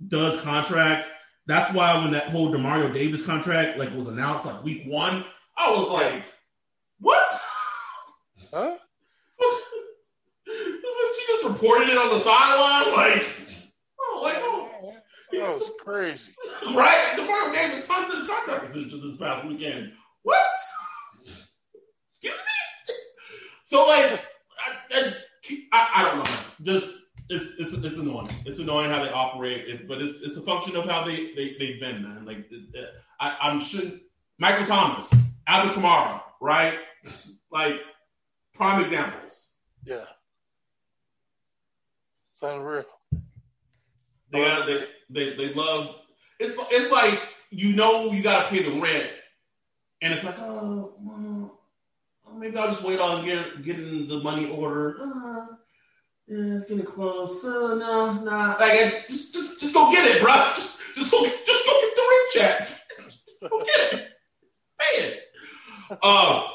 [0.06, 1.08] does contracts.
[1.46, 5.24] That's why when that whole DeMario Davis contract like was announced like week one,
[5.56, 6.24] I was like,
[7.00, 7.26] what?
[8.52, 8.76] Huh?
[10.46, 13.35] she just reported it on the sideline, like,
[15.38, 16.32] That was crazy.
[16.74, 17.14] right?
[17.16, 19.92] DeMario Davis signed the contract extension this past weekend.
[20.22, 20.38] What?
[21.24, 21.44] Excuse
[22.22, 22.94] me.
[23.64, 24.24] So, like,
[24.92, 25.12] I,
[25.72, 26.34] I, I don't know.
[26.62, 28.30] Just it's it's it's annoying.
[28.44, 31.56] It's annoying how they operate, it, but it's it's a function of how they they
[31.58, 32.24] they've been, man.
[32.24, 32.50] Like,
[33.20, 34.02] I, I'm shouldn't
[34.38, 35.12] Michael Thomas,
[35.46, 36.78] Alvin Kamara, right?
[37.50, 37.80] Like,
[38.54, 39.52] prime examples.
[39.84, 40.04] Yeah.
[42.34, 42.84] Sounds real.
[44.30, 45.96] They got they, they they love
[46.38, 47.20] it's it's like
[47.50, 49.10] you know you gotta pay the rent,
[50.02, 51.58] and it's like oh well,
[52.36, 54.96] maybe I'll just wait on get, getting the money order.
[55.00, 55.46] Uh,
[56.26, 57.44] yeah, it's getting close.
[57.44, 58.56] Uh, no, nah.
[58.58, 60.34] Like just just just go get it, bro.
[60.54, 63.50] Just, just go just go get the rent check.
[63.50, 64.08] Go get it.
[64.80, 65.30] Pay it.
[66.02, 66.48] Uh,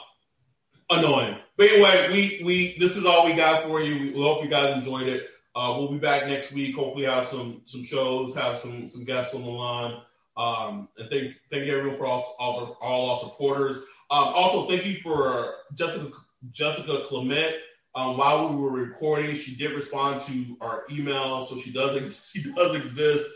[0.90, 1.38] annoying.
[1.58, 4.14] But anyway, we we this is all we got for you.
[4.14, 5.28] We hope you guys enjoyed it.
[5.54, 6.76] Uh, we'll be back next week.
[6.76, 10.02] Hopefully, have some some shows, have some some guests on the line.
[10.38, 13.78] Um, and thank thank you everyone for all all, all our supporters.
[14.10, 16.12] Um, also, thank you for Jessica
[16.52, 17.56] Jessica Clement.
[17.94, 22.32] Um, while we were recording, she did respond to our email, so she does ex-
[22.34, 23.30] she does exist.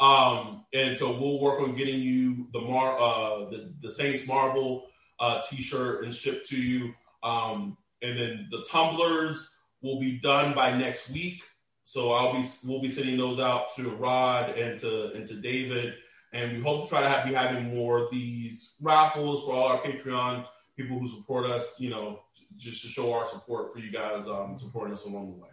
[0.00, 4.86] Um, and so we'll work on getting you the mar uh, the, the Saints Marble
[5.20, 6.94] uh, T-shirt and shipped to you.
[7.22, 11.42] Um, and then the tumblers will be done by next week.
[11.90, 15.94] So I'll be we'll be sending those out to Rod and to and to David,
[16.32, 19.66] and we hope to try to have, be having more of these raffles for all
[19.66, 20.46] our Patreon
[20.76, 21.80] people who support us.
[21.80, 22.20] You know,
[22.56, 25.48] just to show our support for you guys um, supporting us along the way.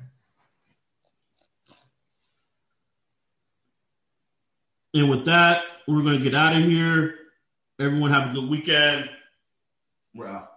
[4.93, 7.15] And with that, we're going to get out of here.
[7.79, 9.09] Everyone have a good weekend.
[10.13, 10.56] We're out.